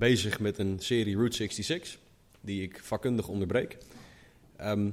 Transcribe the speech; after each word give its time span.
bezig 0.00 0.40
met 0.40 0.58
een 0.58 0.78
serie 0.78 1.16
Route 1.16 1.36
66, 1.36 1.98
die 2.40 2.62
ik 2.62 2.80
vakkundig 2.82 3.28
onderbreek. 3.28 3.76
Ehm, 4.56 4.90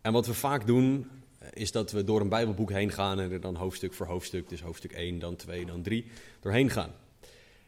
en 0.00 0.12
wat 0.12 0.26
we 0.26 0.34
vaak 0.34 0.66
doen, 0.66 1.10
is 1.52 1.72
dat 1.72 1.92
we 1.92 2.04
door 2.04 2.20
een 2.20 2.28
Bijbelboek 2.28 2.70
heen 2.70 2.90
gaan 2.90 3.20
en 3.20 3.30
er 3.30 3.40
dan 3.40 3.54
hoofdstuk 3.54 3.94
voor 3.94 4.06
hoofdstuk, 4.06 4.48
dus 4.48 4.60
hoofdstuk 4.60 4.92
1, 4.92 5.18
dan 5.18 5.36
2, 5.36 5.66
dan 5.66 5.82
3, 5.82 6.06
doorheen 6.40 6.70
gaan. 6.70 6.92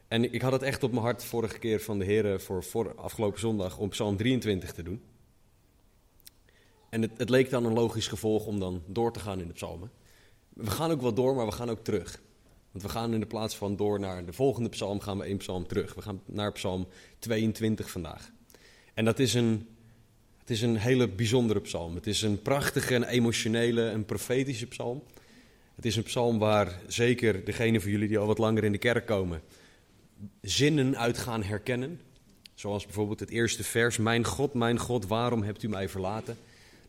En 0.09 0.33
ik 0.33 0.43
had 0.43 0.53
het 0.53 0.63
echt 0.63 0.83
op 0.83 0.91
mijn 0.91 1.03
hart 1.03 1.25
vorige 1.25 1.59
keer 1.59 1.81
van 1.81 1.99
de 1.99 2.05
heren 2.05 2.41
voor, 2.41 2.65
voor 2.65 2.95
afgelopen 2.95 3.41
zondag 3.41 3.79
om 3.79 3.89
Psalm 3.89 4.17
23 4.17 4.73
te 4.73 4.83
doen. 4.83 5.03
En 6.89 7.03
het, 7.03 7.11
het 7.17 7.31
leek 7.31 7.51
dan 7.51 7.65
een 7.65 7.73
logisch 7.73 8.09
gevolg 8.09 8.47
om 8.47 8.59
dan 8.59 8.83
door 8.87 9.13
te 9.13 9.21
gaan 9.21 9.41
in 9.41 9.47
de 9.47 9.53
psalmen. 9.53 9.91
We 10.49 10.71
gaan 10.71 10.91
ook 10.91 11.01
wel 11.01 11.15
door, 11.15 11.35
maar 11.35 11.47
we 11.47 11.53
gaan 11.53 11.71
ook 11.71 11.85
terug. 11.85 12.21
Want 12.73 12.85
we 12.85 12.91
gaan 12.91 13.15
in 13.15 13.21
de 13.21 13.27
plaats 13.27 13.57
van 13.57 13.77
door 13.77 14.01
naar 14.01 14.25
de 14.25 14.33
volgende 14.33 14.69
psalm, 14.69 15.01
gaan 15.01 15.19
we 15.19 15.25
één 15.25 15.37
psalm 15.37 15.67
terug. 15.67 15.95
We 15.95 16.03
gaan 16.03 16.21
naar 16.25 16.53
psalm 16.53 16.89
22 17.19 17.91
vandaag. 17.91 18.33
En 18.95 19.05
dat 19.05 19.19
is 19.19 19.35
een, 19.35 19.69
het 20.39 20.51
is 20.51 20.63
een 20.63 20.77
hele 20.77 21.09
bijzondere 21.09 21.61
psalm. 21.61 21.95
Het 21.95 22.07
is 22.07 22.23
een 22.23 22.43
prachtige, 22.43 22.95
een 22.95 23.05
emotionele, 23.05 23.83
een 23.83 24.05
profetische 24.05 24.67
psalm. 24.67 25.03
Het 25.75 25.85
is 25.85 25.97
een 25.97 26.03
psalm 26.03 26.39
waar 26.39 26.81
zeker 26.87 27.45
degenen 27.45 27.81
van 27.81 27.91
jullie 27.91 28.09
die 28.09 28.19
al 28.19 28.27
wat 28.27 28.39
langer 28.39 28.65
in 28.65 28.73
de 28.73 28.79
kerk 28.79 29.07
komen, 29.07 29.43
zinnen 30.41 30.99
uit 30.99 31.19
gaan 31.19 31.43
herkennen. 31.43 32.01
Zoals 32.55 32.85
bijvoorbeeld 32.85 33.21
het 33.21 33.31
eerste 33.31 33.65
vers: 33.65 33.97
Mijn 33.97 34.25
God, 34.25 34.55
mijn 34.55 34.79
God, 34.79 35.07
waarom 35.07 35.43
hebt 35.43 35.63
u 35.63 35.69
mij 35.69 35.89
verlaten? 35.89 36.37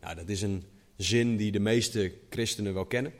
Nou, 0.01 0.15
dat 0.15 0.29
is 0.29 0.41
een 0.41 0.63
zin 0.97 1.37
die 1.37 1.51
de 1.51 1.59
meeste 1.59 2.13
christenen 2.29 2.73
wel 2.73 2.85
kennen. 2.85 3.13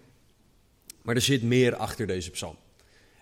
Maar 1.04 1.16
er 1.16 1.22
zit 1.22 1.44
meer 1.44 1.76
achter 1.76 2.08
deze 2.08 2.32
psalm. 2.32 2.56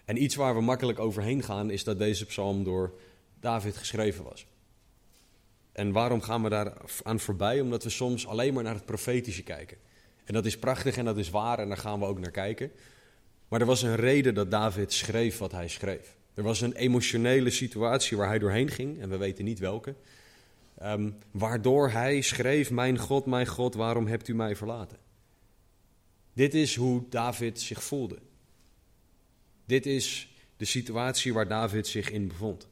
En 0.06 0.24
iets 0.24 0.36
waar 0.36 0.56
we 0.56 0.62
makkelijk 0.62 1.00
overheen 1.00 1.44
gaan 1.44 1.70
is 1.70 1.84
dat 1.84 1.98
deze 1.98 2.26
psalm 2.26 2.64
door 2.64 2.94
David 3.40 3.78
geschreven 3.78 4.24
was. 4.24 4.46
En 5.72 5.92
waarom 5.92 6.22
gaan 6.22 6.44
we 6.44 6.50
daar 6.50 6.74
aan 7.04 7.20
voorbij? 7.20 7.62
Omdat 7.62 7.84
we 7.84 7.90
soms 7.90 8.28
alleen 8.28 8.54
maar 8.54 8.64
naar 8.64 8.74
het 8.74 8.86
profetische 8.86 9.44
kijken. 9.44 9.78
En 10.26 10.34
dat 10.34 10.46
is 10.46 10.58
prachtig 10.58 10.98
en 10.98 11.06
dat 11.06 11.18
is 11.18 11.30
waar 11.30 11.60
en 11.60 11.68
daar 11.68 11.78
gaan 11.78 12.00
we 12.00 12.06
ook 12.06 12.20
naar 12.20 12.32
kijken. 12.32 12.72
Maar 13.48 13.60
er 13.60 13.66
was 13.66 13.82
een 13.82 13.96
reden 13.96 14.34
dat 14.34 14.52
David 14.52 14.94
schreef 14.94 15.38
wat 15.38 15.52
hij 15.52 15.68
schreef. 15.68 16.16
Er 16.34 16.44
was 16.44 16.62
een 16.62 16.74
emotionele 16.74 17.50
situatie 17.50 18.18
waar 18.18 18.28
hij 18.28 18.40
doorheen 18.40 18.70
ging, 18.70 19.02
en 19.02 19.10
we 19.10 19.18
weten 19.18 19.46
niet 19.46 19.60
welke. 19.60 19.96
ehm, 20.78 21.10
waardoor 21.32 21.90
hij 21.90 22.22
schreef: 22.22 22.72
Mijn 22.72 22.98
God, 22.98 23.26
mijn 23.26 23.48
God, 23.48 23.76
waarom 23.76 24.08
hebt 24.08 24.28
u 24.28 24.36
mij 24.36 24.56
verlaten? 24.56 24.98
Dit 26.34 26.54
is 26.54 26.76
hoe 26.76 27.04
David 27.10 27.60
zich 27.60 27.84
voelde. 27.84 28.20
Dit 29.66 29.86
is 29.86 30.36
de 30.58 30.66
situatie 30.66 31.34
waar 31.34 31.48
David 31.48 31.88
zich 31.88 32.12
in 32.12 32.28
bevond. 32.28 32.68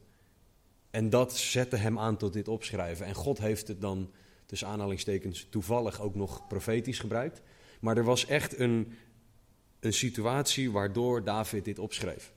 En 0.90 1.10
dat 1.10 1.36
zette 1.36 1.76
hem 1.76 1.98
aan 1.98 2.16
tot 2.16 2.32
dit 2.32 2.48
opschrijven. 2.48 3.06
En 3.06 3.14
God 3.14 3.38
heeft 3.38 3.68
het 3.68 3.80
dan, 3.80 4.10
tussen 4.46 4.68
aanhalingstekens, 4.68 5.46
toevallig 5.50 6.00
ook 6.00 6.14
nog 6.14 6.46
profetisch 6.46 6.98
gebruikt. 6.98 7.40
Maar 7.80 7.96
er 7.96 8.04
was 8.04 8.26
echt 8.26 8.58
een, 8.58 8.92
een 9.80 9.92
situatie 9.92 10.70
waardoor 10.70 11.24
David 11.24 11.64
dit 11.64 11.78
opschreef. 11.78 12.32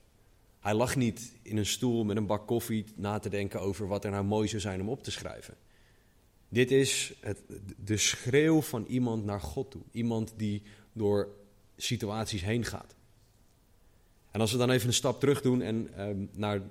Hij 0.59 0.73
lag 0.73 0.95
niet 0.95 1.31
in 1.41 1.57
een 1.57 1.65
stoel 1.65 2.03
met 2.03 2.17
een 2.17 2.25
bak 2.25 2.47
koffie 2.47 2.85
na 2.95 3.19
te 3.19 3.29
denken 3.29 3.61
over 3.61 3.87
wat 3.87 4.05
er 4.05 4.11
nou 4.11 4.23
mooi 4.23 4.47
zou 4.47 4.61
zijn 4.61 4.81
om 4.81 4.89
op 4.89 5.03
te 5.03 5.11
schrijven. 5.11 5.55
Dit 6.49 6.71
is 6.71 7.13
het, 7.19 7.41
de 7.83 7.97
schreeuw 7.97 8.61
van 8.61 8.85
iemand 8.85 9.25
naar 9.25 9.41
God 9.41 9.71
toe. 9.71 9.81
Iemand 9.91 10.33
die 10.37 10.61
door 10.93 11.29
situaties 11.77 12.41
heen 12.41 12.65
gaat. 12.65 12.95
En 14.31 14.39
als 14.39 14.51
we 14.51 14.57
dan 14.57 14.69
even 14.69 14.87
een 14.87 14.93
stap 14.93 15.19
terug 15.19 15.41
doen 15.41 15.61
en 15.61 16.01
um, 16.07 16.29
naar 16.33 16.61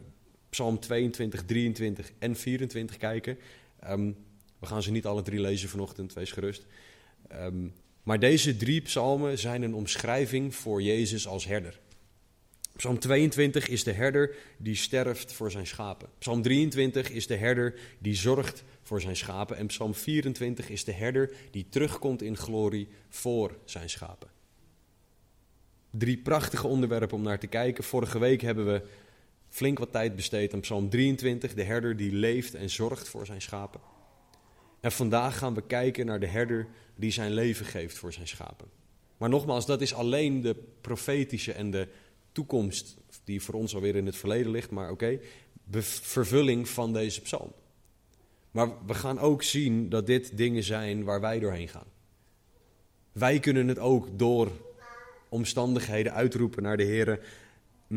Psalm 0.50 0.78
22, 0.78 1.44
23 1.44 2.12
en 2.18 2.36
24 2.36 2.96
kijken. 2.96 3.38
Um, 3.88 4.16
we 4.58 4.66
gaan 4.66 4.82
ze 4.82 4.90
niet 4.90 5.06
alle 5.06 5.22
drie 5.22 5.40
lezen 5.40 5.68
vanochtend, 5.68 6.12
wees 6.12 6.32
gerust. 6.32 6.66
Um, 7.32 7.72
maar 8.02 8.18
deze 8.18 8.56
drie 8.56 8.80
psalmen 8.80 9.38
zijn 9.38 9.62
een 9.62 9.74
omschrijving 9.74 10.54
voor 10.54 10.82
Jezus 10.82 11.26
als 11.26 11.44
herder. 11.44 11.80
Psalm 12.76 12.98
22 12.98 13.68
is 13.68 13.84
de 13.84 13.92
herder 13.92 14.34
die 14.56 14.74
sterft 14.74 15.32
voor 15.32 15.50
zijn 15.50 15.66
schapen. 15.66 16.08
Psalm 16.18 16.42
23 16.42 17.10
is 17.10 17.26
de 17.26 17.36
herder 17.36 17.74
die 17.98 18.14
zorgt 18.14 18.64
voor 18.82 19.00
zijn 19.00 19.16
schapen. 19.16 19.56
En 19.56 19.66
Psalm 19.66 19.94
24 19.94 20.68
is 20.68 20.84
de 20.84 20.92
herder 20.92 21.32
die 21.50 21.66
terugkomt 21.68 22.22
in 22.22 22.36
glorie 22.36 22.88
voor 23.08 23.56
zijn 23.64 23.90
schapen. 23.90 24.28
Drie 25.90 26.16
prachtige 26.18 26.66
onderwerpen 26.66 27.16
om 27.16 27.22
naar 27.22 27.38
te 27.38 27.46
kijken. 27.46 27.84
Vorige 27.84 28.18
week 28.18 28.40
hebben 28.40 28.66
we 28.66 28.82
flink 29.48 29.78
wat 29.78 29.92
tijd 29.92 30.16
besteed 30.16 30.54
aan 30.54 30.60
Psalm 30.60 30.88
23, 30.88 31.54
de 31.54 31.62
herder 31.62 31.96
die 31.96 32.12
leeft 32.12 32.54
en 32.54 32.70
zorgt 32.70 33.08
voor 33.08 33.26
zijn 33.26 33.42
schapen. 33.42 33.80
En 34.80 34.92
vandaag 34.92 35.38
gaan 35.38 35.54
we 35.54 35.62
kijken 35.66 36.06
naar 36.06 36.20
de 36.20 36.26
herder 36.26 36.68
die 36.96 37.10
zijn 37.10 37.32
leven 37.32 37.66
geeft 37.66 37.98
voor 37.98 38.12
zijn 38.12 38.28
schapen. 38.28 38.68
Maar 39.16 39.28
nogmaals, 39.28 39.66
dat 39.66 39.80
is 39.80 39.94
alleen 39.94 40.40
de 40.40 40.56
profetische 40.80 41.52
en 41.52 41.70
de 41.70 41.88
toekomst, 42.32 42.96
die 43.24 43.42
voor 43.42 43.54
ons 43.54 43.74
alweer 43.74 43.96
in 43.96 44.06
het 44.06 44.16
verleden 44.16 44.52
ligt, 44.52 44.70
maar 44.70 44.90
oké, 44.90 45.18
vervulling 45.80 46.68
van 46.68 46.92
deze 46.92 47.20
psalm. 47.20 47.52
Maar 48.50 48.86
we 48.86 48.94
gaan 48.94 49.18
ook 49.18 49.42
zien 49.42 49.88
dat 49.88 50.06
dit 50.06 50.36
dingen 50.36 50.62
zijn 50.62 51.04
waar 51.04 51.20
wij 51.20 51.38
doorheen 51.38 51.68
gaan. 51.68 51.86
Wij 53.12 53.38
kunnen 53.38 53.68
het 53.68 53.78
ook 53.78 54.18
door 54.18 54.50
omstandigheden 55.28 56.12
uitroepen 56.12 56.62
naar 56.62 56.76
de 56.76 56.82
Heer 56.82 57.20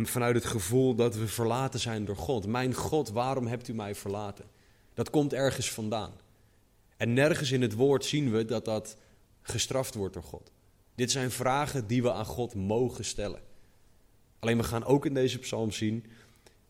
vanuit 0.03 0.35
het 0.35 0.45
gevoel 0.45 0.95
dat 0.95 1.15
we 1.15 1.27
verlaten 1.27 1.79
zijn 1.79 2.05
door 2.05 2.15
God. 2.15 2.47
Mijn 2.47 2.73
God, 2.73 3.09
waarom 3.09 3.47
hebt 3.47 3.67
u 3.67 3.73
mij 3.73 3.95
verlaten? 3.95 4.45
Dat 4.93 5.09
komt 5.09 5.33
ergens 5.33 5.71
vandaan. 5.71 6.11
En 6.97 7.13
nergens 7.13 7.51
in 7.51 7.61
het 7.61 7.73
woord 7.73 8.05
zien 8.05 8.31
we 8.31 8.45
dat 8.45 8.65
dat 8.65 8.97
gestraft 9.41 9.95
wordt 9.95 10.13
door 10.13 10.23
God. 10.23 10.51
Dit 10.95 11.11
zijn 11.11 11.31
vragen 11.31 11.87
die 11.87 12.01
we 12.01 12.11
aan 12.11 12.25
God 12.25 12.55
mogen 12.55 13.05
stellen. 13.05 13.41
Alleen 14.45 14.57
we 14.57 14.63
gaan 14.63 14.85
ook 14.85 15.05
in 15.05 15.13
deze 15.13 15.39
psalm 15.39 15.71
zien 15.71 16.05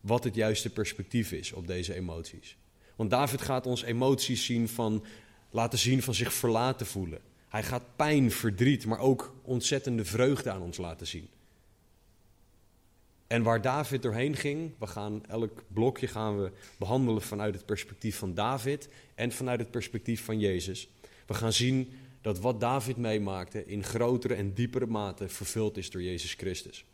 wat 0.01 0.23
het 0.23 0.35
juiste 0.35 0.69
perspectief 0.69 1.31
is 1.31 1.51
op 1.51 1.67
deze 1.67 1.93
emoties. 1.93 2.57
Want 2.95 3.09
David 3.09 3.41
gaat 3.41 3.65
ons 3.65 3.83
emoties 3.83 4.45
zien 4.45 4.69
van, 4.69 5.03
laten 5.49 5.79
zien 5.79 6.01
van 6.01 6.13
zich 6.13 6.33
verlaten 6.33 6.85
voelen. 6.85 7.19
Hij 7.47 7.63
gaat 7.63 7.95
pijn, 7.95 8.31
verdriet, 8.31 8.85
maar 8.85 8.99
ook 8.99 9.35
ontzettende 9.41 10.05
vreugde 10.05 10.51
aan 10.51 10.61
ons 10.61 10.77
laten 10.77 11.07
zien. 11.07 11.27
En 13.27 13.43
waar 13.43 13.61
David 13.61 14.01
doorheen 14.01 14.35
ging, 14.35 14.71
we 14.79 14.87
gaan 14.87 15.25
elk 15.25 15.63
blokje 15.67 16.07
gaan 16.07 16.41
we 16.41 16.51
behandelen 16.77 17.21
vanuit 17.21 17.53
het 17.53 17.65
perspectief 17.65 18.17
van 18.17 18.33
David 18.33 18.89
en 19.15 19.31
vanuit 19.31 19.59
het 19.59 19.71
perspectief 19.71 20.25
van 20.25 20.39
Jezus. 20.39 20.89
We 21.27 21.33
gaan 21.33 21.53
zien 21.53 21.91
dat 22.21 22.39
wat 22.39 22.59
David 22.59 22.97
meemaakte 22.97 23.65
in 23.65 23.83
grotere 23.83 24.33
en 24.33 24.53
diepere 24.53 24.85
mate 24.85 25.29
vervuld 25.29 25.77
is 25.77 25.89
door 25.89 26.01
Jezus 26.01 26.33
Christus. 26.33 26.85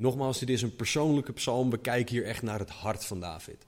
Nogmaals, 0.00 0.38
dit 0.38 0.48
is 0.48 0.62
een 0.62 0.76
persoonlijke 0.76 1.32
psalm. 1.32 1.70
We 1.70 1.78
kijken 1.78 2.14
hier 2.14 2.24
echt 2.24 2.42
naar 2.42 2.58
het 2.58 2.70
hart 2.70 3.04
van 3.04 3.20
David. 3.20 3.66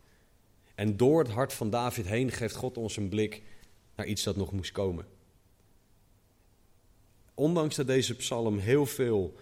En 0.74 0.96
door 0.96 1.18
het 1.18 1.32
hart 1.32 1.52
van 1.52 1.70
David 1.70 2.06
heen 2.06 2.30
geeft 2.30 2.54
God 2.54 2.76
ons 2.76 2.96
een 2.96 3.08
blik 3.08 3.42
naar 3.96 4.06
iets 4.06 4.22
dat 4.22 4.36
nog 4.36 4.52
moest 4.52 4.72
komen. 4.72 5.06
Ondanks 7.34 7.76
dat 7.76 7.86
deze 7.86 8.16
psalm 8.16 8.58
heel 8.58 8.86
veel 8.86 9.34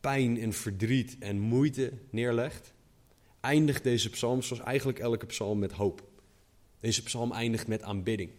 pijn 0.00 0.40
en 0.40 0.52
verdriet 0.52 1.16
en 1.18 1.38
moeite 1.38 1.92
neerlegt, 2.10 2.72
eindigt 3.40 3.82
deze 3.82 4.10
psalm, 4.10 4.42
zoals 4.42 4.62
eigenlijk 4.62 4.98
elke 4.98 5.26
psalm, 5.26 5.58
met 5.58 5.72
hoop. 5.72 6.08
Deze 6.80 7.02
psalm 7.02 7.32
eindigt 7.32 7.66
met 7.66 7.82
aanbidding. 7.82 8.30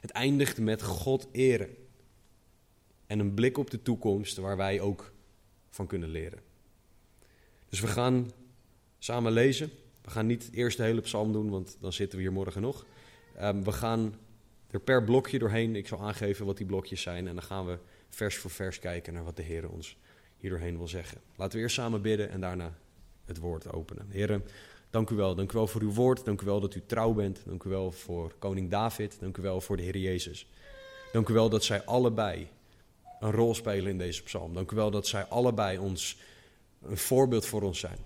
Het 0.00 0.10
eindigt 0.10 0.58
met 0.58 0.82
God 0.82 1.28
eren. 1.32 1.76
En 3.06 3.18
een 3.18 3.34
blik 3.34 3.58
op 3.58 3.70
de 3.70 3.82
toekomst 3.82 4.36
waar 4.36 4.56
wij 4.56 4.80
ook 4.80 5.12
van 5.70 5.86
kunnen 5.86 6.08
leren. 6.08 6.49
Dus 7.70 7.80
we 7.80 7.86
gaan 7.86 8.30
samen 8.98 9.32
lezen. 9.32 9.70
We 10.02 10.10
gaan 10.10 10.26
niet 10.26 10.48
eerst 10.52 10.76
de 10.76 10.82
hele 10.82 11.00
psalm 11.00 11.32
doen, 11.32 11.50
want 11.50 11.76
dan 11.80 11.92
zitten 11.92 12.18
we 12.18 12.24
hier 12.24 12.32
morgen 12.32 12.62
nog. 12.62 12.86
Um, 13.40 13.64
we 13.64 13.72
gaan 13.72 14.14
er 14.70 14.80
per 14.80 15.04
blokje 15.04 15.38
doorheen. 15.38 15.76
Ik 15.76 15.86
zal 15.86 16.00
aangeven 16.00 16.46
wat 16.46 16.56
die 16.56 16.66
blokjes 16.66 17.02
zijn. 17.02 17.28
En 17.28 17.34
dan 17.34 17.42
gaan 17.42 17.66
we 17.66 17.78
vers 18.08 18.36
voor 18.36 18.50
vers 18.50 18.78
kijken 18.78 19.12
naar 19.12 19.24
wat 19.24 19.36
de 19.36 19.42
Heer 19.42 19.68
ons 19.68 19.96
hier 20.36 20.50
doorheen 20.50 20.76
wil 20.76 20.88
zeggen. 20.88 21.20
Laten 21.36 21.56
we 21.56 21.62
eerst 21.62 21.74
samen 21.74 22.02
bidden 22.02 22.30
en 22.30 22.40
daarna 22.40 22.74
het 23.24 23.38
woord 23.38 23.72
openen. 23.72 24.06
Heren, 24.10 24.44
dank 24.90 25.10
u 25.10 25.14
wel. 25.14 25.34
Dank 25.34 25.52
u 25.52 25.54
wel 25.54 25.66
voor 25.66 25.80
uw 25.80 25.92
woord. 25.92 26.24
Dank 26.24 26.40
u 26.40 26.44
wel 26.44 26.60
dat 26.60 26.74
u 26.74 26.82
trouw 26.86 27.12
bent. 27.12 27.42
Dank 27.46 27.64
u 27.64 27.68
wel 27.68 27.92
voor 27.92 28.34
koning 28.38 28.70
David. 28.70 29.16
Dank 29.20 29.36
u 29.36 29.42
wel 29.42 29.60
voor 29.60 29.76
de 29.76 29.82
Heer 29.82 29.96
Jezus. 29.96 30.46
Dank 31.12 31.28
u 31.28 31.32
wel 31.32 31.48
dat 31.48 31.64
zij 31.64 31.84
allebei 31.84 32.48
een 33.20 33.30
rol 33.30 33.54
spelen 33.54 33.90
in 33.90 33.98
deze 33.98 34.22
psalm. 34.22 34.54
Dank 34.54 34.70
u 34.70 34.76
wel 34.76 34.90
dat 34.90 35.06
zij 35.06 35.24
allebei 35.24 35.78
ons 35.78 36.18
een 36.82 36.98
voorbeeld 36.98 37.46
voor 37.46 37.62
ons 37.62 37.78
zijn. 37.78 37.98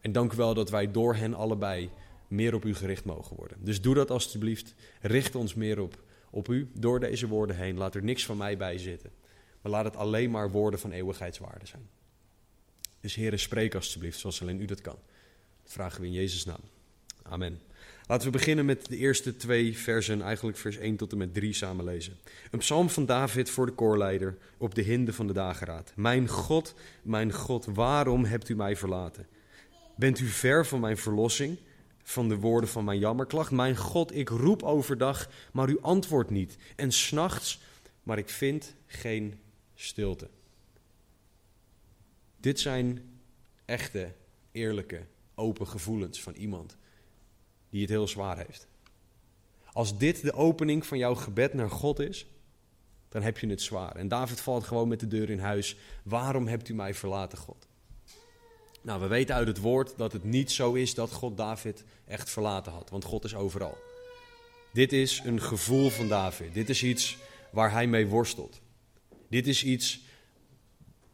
En 0.00 0.12
dank 0.12 0.32
u 0.32 0.36
wel 0.36 0.54
dat 0.54 0.70
wij 0.70 0.90
door 0.90 1.14
hen 1.14 1.34
allebei 1.34 1.90
meer 2.28 2.54
op 2.54 2.64
u 2.64 2.74
gericht 2.74 3.04
mogen 3.04 3.36
worden. 3.36 3.58
Dus 3.64 3.80
doe 3.80 3.94
dat 3.94 4.10
alstublieft. 4.10 4.74
Richt 5.00 5.34
ons 5.34 5.54
meer 5.54 5.80
op, 5.80 6.02
op 6.30 6.48
u 6.48 6.70
door 6.74 7.00
deze 7.00 7.26
woorden 7.26 7.56
heen. 7.56 7.76
Laat 7.76 7.94
er 7.94 8.02
niks 8.02 8.24
van 8.24 8.36
mij 8.36 8.56
bij 8.56 8.78
zitten. 8.78 9.10
Maar 9.60 9.72
laat 9.72 9.84
het 9.84 9.96
alleen 9.96 10.30
maar 10.30 10.50
woorden 10.50 10.80
van 10.80 10.90
eeuwigheidswaarde 10.92 11.66
zijn. 11.66 11.88
Dus 13.00 13.14
heren, 13.14 13.38
spreek 13.38 13.74
alstublieft 13.74 14.18
zoals 14.18 14.42
alleen 14.42 14.60
u 14.60 14.64
dat 14.64 14.80
kan. 14.80 14.98
Dat 15.62 15.72
vragen 15.72 16.00
we 16.00 16.06
in 16.06 16.12
Jezus' 16.12 16.44
naam. 16.44 16.60
Amen. 17.22 17.60
Laten 18.08 18.26
we 18.26 18.32
beginnen 18.32 18.64
met 18.64 18.86
de 18.86 18.96
eerste 18.96 19.36
twee 19.36 19.78
versen, 19.78 20.22
eigenlijk 20.22 20.56
vers 20.56 20.76
1 20.76 20.96
tot 20.96 21.12
en 21.12 21.18
met 21.18 21.34
3 21.34 21.52
samen 21.52 21.84
lezen. 21.84 22.16
Een 22.50 22.58
psalm 22.58 22.90
van 22.90 23.06
David 23.06 23.50
voor 23.50 23.66
de 23.66 23.72
koorleider 23.72 24.36
op 24.56 24.74
de 24.74 24.82
hinde 24.82 25.12
van 25.12 25.26
de 25.26 25.32
dageraad. 25.32 25.92
Mijn 25.96 26.28
God, 26.28 26.74
mijn 27.02 27.32
God, 27.32 27.64
waarom 27.64 28.24
hebt 28.24 28.48
u 28.48 28.56
mij 28.56 28.76
verlaten? 28.76 29.26
Bent 29.96 30.18
u 30.18 30.26
ver 30.26 30.66
van 30.66 30.80
mijn 30.80 30.96
verlossing, 30.96 31.58
van 32.02 32.28
de 32.28 32.36
woorden 32.36 32.70
van 32.70 32.84
mijn 32.84 32.98
jammerklacht? 32.98 33.50
Mijn 33.50 33.76
God, 33.76 34.14
ik 34.14 34.28
roep 34.28 34.62
overdag, 34.62 35.30
maar 35.52 35.68
u 35.68 35.78
antwoordt 35.80 36.30
niet. 36.30 36.56
En 36.76 36.92
s'nachts, 36.92 37.60
maar 38.02 38.18
ik 38.18 38.28
vind 38.28 38.74
geen 38.86 39.40
stilte. 39.74 40.28
Dit 42.40 42.60
zijn 42.60 43.18
echte, 43.64 44.12
eerlijke, 44.52 45.00
open 45.34 45.66
gevoelens 45.66 46.22
van 46.22 46.34
iemand 46.34 46.76
die 47.76 47.84
het 47.84 47.94
heel 47.94 48.08
zwaar 48.08 48.36
heeft. 48.36 48.66
Als 49.72 49.98
dit 49.98 50.22
de 50.22 50.32
opening 50.32 50.86
van 50.86 50.98
jouw 50.98 51.14
gebed 51.14 51.54
naar 51.54 51.70
God 51.70 51.98
is, 51.98 52.26
dan 53.08 53.22
heb 53.22 53.38
je 53.38 53.46
het 53.46 53.62
zwaar. 53.62 53.96
En 53.96 54.08
David 54.08 54.40
valt 54.40 54.64
gewoon 54.64 54.88
met 54.88 55.00
de 55.00 55.08
deur 55.08 55.30
in 55.30 55.38
huis. 55.38 55.76
Waarom 56.02 56.46
hebt 56.46 56.68
u 56.68 56.74
mij 56.74 56.94
verlaten, 56.94 57.38
God? 57.38 57.66
Nou, 58.82 59.00
we 59.00 59.06
weten 59.06 59.34
uit 59.34 59.46
het 59.46 59.58
woord 59.58 59.94
dat 59.96 60.12
het 60.12 60.24
niet 60.24 60.50
zo 60.50 60.72
is 60.72 60.94
dat 60.94 61.12
God 61.12 61.36
David 61.36 61.84
echt 62.04 62.30
verlaten 62.30 62.72
had, 62.72 62.90
want 62.90 63.04
God 63.04 63.24
is 63.24 63.34
overal. 63.34 63.78
Dit 64.72 64.92
is 64.92 65.22
een 65.24 65.40
gevoel 65.40 65.90
van 65.90 66.08
David. 66.08 66.54
Dit 66.54 66.68
is 66.68 66.82
iets 66.82 67.18
waar 67.50 67.72
hij 67.72 67.86
mee 67.86 68.06
worstelt. 68.06 68.60
Dit 69.28 69.46
is 69.46 69.64
iets 69.64 70.00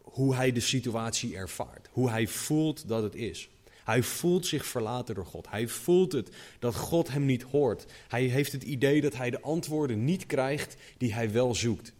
hoe 0.02 0.34
hij 0.34 0.52
de 0.52 0.60
situatie 0.60 1.36
ervaart, 1.36 1.88
hoe 1.92 2.10
hij 2.10 2.26
voelt 2.26 2.88
dat 2.88 3.02
het 3.02 3.14
is. 3.14 3.48
Hij 3.84 4.02
voelt 4.02 4.46
zich 4.46 4.66
verlaten 4.66 5.14
door 5.14 5.26
God. 5.26 5.50
Hij 5.50 5.68
voelt 5.68 6.12
het 6.12 6.30
dat 6.58 6.74
God 6.74 7.08
hem 7.08 7.24
niet 7.24 7.42
hoort. 7.42 7.86
Hij 8.08 8.22
heeft 8.22 8.52
het 8.52 8.62
idee 8.62 9.00
dat 9.00 9.16
hij 9.16 9.30
de 9.30 9.40
antwoorden 9.40 10.04
niet 10.04 10.26
krijgt 10.26 10.76
die 10.98 11.14
hij 11.14 11.32
wel 11.32 11.54
zoekt. 11.54 11.92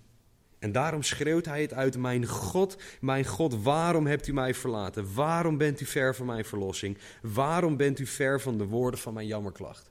En 0.59 0.73
daarom 0.73 1.03
schreeuwt 1.03 1.45
hij 1.45 1.63
het 1.63 1.73
uit: 1.73 1.97
Mijn 1.97 2.27
God, 2.27 2.77
mijn 3.01 3.27
God, 3.27 3.63
waarom 3.63 4.07
hebt 4.07 4.27
u 4.27 4.33
mij 4.33 4.55
verlaten? 4.55 5.15
Waarom 5.15 5.59
bent 5.59 5.81
u 5.81 5.85
ver 5.85 6.15
van 6.15 6.27
mijn 6.27 6.45
verlossing? 6.45 6.99
Waarom 7.23 7.77
bent 7.77 7.99
u 7.99 8.07
ver 8.07 8.41
van 8.41 8.59
de 8.59 8.67
woorden 8.67 9.01
van 9.01 9.15
mijn 9.15 9.27
jammerklacht? 9.27 9.91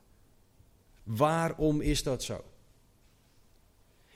Waarom 1.04 1.82
is 1.82 2.04
dat 2.04 2.24
zo? 2.24 2.44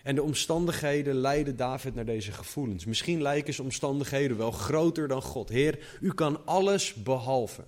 En 0.06 0.16
de 0.16 0.24
omstandigheden 0.24 1.16
leiden 1.16 1.56
David 1.56 1.96
naar 1.96 2.06
deze 2.06 2.31
gevoelens. 2.31 2.86
Misschien 2.86 3.22
lijken 3.22 3.54
zijn 3.54 3.68
omstandigheden 3.68 4.38
wel 4.38 4.52
groter 4.52 5.07
dan 5.07 5.22
God. 5.22 5.50
Heer, 5.50 5.98
u 6.02 6.13
kan 6.13 6.46
alles 6.46 6.94
behalve 6.94 7.63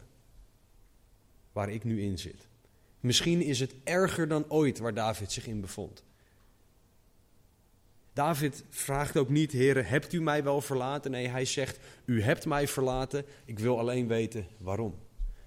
waar 1.52 1.70
ik 1.70 1.84
nu 1.84 2.02
in 2.02 2.18
zit. 2.18 2.48
Misschien 3.00 3.42
is 3.42 3.60
het 3.60 3.76
erger 3.84 4.28
dan 4.28 4.46
ooit 4.48 4.78
waar 4.78 4.94
David 4.94 5.32
zich 5.32 5.48
in 5.48 5.62
bevond. 5.62 6.04
David 8.14 8.64
vraagt 8.70 9.18
ook 9.18 9.30
niet, 9.30 9.52
Heer, 9.52 9.90
hebt 9.90 10.14
u 10.14 10.22
mij 10.22 10.44
wel 10.44 10.62
verlaten? 10.62 11.12
Nee, 11.12 11.28
hij 11.28 11.46
zegt, 11.46 11.80
u 12.06 12.22
hebt 12.22 12.46
mij 12.46 12.68
verlaten, 12.68 13.26
ik 13.46 13.60
wil 13.60 13.80
alleen 13.80 14.08
weten 14.08 14.48
waarom. 14.58 14.96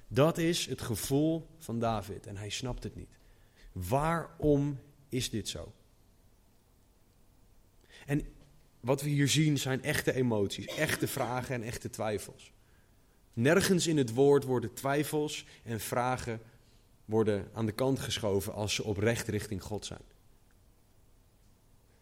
Dat 0.08 0.38
is 0.38 0.66
het 0.66 0.80
gevoel 0.80 1.46
van 1.58 1.78
David 1.78 2.26
en 2.26 2.36
hij 2.36 2.50
snapt 2.50 2.82
het 2.82 2.96
niet. 2.96 3.18
Waarom 3.72 4.78
is 5.08 5.30
dit 5.30 5.48
zo? 5.48 5.72
En 8.10 8.22
wat 8.80 9.02
we 9.02 9.08
hier 9.08 9.28
zien 9.28 9.58
zijn 9.58 9.82
echte 9.82 10.14
emoties, 10.14 10.66
echte 10.66 11.08
vragen 11.08 11.54
en 11.54 11.62
echte 11.62 11.90
twijfels. 11.90 12.52
Nergens 13.32 13.86
in 13.86 13.96
het 13.96 14.14
woord 14.14 14.44
worden 14.44 14.74
twijfels 14.74 15.46
en 15.62 15.80
vragen 15.80 16.40
worden 17.04 17.48
aan 17.52 17.66
de 17.66 17.72
kant 17.72 17.98
geschoven 17.98 18.52
als 18.52 18.74
ze 18.74 18.84
oprecht 18.84 19.28
richting 19.28 19.62
God 19.62 19.86
zijn. 19.86 20.00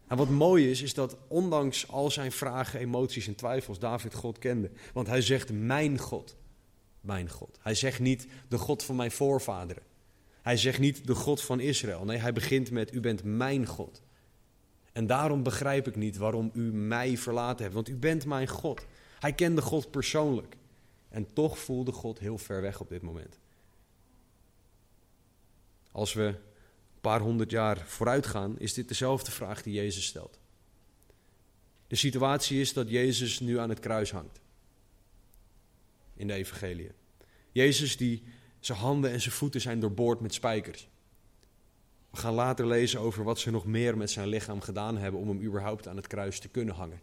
En 0.07 0.17
wat 0.17 0.29
mooi 0.29 0.69
is, 0.69 0.81
is 0.81 0.93
dat 0.93 1.17
ondanks 1.27 1.87
al 1.87 2.11
zijn 2.11 2.31
vragen, 2.31 2.79
emoties 2.79 3.27
en 3.27 3.35
twijfels, 3.35 3.79
David 3.79 4.13
God 4.13 4.39
kende. 4.39 4.71
Want 4.93 5.07
hij 5.07 5.21
zegt 5.21 5.51
mijn 5.51 5.97
God, 5.97 6.35
mijn 7.01 7.29
God. 7.29 7.57
Hij 7.61 7.75
zegt 7.75 7.99
niet 7.99 8.27
de 8.47 8.57
God 8.57 8.83
van 8.83 8.95
mijn 8.95 9.11
voorvaderen. 9.11 9.83
Hij 10.41 10.57
zegt 10.57 10.79
niet 10.79 11.07
de 11.07 11.15
God 11.15 11.41
van 11.41 11.59
Israël. 11.59 12.05
Nee, 12.05 12.17
hij 12.17 12.33
begint 12.33 12.71
met 12.71 12.93
u 12.93 12.99
bent 12.99 13.23
mijn 13.23 13.65
God. 13.65 14.01
En 14.99 15.07
daarom 15.07 15.43
begrijp 15.43 15.87
ik 15.87 15.95
niet 15.95 16.17
waarom 16.17 16.51
u 16.53 16.61
mij 16.73 17.17
verlaten 17.17 17.61
hebt, 17.61 17.73
want 17.73 17.89
u 17.89 17.95
bent 17.95 18.25
mijn 18.25 18.47
God. 18.47 18.85
Hij 19.19 19.33
kende 19.33 19.61
God 19.61 19.91
persoonlijk. 19.91 20.55
En 21.09 21.33
toch 21.33 21.59
voelde 21.59 21.91
God 21.91 22.19
heel 22.19 22.37
ver 22.37 22.61
weg 22.61 22.79
op 22.79 22.89
dit 22.89 23.01
moment. 23.01 23.39
Als 25.91 26.13
we 26.13 26.23
een 26.23 26.35
paar 27.01 27.19
honderd 27.19 27.51
jaar 27.51 27.77
vooruit 27.85 28.27
gaan, 28.27 28.59
is 28.59 28.73
dit 28.73 28.87
dezelfde 28.87 29.31
vraag 29.31 29.61
die 29.61 29.73
Jezus 29.73 30.05
stelt. 30.05 30.39
De 31.87 31.95
situatie 31.95 32.59
is 32.59 32.73
dat 32.73 32.89
Jezus 32.89 33.39
nu 33.39 33.59
aan 33.59 33.69
het 33.69 33.79
kruis 33.79 34.11
hangt. 34.11 34.41
In 36.13 36.27
de 36.27 36.33
evangelie. 36.33 36.91
Jezus 37.51 37.97
die 37.97 38.23
zijn 38.59 38.77
handen 38.77 39.11
en 39.11 39.21
zijn 39.21 39.33
voeten 39.33 39.61
zijn 39.61 39.79
doorboord 39.79 40.19
met 40.19 40.33
spijkers. 40.33 40.87
We 42.11 42.17
gaan 42.17 42.33
later 42.33 42.67
lezen 42.67 42.99
over 42.99 43.23
wat 43.23 43.39
ze 43.39 43.51
nog 43.51 43.65
meer 43.65 43.97
met 43.97 44.11
zijn 44.11 44.27
lichaam 44.27 44.61
gedaan 44.61 44.97
hebben 44.97 45.19
om 45.19 45.27
hem 45.27 45.41
überhaupt 45.41 45.87
aan 45.87 45.95
het 45.95 46.07
kruis 46.07 46.39
te 46.39 46.49
kunnen 46.49 46.75
hangen. 46.75 46.99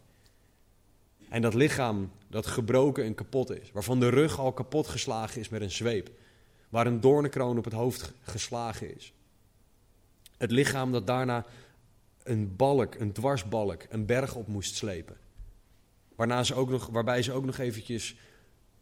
En 1.29 1.43
dat 1.43 1.55
lichaam 1.55 2.11
dat 2.29 2.47
gebroken 2.47 3.05
en 3.05 3.14
kapot 3.14 3.50
is, 3.50 3.73
waarvan 3.73 4.00
de 4.00 4.08
rug 4.08 4.38
al 4.38 4.53
kapot 4.53 4.87
geslagen 4.87 5.41
is 5.41 5.49
met 5.49 5.61
een 5.61 5.70
zweep, 5.70 6.11
waar 6.69 6.87
een 6.87 7.00
doornenkroon 7.00 7.58
op 7.58 7.64
het 7.64 7.73
hoofd 7.73 8.12
geslagen 8.21 8.97
is. 8.97 9.12
Het 10.37 10.50
lichaam 10.50 10.92
dat 10.92 11.07
daarna 11.07 11.47
een 12.23 12.57
balk, 12.57 12.95
een 12.95 13.12
dwarsbalk, 13.12 13.83
een 13.88 14.07
berg 14.07 14.35
op 14.35 14.47
moest 14.47 14.75
slepen. 14.75 15.16
Waarna 16.14 16.42
ze 16.42 16.54
ook 16.54 16.69
nog, 16.69 16.87
waarbij 16.87 17.23
ze 17.23 17.33
ook 17.33 17.45
nog 17.45 17.59
eventjes 17.59 18.16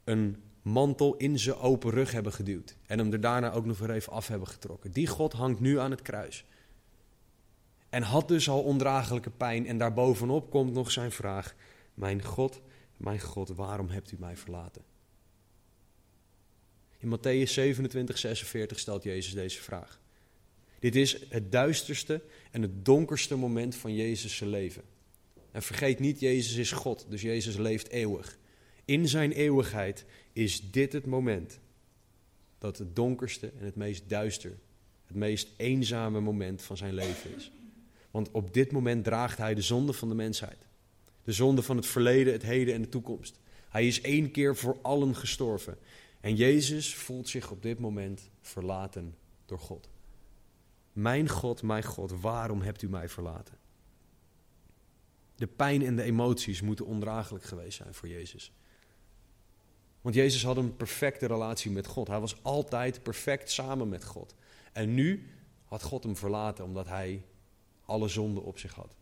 een 0.04 0.42
mantel 0.64 1.16
in 1.16 1.38
zijn 1.38 1.56
open 1.56 1.90
rug 1.90 2.12
hebben 2.12 2.33
geduwd. 2.33 2.76
En 2.87 2.99
hem 2.99 3.12
er 3.12 3.21
daarna 3.21 3.52
ook 3.52 3.64
nog 3.64 3.78
weer 3.78 3.90
even 3.90 4.12
af 4.12 4.28
hebben 4.28 4.49
getrokken. 4.49 4.92
Die 4.92 5.06
God 5.06 5.33
hangt 5.33 5.61
nu 5.61 5.78
aan 5.78 5.90
het 5.90 6.02
kruis. 6.02 6.44
En 7.88 8.02
had 8.02 8.28
dus 8.28 8.49
al 8.49 8.62
ondraaglijke 8.62 9.30
pijn. 9.30 9.66
En 9.66 9.78
daarbovenop 9.78 10.50
komt 10.50 10.73
nog 10.73 10.90
zijn 10.90 11.12
vraag: 11.12 11.54
Mijn 11.94 12.25
God, 12.25 12.61
mijn 12.97 13.21
God, 13.21 13.49
waarom 13.49 13.88
hebt 13.88 14.12
u 14.12 14.16
mij 14.18 14.37
verlaten? 14.37 14.83
In 16.99 17.18
Matthäus 17.18 17.50
27, 17.50 18.18
46 18.18 18.78
stelt 18.78 19.02
Jezus 19.02 19.33
deze 19.35 19.62
vraag. 19.62 20.00
Dit 20.78 20.97
is 20.97 21.18
het 21.28 21.52
duisterste 21.52 22.23
en 22.50 22.62
het 22.62 22.85
donkerste 22.85 23.37
moment 23.37 23.75
van 23.75 23.94
Jezus' 23.94 24.40
leven. 24.40 24.83
En 25.50 25.62
vergeet 25.62 25.99
niet, 25.99 26.21
Jezus 26.21 26.56
is 26.56 26.73
God, 26.73 27.06
dus 27.09 27.23
Jezus 27.23 27.56
leeft 27.56 27.88
eeuwig. 27.88 28.38
In 28.85 29.09
zijn 29.09 29.33
eeuwigheid 29.33 30.04
is 30.34 30.70
dit 30.70 30.92
het 30.92 31.06
moment 31.06 31.58
dat 32.58 32.78
het 32.78 32.96
donkerste 32.96 33.52
en 33.58 33.64
het 33.64 33.76
meest 33.76 34.08
duister, 34.08 34.58
het 35.06 35.16
meest 35.16 35.48
eenzame 35.56 36.20
moment 36.20 36.62
van 36.62 36.76
zijn 36.76 36.94
leven 36.94 37.36
is. 37.36 37.52
Want 38.10 38.30
op 38.30 38.54
dit 38.54 38.72
moment 38.72 39.04
draagt 39.04 39.38
hij 39.38 39.54
de 39.54 39.62
zonde 39.62 39.92
van 39.92 40.08
de 40.08 40.14
mensheid. 40.14 40.66
De 41.24 41.32
zonde 41.32 41.62
van 41.62 41.76
het 41.76 41.86
verleden, 41.86 42.32
het 42.32 42.42
heden 42.42 42.74
en 42.74 42.82
de 42.82 42.88
toekomst. 42.88 43.40
Hij 43.68 43.86
is 43.86 44.00
één 44.00 44.30
keer 44.30 44.56
voor 44.56 44.78
allen 44.82 45.16
gestorven. 45.16 45.78
En 46.20 46.36
Jezus 46.36 46.94
voelt 46.94 47.28
zich 47.28 47.50
op 47.50 47.62
dit 47.62 47.78
moment 47.78 48.30
verlaten 48.40 49.14
door 49.46 49.58
God. 49.58 49.88
Mijn 50.92 51.28
God, 51.28 51.62
mijn 51.62 51.84
God, 51.84 52.20
waarom 52.20 52.62
hebt 52.62 52.82
u 52.82 52.88
mij 52.88 53.08
verlaten? 53.08 53.58
De 55.36 55.46
pijn 55.46 55.82
en 55.82 55.96
de 55.96 56.02
emoties 56.02 56.60
moeten 56.60 56.86
ondraaglijk 56.86 57.44
geweest 57.44 57.76
zijn 57.76 57.94
voor 57.94 58.08
Jezus. 58.08 58.52
Want 60.04 60.16
Jezus 60.16 60.44
had 60.44 60.56
een 60.56 60.76
perfecte 60.76 61.26
relatie 61.26 61.70
met 61.70 61.87
God. 61.87 62.08
Hij 62.08 62.20
was 62.20 62.42
altijd 62.42 63.02
perfect 63.02 63.50
samen 63.50 63.88
met 63.88 64.04
God. 64.04 64.34
En 64.73 64.94
nu 64.94 65.30
had 65.64 65.82
God 65.82 66.04
hem 66.04 66.16
verlaten 66.16 66.64
omdat 66.64 66.87
hij 66.87 67.25
alle 67.84 68.08
zonden 68.08 68.42
op 68.42 68.58
zich 68.58 68.75
had. 68.75 68.96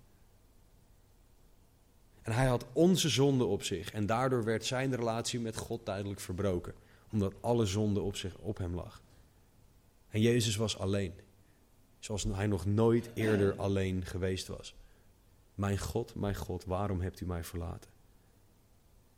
En 2.22 2.32
hij 2.32 2.46
had 2.46 2.66
onze 2.72 3.08
zonde 3.08 3.44
op 3.44 3.62
zich. 3.62 3.92
En 3.92 4.06
daardoor 4.06 4.44
werd 4.44 4.64
zijn 4.64 4.94
relatie 4.96 5.40
met 5.40 5.56
God 5.56 5.84
tijdelijk 5.84 6.20
verbroken. 6.20 6.74
omdat 7.12 7.34
alle 7.40 7.66
zonde 7.66 8.00
op, 8.00 8.16
zich, 8.16 8.38
op 8.38 8.58
hem 8.58 8.74
lag. 8.74 9.02
En 10.08 10.20
Jezus 10.20 10.56
was 10.56 10.78
alleen, 10.78 11.12
zoals 11.98 12.24
hij 12.24 12.46
nog 12.46 12.66
nooit 12.66 13.10
eerder 13.14 13.56
alleen 13.56 14.04
geweest 14.04 14.46
was. 14.46 14.74
Mijn 15.54 15.78
God, 15.78 16.14
mijn 16.14 16.36
God, 16.36 16.64
waarom 16.64 17.00
hebt 17.00 17.20
u 17.20 17.26
mij 17.26 17.44
verlaten? 17.44 17.91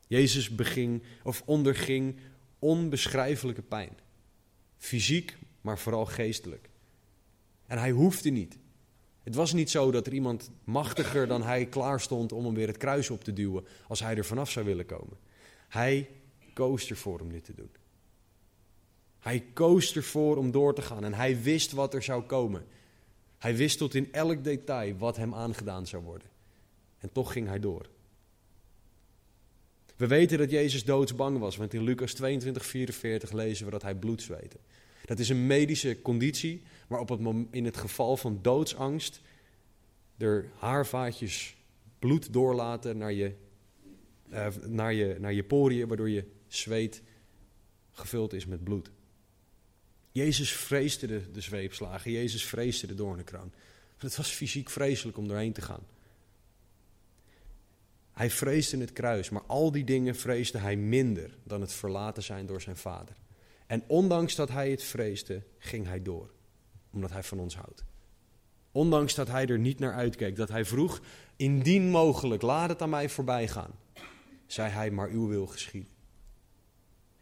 Jezus 0.07 0.49
beging 0.49 1.03
of 1.23 1.43
onderging 1.45 2.15
onbeschrijfelijke 2.59 3.61
pijn. 3.61 3.97
Fysiek, 4.77 5.37
maar 5.61 5.79
vooral 5.79 6.05
geestelijk. 6.05 6.69
En 7.65 7.77
hij 7.77 7.91
hoefde 7.91 8.29
niet. 8.29 8.57
Het 9.23 9.35
was 9.35 9.53
niet 9.53 9.69
zo 9.69 9.91
dat 9.91 10.07
er 10.07 10.13
iemand 10.13 10.51
machtiger 10.63 11.27
dan 11.27 11.43
hij 11.43 11.65
klaar 11.65 12.01
stond 12.01 12.31
om 12.31 12.45
hem 12.45 12.53
weer 12.53 12.67
het 12.67 12.77
kruis 12.77 13.09
op 13.09 13.23
te 13.23 13.33
duwen 13.33 13.65
als 13.87 13.99
hij 13.99 14.15
er 14.15 14.25
vanaf 14.25 14.49
zou 14.49 14.65
willen 14.65 14.85
komen. 14.85 15.17
Hij 15.67 16.09
koos 16.53 16.89
ervoor 16.89 17.19
om 17.19 17.29
dit 17.31 17.43
te 17.43 17.53
doen. 17.53 17.71
Hij 19.19 19.45
koos 19.53 19.95
ervoor 19.95 20.37
om 20.37 20.51
door 20.51 20.75
te 20.75 20.81
gaan 20.81 21.03
en 21.03 21.13
hij 21.13 21.41
wist 21.41 21.71
wat 21.71 21.93
er 21.93 22.03
zou 22.03 22.23
komen. 22.23 22.65
Hij 23.37 23.55
wist 23.55 23.77
tot 23.77 23.95
in 23.95 24.13
elk 24.13 24.43
detail 24.43 24.97
wat 24.97 25.17
hem 25.17 25.33
aangedaan 25.33 25.87
zou 25.87 26.03
worden. 26.03 26.27
En 26.97 27.11
toch 27.11 27.31
ging 27.31 27.47
hij 27.47 27.59
door. 27.59 27.89
We 29.95 30.07
weten 30.07 30.37
dat 30.37 30.51
Jezus 30.51 30.83
doodsbang 30.83 31.39
was, 31.39 31.55
want 31.55 31.73
in 31.73 31.83
Lucas 31.83 32.13
22, 32.13 32.65
44 32.65 33.31
lezen 33.31 33.65
we 33.65 33.71
dat 33.71 33.81
hij 33.81 33.95
bloed 33.95 34.21
zweette. 34.21 34.57
Dat 35.05 35.19
is 35.19 35.29
een 35.29 35.47
medische 35.47 36.01
conditie, 36.01 36.63
maar 36.87 36.99
op 36.99 37.09
het 37.09 37.19
in 37.51 37.65
het 37.65 37.77
geval 37.77 38.17
van 38.17 38.39
doodsangst 38.41 39.21
er 40.17 40.49
haarvaatjes 40.57 41.55
bloed 41.99 42.33
doorlaten 42.33 42.97
naar 42.97 43.13
je, 43.13 43.33
uh, 44.31 44.47
naar 44.67 44.93
je, 44.93 45.15
naar 45.19 45.33
je 45.33 45.43
poriën, 45.43 45.87
waardoor 45.87 46.09
je 46.09 46.25
zweet 46.47 47.01
gevuld 47.91 48.33
is 48.33 48.45
met 48.45 48.63
bloed. 48.63 48.91
Jezus 50.11 50.51
vreesde 50.51 51.07
de, 51.07 51.31
de 51.31 51.41
zweepslagen, 51.41 52.11
Jezus 52.11 52.45
vreesde 52.45 52.87
de 52.87 52.95
doornenkroon. 52.95 53.51
Het 53.97 54.15
was 54.15 54.29
fysiek 54.29 54.69
vreselijk 54.69 55.17
om 55.17 55.27
doorheen 55.27 55.53
te 55.53 55.61
gaan. 55.61 55.83
Hij 58.15 58.29
vreesde 58.29 58.77
het 58.77 58.93
kruis, 58.93 59.29
maar 59.29 59.43
al 59.47 59.71
die 59.71 59.83
dingen 59.83 60.15
vreesde 60.15 60.57
hij 60.57 60.75
minder 60.75 61.37
dan 61.43 61.61
het 61.61 61.73
verlaten 61.73 62.23
zijn 62.23 62.45
door 62.45 62.61
zijn 62.61 62.77
vader. 62.77 63.15
En 63.67 63.83
ondanks 63.87 64.35
dat 64.35 64.49
hij 64.49 64.71
het 64.71 64.83
vreesde, 64.83 65.41
ging 65.57 65.85
hij 65.85 66.01
door, 66.01 66.29
omdat 66.91 67.11
hij 67.11 67.23
van 67.23 67.39
ons 67.39 67.55
houdt. 67.55 67.83
Ondanks 68.71 69.15
dat 69.15 69.27
hij 69.27 69.47
er 69.47 69.59
niet 69.59 69.79
naar 69.79 69.93
uitkeek, 69.93 70.35
dat 70.35 70.49
hij 70.49 70.65
vroeg, 70.65 71.01
indien 71.35 71.89
mogelijk, 71.89 72.41
laat 72.41 72.69
het 72.69 72.81
aan 72.81 72.89
mij 72.89 73.09
voorbij 73.09 73.47
gaan, 73.47 73.71
zei 74.45 74.69
hij, 74.69 74.91
maar 74.91 75.09
uw 75.09 75.27
wil 75.27 75.47
geschieden. 75.47 75.91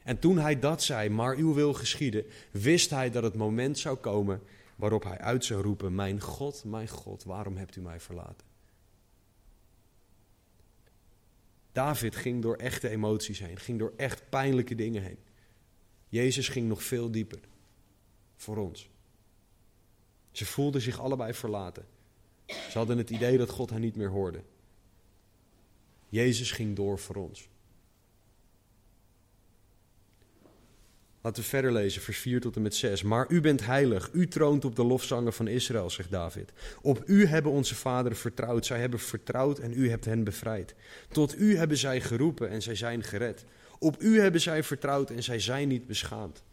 En 0.04 0.20
toen 0.20 0.38
hij 0.38 0.60
dat 0.60 0.84
zei, 0.84 1.10
maar 1.10 1.36
uw 1.36 1.54
wil 1.54 1.74
geschieden, 1.74 2.26
wist 2.52 2.90
hij 2.90 3.12
dat 3.12 3.24
het 3.24 3.36
moment 3.36 3.78
zou 3.78 3.96
komen 3.98 4.42
waarop 4.76 5.04
hij 5.04 5.18
uit 5.18 5.46
zou 5.46 5.62
roepen, 5.62 5.96
mijn 5.96 6.22
God, 6.22 6.64
mijn 6.64 6.88
God, 6.88 7.24
waarom 7.24 7.58
hebt 7.58 7.76
u 7.76 7.82
mij 7.82 8.00
verlaten? 8.00 8.53
David 11.74 12.16
ging 12.16 12.42
door 12.42 12.56
echte 12.56 12.90
emoties 12.90 13.40
heen, 13.40 13.58
ging 13.58 13.80
door 13.80 13.94
echt 13.98 14.30
pijnlijke 14.30 14.76
dingen 14.76 15.04
heen. 15.04 15.18
Jezus 16.08 16.48
ging 16.48 16.68
nog 16.68 16.84
veel 16.84 17.12
dieper 17.12 17.40
voor 18.36 18.58
ons. 18.58 18.90
Ze 20.32 20.46
voelden 20.46 20.82
zich 20.82 21.00
allebei 21.00 21.34
verlaten. 21.34 21.86
Ze 22.46 22.78
hadden 22.78 22.98
het 22.98 23.10
idee 23.10 23.38
dat 23.38 23.50
God 23.50 23.70
hen 23.70 23.82
niet 23.82 23.96
meer 23.96 24.10
hoorde. 24.10 24.44
Jezus 26.10 26.52
ging 26.52 26.76
door 26.76 27.00
voor 27.00 27.16
ons. 27.16 27.50
Laten 31.24 31.44
we 31.44 31.50
verder 31.50 31.72
lezen, 31.72 32.02
vers 32.02 32.18
4 32.18 32.42
tot 32.42 32.56
en 32.56 32.62
met 32.62 32.76
6. 32.76 33.04
Maar 33.04 33.26
u 33.30 33.42
bent 33.42 33.66
heilig, 33.66 34.10
u 34.14 34.28
troont 34.28 34.66
op 34.66 34.76
de 34.76 34.84
lofzangen 34.84 35.34
van 35.34 35.48
Israël, 35.48 35.90
zegt 35.90 36.12
David. 36.12 36.52
Op 36.82 37.04
u 37.06 37.26
hebben 37.26 37.52
onze 37.52 37.76
vaderen 37.76 38.18
vertrouwd, 38.18 38.66
zij 38.66 38.80
hebben 38.80 39.00
vertrouwd 39.00 39.60
en 39.60 39.74
u 39.74 39.90
hebt 39.90 40.06
hen 40.06 40.24
bevrijd. 40.24 40.76
Tot 41.10 41.40
u 41.40 41.58
hebben 41.58 41.78
zij 41.78 42.02
geroepen 42.02 42.50
en 42.50 42.62
zij 42.62 42.76
zijn 42.76 43.04
gered. 43.04 43.46
Op 43.80 44.02
u 44.02 44.20
hebben 44.20 44.42
zij 44.42 44.64
vertrouwd 44.64 45.10
en 45.10 45.24
zij 45.24 45.40
zijn 45.40 45.68
niet 45.68 45.88
beschaamd. 45.88 46.44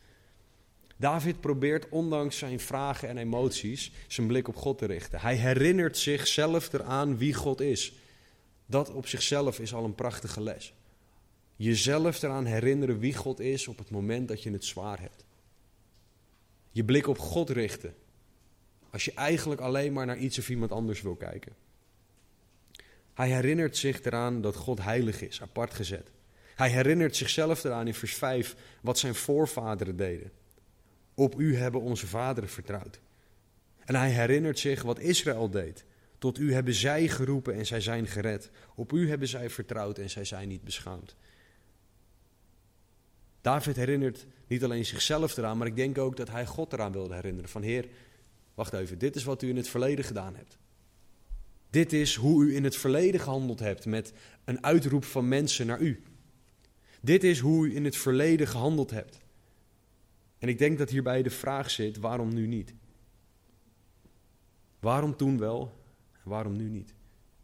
David 0.96 1.40
probeert 1.40 1.88
ondanks 1.88 2.38
zijn 2.38 2.60
vragen 2.60 3.08
en 3.08 3.18
emoties 3.18 3.92
zijn 4.08 4.26
blik 4.26 4.48
op 4.48 4.56
God 4.56 4.78
te 4.78 4.86
richten. 4.86 5.20
Hij 5.20 5.36
herinnert 5.36 5.98
zichzelf 5.98 6.72
eraan 6.72 7.18
wie 7.18 7.34
God 7.34 7.60
is. 7.60 7.92
Dat 8.66 8.92
op 8.92 9.06
zichzelf 9.06 9.58
is 9.58 9.74
al 9.74 9.84
een 9.84 9.94
prachtige 9.94 10.42
les 10.42 10.74
jezelf 11.62 12.22
eraan 12.22 12.44
herinneren 12.44 12.98
wie 12.98 13.14
God 13.14 13.40
is 13.40 13.68
op 13.68 13.78
het 13.78 13.90
moment 13.90 14.28
dat 14.28 14.42
je 14.42 14.50
het 14.50 14.64
zwaar 14.64 15.00
hebt. 15.00 15.24
Je 16.70 16.84
blik 16.84 17.06
op 17.06 17.18
God 17.18 17.50
richten. 17.50 17.94
Als 18.90 19.04
je 19.04 19.14
eigenlijk 19.14 19.60
alleen 19.60 19.92
maar 19.92 20.06
naar 20.06 20.18
iets 20.18 20.38
of 20.38 20.48
iemand 20.50 20.72
anders 20.72 21.02
wil 21.02 21.16
kijken. 21.16 21.52
Hij 23.14 23.28
herinnert 23.28 23.76
zich 23.76 24.04
eraan 24.04 24.40
dat 24.40 24.56
God 24.56 24.82
heilig 24.82 25.22
is, 25.22 25.42
apart 25.42 25.74
gezet. 25.74 26.10
Hij 26.54 26.68
herinnert 26.68 27.16
zichzelf 27.16 27.64
eraan 27.64 27.86
in 27.86 27.94
vers 27.94 28.14
5 28.14 28.56
wat 28.80 28.98
zijn 28.98 29.14
voorvaderen 29.14 29.96
deden. 29.96 30.30
Op 31.14 31.40
u 31.40 31.56
hebben 31.56 31.80
onze 31.80 32.06
vaderen 32.06 32.50
vertrouwd. 32.50 33.00
En 33.84 33.94
hij 33.94 34.10
herinnert 34.10 34.58
zich 34.58 34.82
wat 34.82 34.98
Israël 34.98 35.50
deed. 35.50 35.84
Tot 36.18 36.38
u 36.38 36.52
hebben 36.52 36.74
zij 36.74 37.08
geroepen 37.08 37.54
en 37.54 37.66
zij 37.66 37.80
zijn 37.80 38.06
gered. 38.06 38.50
Op 38.74 38.92
u 38.92 39.08
hebben 39.08 39.28
zij 39.28 39.50
vertrouwd 39.50 39.98
en 39.98 40.10
zij 40.10 40.24
zijn 40.24 40.48
niet 40.48 40.64
beschaamd. 40.64 41.16
David 43.40 43.76
herinnert 43.76 44.26
niet 44.46 44.64
alleen 44.64 44.84
zichzelf 44.84 45.36
eraan, 45.36 45.58
maar 45.58 45.66
ik 45.66 45.76
denk 45.76 45.98
ook 45.98 46.16
dat 46.16 46.30
hij 46.30 46.46
God 46.46 46.72
eraan 46.72 46.92
wilde 46.92 47.14
herinneren. 47.14 47.50
Van 47.50 47.62
Heer, 47.62 47.88
wacht 48.54 48.72
even, 48.72 48.98
dit 48.98 49.16
is 49.16 49.24
wat 49.24 49.42
u 49.42 49.48
in 49.48 49.56
het 49.56 49.68
verleden 49.68 50.04
gedaan 50.04 50.36
hebt. 50.36 50.58
Dit 51.70 51.92
is 51.92 52.14
hoe 52.14 52.44
u 52.44 52.54
in 52.54 52.64
het 52.64 52.76
verleden 52.76 53.20
gehandeld 53.20 53.58
hebt 53.58 53.86
met 53.86 54.12
een 54.44 54.64
uitroep 54.64 55.04
van 55.04 55.28
mensen 55.28 55.66
naar 55.66 55.80
u. 55.80 56.02
Dit 57.00 57.24
is 57.24 57.38
hoe 57.38 57.66
u 57.66 57.74
in 57.74 57.84
het 57.84 57.96
verleden 57.96 58.46
gehandeld 58.46 58.90
hebt. 58.90 59.18
En 60.38 60.48
ik 60.48 60.58
denk 60.58 60.78
dat 60.78 60.90
hierbij 60.90 61.22
de 61.22 61.30
vraag 61.30 61.70
zit, 61.70 61.96
waarom 61.96 62.34
nu 62.34 62.46
niet? 62.46 62.74
Waarom 64.80 65.16
toen 65.16 65.38
wel 65.38 65.72
en 66.12 66.30
waarom 66.30 66.56
nu 66.56 66.68
niet? 66.68 66.94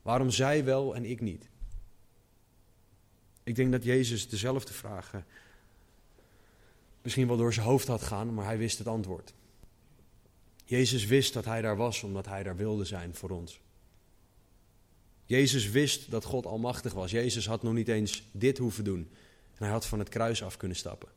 Waarom 0.02 0.30
zij 0.30 0.64
wel 0.64 0.94
en 0.94 1.04
ik 1.04 1.20
niet? 1.20 1.48
Ik 3.42 3.54
denk 3.54 3.72
dat 3.72 3.84
Jezus 3.84 4.28
dezelfde 4.28 4.72
vragen 4.72 5.24
misschien 7.06 7.26
wel 7.26 7.36
door 7.36 7.52
zijn 7.52 7.66
hoofd 7.66 7.86
had 7.86 8.02
gaan, 8.02 8.34
maar 8.34 8.44
hij 8.44 8.58
wist 8.58 8.78
het 8.78 8.86
antwoord. 8.86 9.34
Jezus 10.64 11.04
wist 11.04 11.32
dat 11.32 11.44
hij 11.44 11.62
daar 11.62 11.76
was 11.76 12.02
omdat 12.02 12.26
hij 12.26 12.42
daar 12.42 12.56
wilde 12.56 12.84
zijn 12.84 13.14
voor 13.14 13.30
ons. 13.30 13.60
Jezus 15.24 15.70
wist 15.70 16.10
dat 16.10 16.24
God 16.24 16.46
almachtig 16.46 16.92
was. 16.92 17.10
Jezus 17.10 17.46
had 17.46 17.62
nog 17.62 17.72
niet 17.72 17.88
eens 17.88 18.28
dit 18.32 18.58
hoeven 18.58 18.84
doen. 18.84 19.10
En 19.54 19.64
hij 19.64 19.68
had 19.68 19.86
van 19.86 19.98
het 19.98 20.08
kruis 20.08 20.42
af 20.42 20.56
kunnen 20.56 20.76
stappen. 20.76 21.08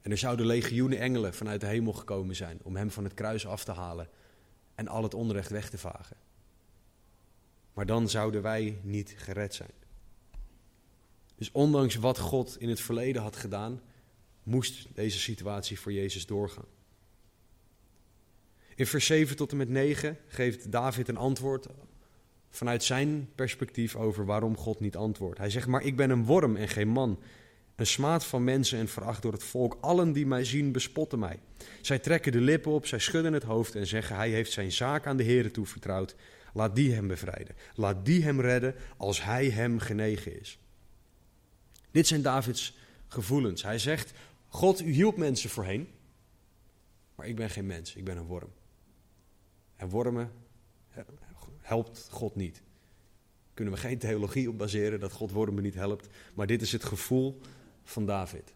En 0.00 0.10
er 0.10 0.18
zouden 0.18 0.46
legioenen 0.46 0.98
engelen 0.98 1.34
vanuit 1.34 1.60
de 1.60 1.66
hemel 1.66 1.92
gekomen 1.92 2.36
zijn 2.36 2.58
om 2.62 2.76
hem 2.76 2.90
van 2.90 3.04
het 3.04 3.14
kruis 3.14 3.46
af 3.46 3.64
te 3.64 3.72
halen 3.72 4.08
en 4.74 4.88
al 4.88 5.02
het 5.02 5.14
onrecht 5.14 5.50
weg 5.50 5.70
te 5.70 5.78
vagen. 5.78 6.16
Maar 7.74 7.86
dan 7.86 8.08
zouden 8.08 8.42
wij 8.42 8.78
niet 8.82 9.14
gered 9.16 9.54
zijn. 9.54 9.72
Dus 11.34 11.50
ondanks 11.52 11.94
wat 11.94 12.18
God 12.18 12.56
in 12.58 12.68
het 12.68 12.80
verleden 12.80 13.22
had 13.22 13.36
gedaan, 13.36 13.80
moest 14.42 14.86
deze 14.94 15.18
situatie 15.18 15.80
voor 15.80 15.92
Jezus 15.92 16.26
doorgaan. 16.26 16.66
In 18.74 18.86
vers 18.86 19.06
7 19.06 19.36
tot 19.36 19.50
en 19.50 19.56
met 19.56 19.68
9 19.68 20.18
geeft 20.28 20.72
David 20.72 21.08
een 21.08 21.16
antwoord 21.16 21.66
vanuit 22.50 22.84
zijn 22.84 23.28
perspectief 23.34 23.96
over 23.96 24.24
waarom 24.24 24.56
God 24.56 24.80
niet 24.80 24.96
antwoordt. 24.96 25.38
Hij 25.38 25.50
zegt, 25.50 25.66
maar 25.66 25.82
ik 25.82 25.96
ben 25.96 26.10
een 26.10 26.24
worm 26.24 26.56
en 26.56 26.68
geen 26.68 26.88
man, 26.88 27.18
een 27.76 27.86
smaad 27.86 28.24
van 28.24 28.44
mensen 28.44 28.78
en 28.78 28.88
veracht 28.88 29.22
door 29.22 29.32
het 29.32 29.44
volk. 29.44 29.78
Allen 29.80 30.12
die 30.12 30.26
mij 30.26 30.44
zien 30.44 30.72
bespotten 30.72 31.18
mij. 31.18 31.38
Zij 31.80 31.98
trekken 31.98 32.32
de 32.32 32.40
lippen 32.40 32.72
op, 32.72 32.86
zij 32.86 32.98
schudden 32.98 33.32
het 33.32 33.42
hoofd 33.42 33.74
en 33.74 33.86
zeggen, 33.86 34.16
hij 34.16 34.30
heeft 34.30 34.52
zijn 34.52 34.72
zaak 34.72 35.06
aan 35.06 35.16
de 35.16 35.22
Heer 35.22 35.52
toevertrouwd. 35.52 36.14
Laat 36.54 36.76
die 36.76 36.92
hem 36.92 37.06
bevrijden. 37.06 37.54
Laat 37.74 38.04
die 38.04 38.24
hem 38.24 38.40
redden 38.40 38.74
als 38.96 39.22
hij 39.22 39.48
hem 39.48 39.78
genegen 39.78 40.40
is. 40.40 40.58
Dit 41.90 42.06
zijn 42.06 42.22
Davids 42.22 42.76
gevoelens. 43.08 43.62
Hij 43.62 43.78
zegt, 43.78 44.12
God, 44.52 44.80
u 44.80 44.90
hielp 44.90 45.16
mensen 45.16 45.50
voorheen, 45.50 45.88
maar 47.14 47.26
ik 47.26 47.36
ben 47.36 47.50
geen 47.50 47.66
mens, 47.66 47.94
ik 47.94 48.04
ben 48.04 48.16
een 48.16 48.24
worm. 48.24 48.52
En 49.76 49.88
wormen 49.88 50.32
helpt 51.60 52.08
God 52.10 52.36
niet. 52.36 52.62
Kunnen 53.54 53.74
we 53.74 53.80
geen 53.80 53.98
theologie 53.98 54.48
op 54.48 54.58
baseren 54.58 55.00
dat 55.00 55.12
God 55.12 55.30
wormen 55.30 55.62
niet 55.62 55.74
helpt, 55.74 56.08
maar 56.34 56.46
dit 56.46 56.62
is 56.62 56.72
het 56.72 56.84
gevoel 56.84 57.40
van 57.84 58.06
David. 58.06 58.54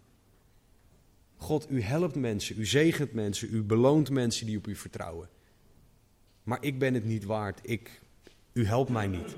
God, 1.36 1.70
u 1.70 1.80
helpt 1.80 2.14
mensen, 2.14 2.58
u 2.58 2.66
zegent 2.66 3.12
mensen, 3.12 3.54
u 3.54 3.62
beloont 3.62 4.10
mensen 4.10 4.46
die 4.46 4.56
op 4.56 4.66
u 4.66 4.74
vertrouwen. 4.74 5.28
Maar 6.42 6.62
ik 6.62 6.78
ben 6.78 6.94
het 6.94 7.04
niet 7.04 7.24
waard, 7.24 7.60
ik, 7.62 8.00
u 8.52 8.66
helpt 8.66 8.90
mij 8.90 9.06
niet. 9.06 9.36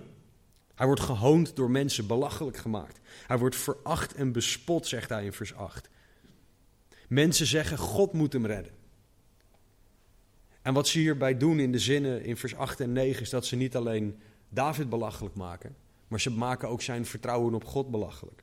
Hij 0.75 0.87
wordt 0.87 1.01
gehoond 1.01 1.57
door 1.57 1.71
mensen, 1.71 2.07
belachelijk 2.07 2.57
gemaakt. 2.57 3.01
Hij 3.27 3.39
wordt 3.39 3.57
veracht 3.57 4.15
en 4.15 4.33
bespot, 4.33 4.87
zegt 4.87 5.09
hij 5.09 5.25
in 5.25 5.33
vers 5.33 5.55
8. 5.55 5.89
Mensen 7.09 7.47
zeggen, 7.47 7.79
God 7.79 8.13
moet 8.13 8.33
hem 8.33 8.47
redden. 8.47 8.73
En 10.63 10.75
wat 10.75 10.89
ze 10.89 10.99
hierbij 10.99 11.37
doen 11.37 11.61
in 11.61 11.73
de 11.73 11.79
zinnen 11.79 12.25
in 12.25 12.37
vers 12.37 12.55
8 12.55 12.81
en 12.81 12.93
9 12.93 13.23
is 13.23 13.31
dat 13.31 13.47
ze 13.47 13.57
niet 13.57 13.77
alleen 13.77 14.21
David 14.49 14.89
belachelijk 14.89 15.35
maken, 15.35 15.77
maar 16.09 16.21
ze 16.21 16.31
maken 16.31 16.69
ook 16.69 16.83
zijn 16.83 17.07
vertrouwen 17.07 17.55
op 17.55 17.65
God 17.65 17.91
belachelijk. 17.91 18.43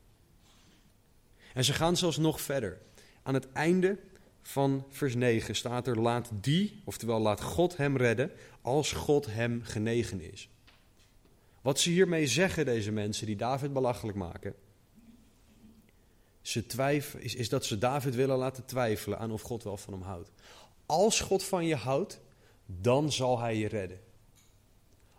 En 1.54 1.64
ze 1.64 1.74
gaan 1.74 1.98
zelfs 1.98 2.18
nog 2.18 2.42
verder. 2.42 2.78
Aan 3.24 3.34
het 3.34 3.52
einde 3.52 3.98
van 4.42 4.86
vers 4.90 5.16
9 5.16 5.56
staat 5.56 5.88
er: 5.88 6.00
Laat 6.00 6.30
die, 6.42 6.82
oftewel 6.84 7.20
laat 7.20 7.42
God 7.42 7.78
hem 7.78 7.98
redden, 7.98 8.32
als 8.62 8.92
God 8.92 9.26
hem 9.26 9.62
genegen 9.64 10.32
is. 10.32 10.50
Wat 11.62 11.80
ze 11.80 11.90
hiermee 11.90 12.28
zeggen, 12.28 12.66
deze 12.66 12.92
mensen 12.92 13.26
die 13.26 13.36
David 13.36 13.74
belachelijk 13.74 14.18
maken, 14.18 14.56
ze 16.48 16.66
twijfelen, 16.66 17.24
is, 17.24 17.36
is 17.36 17.50
dat 17.50 17.66
ze 17.66 17.78
David 17.78 18.16
willen 18.16 18.38
laten 18.38 18.66
twijfelen 18.66 19.20
aan 19.20 19.32
of 19.32 19.42
God 19.42 19.64
wel 19.64 19.78
van 19.78 19.94
hem 19.94 20.02
houdt. 20.02 20.32
Als 20.86 21.20
God 21.20 21.44
van 21.44 21.66
je 21.66 21.76
houdt, 21.76 22.20
dan 22.66 23.12
zal 23.12 23.40
hij 23.40 23.58
je 23.58 23.68
redden. 23.68 24.00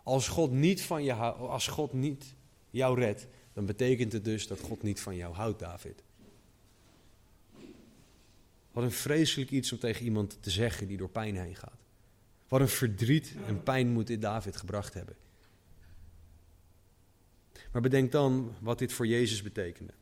Als 0.03 0.27
God 0.27 0.51
niet 0.51 0.81
van 0.81 1.03
je 1.03 1.13
als 1.13 1.67
God 1.67 1.93
niet 1.93 2.33
jou 2.69 2.99
redt, 2.99 3.27
dan 3.53 3.65
betekent 3.65 4.13
het 4.13 4.23
dus 4.23 4.47
dat 4.47 4.59
God 4.59 4.83
niet 4.83 4.99
van 4.99 5.15
jou 5.15 5.33
houdt, 5.33 5.59
David. 5.59 6.03
Wat 8.71 8.83
een 8.83 8.91
vreselijk 8.91 9.51
iets 9.51 9.71
om 9.71 9.79
tegen 9.79 10.05
iemand 10.05 10.37
te 10.39 10.49
zeggen 10.49 10.87
die 10.87 10.97
door 10.97 11.09
pijn 11.09 11.35
heen 11.35 11.55
gaat. 11.55 11.79
Wat 12.47 12.61
een 12.61 12.67
verdriet 12.67 13.33
en 13.45 13.63
pijn 13.63 13.91
moet 13.91 14.07
dit 14.07 14.21
David 14.21 14.55
gebracht 14.55 14.93
hebben. 14.93 15.15
Maar 17.71 17.81
bedenk 17.81 18.11
dan 18.11 18.55
wat 18.59 18.79
dit 18.79 18.93
voor 18.93 19.07
Jezus 19.07 19.41
betekende. 19.41 19.93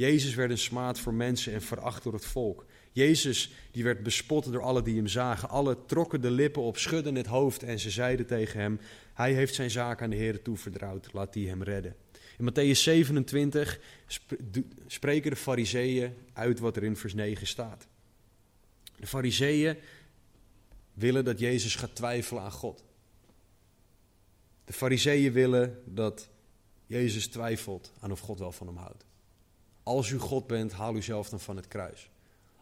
Jezus 0.00 0.34
werd 0.34 0.50
een 0.50 0.58
smaad 0.58 0.98
voor 0.98 1.14
mensen 1.14 1.52
en 1.52 1.62
veracht 1.62 2.02
door 2.02 2.12
het 2.12 2.24
volk. 2.24 2.66
Jezus 2.92 3.52
die 3.70 3.84
werd 3.84 4.02
bespot 4.02 4.52
door 4.52 4.62
alle 4.62 4.82
die 4.82 4.96
hem 4.96 5.06
zagen. 5.06 5.48
Alle 5.48 5.84
trokken 5.86 6.20
de 6.20 6.30
lippen 6.30 6.62
op, 6.62 6.78
schudden 6.78 7.14
het 7.14 7.26
hoofd 7.26 7.62
en 7.62 7.78
ze 7.78 7.90
zeiden 7.90 8.26
tegen 8.26 8.60
hem: 8.60 8.80
Hij 9.14 9.32
heeft 9.32 9.54
zijn 9.54 9.70
zaak 9.70 10.02
aan 10.02 10.10
de 10.10 10.16
Heer 10.16 10.42
toevertrouwd, 10.42 11.12
laat 11.12 11.32
die 11.32 11.48
hem 11.48 11.62
redden. 11.62 11.96
In 12.38 12.50
Matthäus 12.52 12.78
27 12.78 13.80
spreken 14.86 15.30
de 15.30 15.36
Fariseeën 15.36 16.14
uit 16.32 16.58
wat 16.58 16.76
er 16.76 16.84
in 16.84 16.96
vers 16.96 17.14
9 17.14 17.46
staat. 17.46 17.86
De 18.96 19.06
Fariseeën 19.06 19.76
willen 20.94 21.24
dat 21.24 21.38
Jezus 21.38 21.74
gaat 21.74 21.94
twijfelen 21.94 22.42
aan 22.42 22.52
God. 22.52 22.84
De 24.64 24.72
Fariseeën 24.72 25.32
willen 25.32 25.82
dat 25.84 26.28
Jezus 26.86 27.26
twijfelt 27.26 27.92
aan 28.00 28.12
of 28.12 28.20
God 28.20 28.38
wel 28.38 28.52
van 28.52 28.66
hem 28.66 28.76
houdt. 28.76 29.08
Als 29.82 30.10
u 30.10 30.18
God 30.18 30.46
bent, 30.46 30.72
haal 30.72 30.96
u 30.96 31.02
zelf 31.02 31.28
dan 31.28 31.40
van 31.40 31.56
het 31.56 31.68
kruis. 31.68 32.10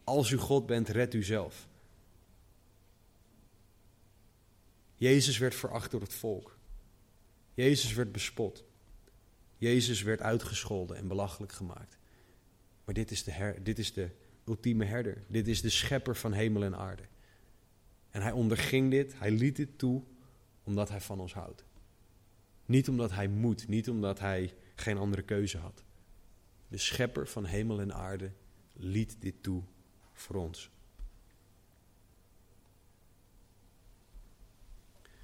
Als 0.05 0.31
u 0.31 0.37
God 0.37 0.67
bent, 0.67 0.89
red 0.89 1.15
u 1.15 1.23
zelf. 1.23 1.69
Jezus 4.95 5.39
werd 5.39 5.55
veracht 5.55 5.91
door 5.91 6.01
het 6.01 6.15
volk. 6.15 6.59
Jezus 7.55 7.95
werd 7.95 8.13
bespot. 8.13 8.65
Jezus 9.57 10.03
werd 10.03 10.21
uitgescholden 10.21 10.97
en 10.97 11.09
belachelijk 11.09 11.53
gemaakt. 11.53 11.99
Maar 12.85 12.95
dit 12.95 13.11
is, 13.11 13.25
de 13.25 13.31
her, 13.31 13.65
dit 13.65 13.79
is 13.79 13.93
de 13.93 14.11
ultieme 14.45 14.85
herder. 14.85 15.25
Dit 15.27 15.49
is 15.49 15.61
de 15.61 15.71
schepper 15.71 16.17
van 16.17 16.33
hemel 16.33 16.65
en 16.65 16.77
aarde. 16.77 17.03
En 18.11 18.23
hij 18.23 18.33
onderging 18.33 18.91
dit, 18.91 19.19
hij 19.19 19.31
liet 19.31 19.57
dit 19.57 19.79
toe 19.79 20.03
omdat 20.63 20.89
hij 20.89 21.01
van 21.01 21.21
ons 21.21 21.35
houdt. 21.35 21.65
Niet 22.67 22.89
omdat 22.89 23.11
hij 23.11 23.29
moet, 23.29 23.69
niet 23.69 23.89
omdat 23.89 24.19
hij 24.19 24.55
geen 24.75 24.99
andere 24.99 25.23
keuze 25.23 25.59
had. 25.59 25.85
De 26.69 26.79
schepper 26.79 27.29
van 27.29 27.45
hemel 27.45 27.81
en 27.81 27.95
aarde 27.95 28.33
liet 28.73 29.17
dit 29.21 29.43
toe 29.43 29.63
voor 30.13 30.37
ons. 30.37 30.71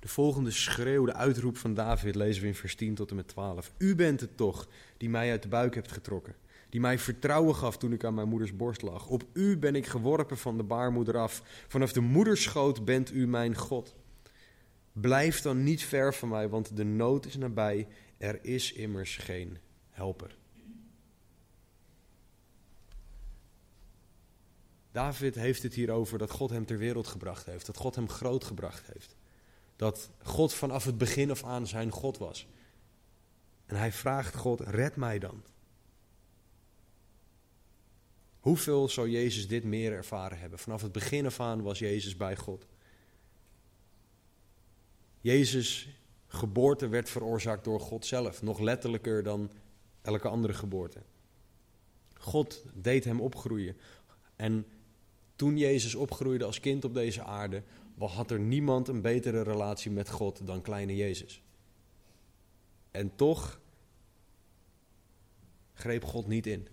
De 0.01 0.09
volgende 0.11 0.51
schreeuw, 0.51 1.05
de 1.05 1.15
uitroep 1.15 1.57
van 1.57 1.75
David, 1.75 2.15
lezen 2.15 2.43
we 2.43 2.49
in 2.49 2.55
vers 2.55 2.75
10 2.75 2.95
tot 2.95 3.11
en 3.11 3.17
met 3.17 3.29
12. 3.29 3.73
U 3.79 3.95
bent 3.95 4.21
het 4.21 4.37
toch 4.37 4.69
die 4.97 5.09
mij 5.09 5.31
uit 5.31 5.43
de 5.43 5.49
buik 5.49 5.75
hebt 5.75 5.93
getrokken, 5.93 6.37
die 6.69 6.81
mij 6.81 6.99
vertrouwen 6.99 7.55
gaf 7.55 7.79
toen 7.79 7.93
ik 7.93 8.05
aan 8.05 8.15
mijn 8.15 8.29
moeders 8.29 8.57
borst 8.57 8.83
lag. 8.83 9.09
Op 9.09 9.25
u 9.33 9.59
ben 9.59 9.75
ik 9.75 9.87
geworpen 9.87 10.39
van 10.39 10.57
de 10.57 10.63
baarmoeder 10.63 11.17
af. 11.17 11.43
Vanaf 11.69 11.93
de 11.93 12.01
moederschoot 12.01 12.85
bent 12.85 13.13
u 13.13 13.27
mijn 13.27 13.57
God. 13.57 13.95
Blijf 14.93 15.41
dan 15.41 15.63
niet 15.63 15.85
ver 15.85 16.15
van 16.15 16.29
mij, 16.29 16.49
want 16.49 16.77
de 16.77 16.85
nood 16.85 17.27
is 17.27 17.37
nabij. 17.37 17.89
Er 18.19 18.45
is 18.45 18.73
immers 18.73 19.17
geen 19.17 19.59
helper. 19.91 20.37
David 24.95 25.35
heeft 25.35 25.63
het 25.63 25.75
hier 25.75 25.91
over 25.91 26.19
dat 26.19 26.31
God 26.31 26.51
hem 26.51 26.67
ter 26.67 26.79
wereld 26.79 27.07
gebracht 27.07 27.47
heeft, 27.47 27.67
dat 27.67 27.77
God 27.77 27.95
hem 27.95 28.09
groot 28.09 28.45
gebracht 28.45 28.87
heeft. 28.93 29.17
Dat 29.77 30.11
God 30.23 30.55
vanaf 30.55 30.85
het 30.85 30.99
begin 30.99 31.31
af 31.31 31.45
aan 31.45 31.67
zijn 31.67 31.91
God 31.91 32.19
was. 32.19 32.47
En 33.67 33.77
hij 33.77 33.93
vraagt 33.93 34.35
God, 34.35 34.61
red 34.61 34.97
mij 34.97 35.19
dan. 35.19 35.43
Hoeveel 38.41 38.89
zou 38.89 39.09
Jezus 39.09 39.49
dit 39.49 39.65
meer 39.65 39.93
ervaren 39.93 40.39
hebben? 40.39 40.59
Vanaf 40.59 40.83
het 40.83 40.93
begin 40.93 41.27
af 41.27 41.41
aan 41.41 41.63
was 41.63 41.79
Jezus 41.79 42.17
bij 42.17 42.37
God. 42.37 42.67
Jezus' 45.21 45.89
geboorte 46.27 46.89
werd 46.89 47.11
veroorzaakt 47.11 47.65
door 47.65 47.81
God 47.81 48.07
zelf, 48.07 48.43
nog 48.43 48.59
letterlijker 48.59 49.23
dan 49.23 49.51
elke 50.03 50.29
andere 50.29 50.55
geboorte. 50.55 51.03
God 52.19 52.63
deed 52.75 53.05
hem 53.05 53.21
opgroeien. 53.21 53.77
En 54.37 54.67
toen 55.37 55.59
Jezus 55.59 55.95
opgroeide 55.95 56.45
als 56.45 56.61
kind 56.61 56.85
op 56.85 56.95
deze 56.95 57.23
aarde, 57.23 57.63
had 57.99 58.31
er 58.31 58.41
niemand 58.41 58.89
een 58.89 59.01
betere 59.01 59.43
relatie 59.43 59.91
met 59.91 60.11
God 60.11 60.47
dan 60.47 60.63
kleine 60.63 60.97
Jezus. 60.97 61.43
En 62.91 63.17
toch 63.17 63.61
greep 65.73 66.05
God 66.05 66.27
niet 66.27 66.47
in. 66.47 66.69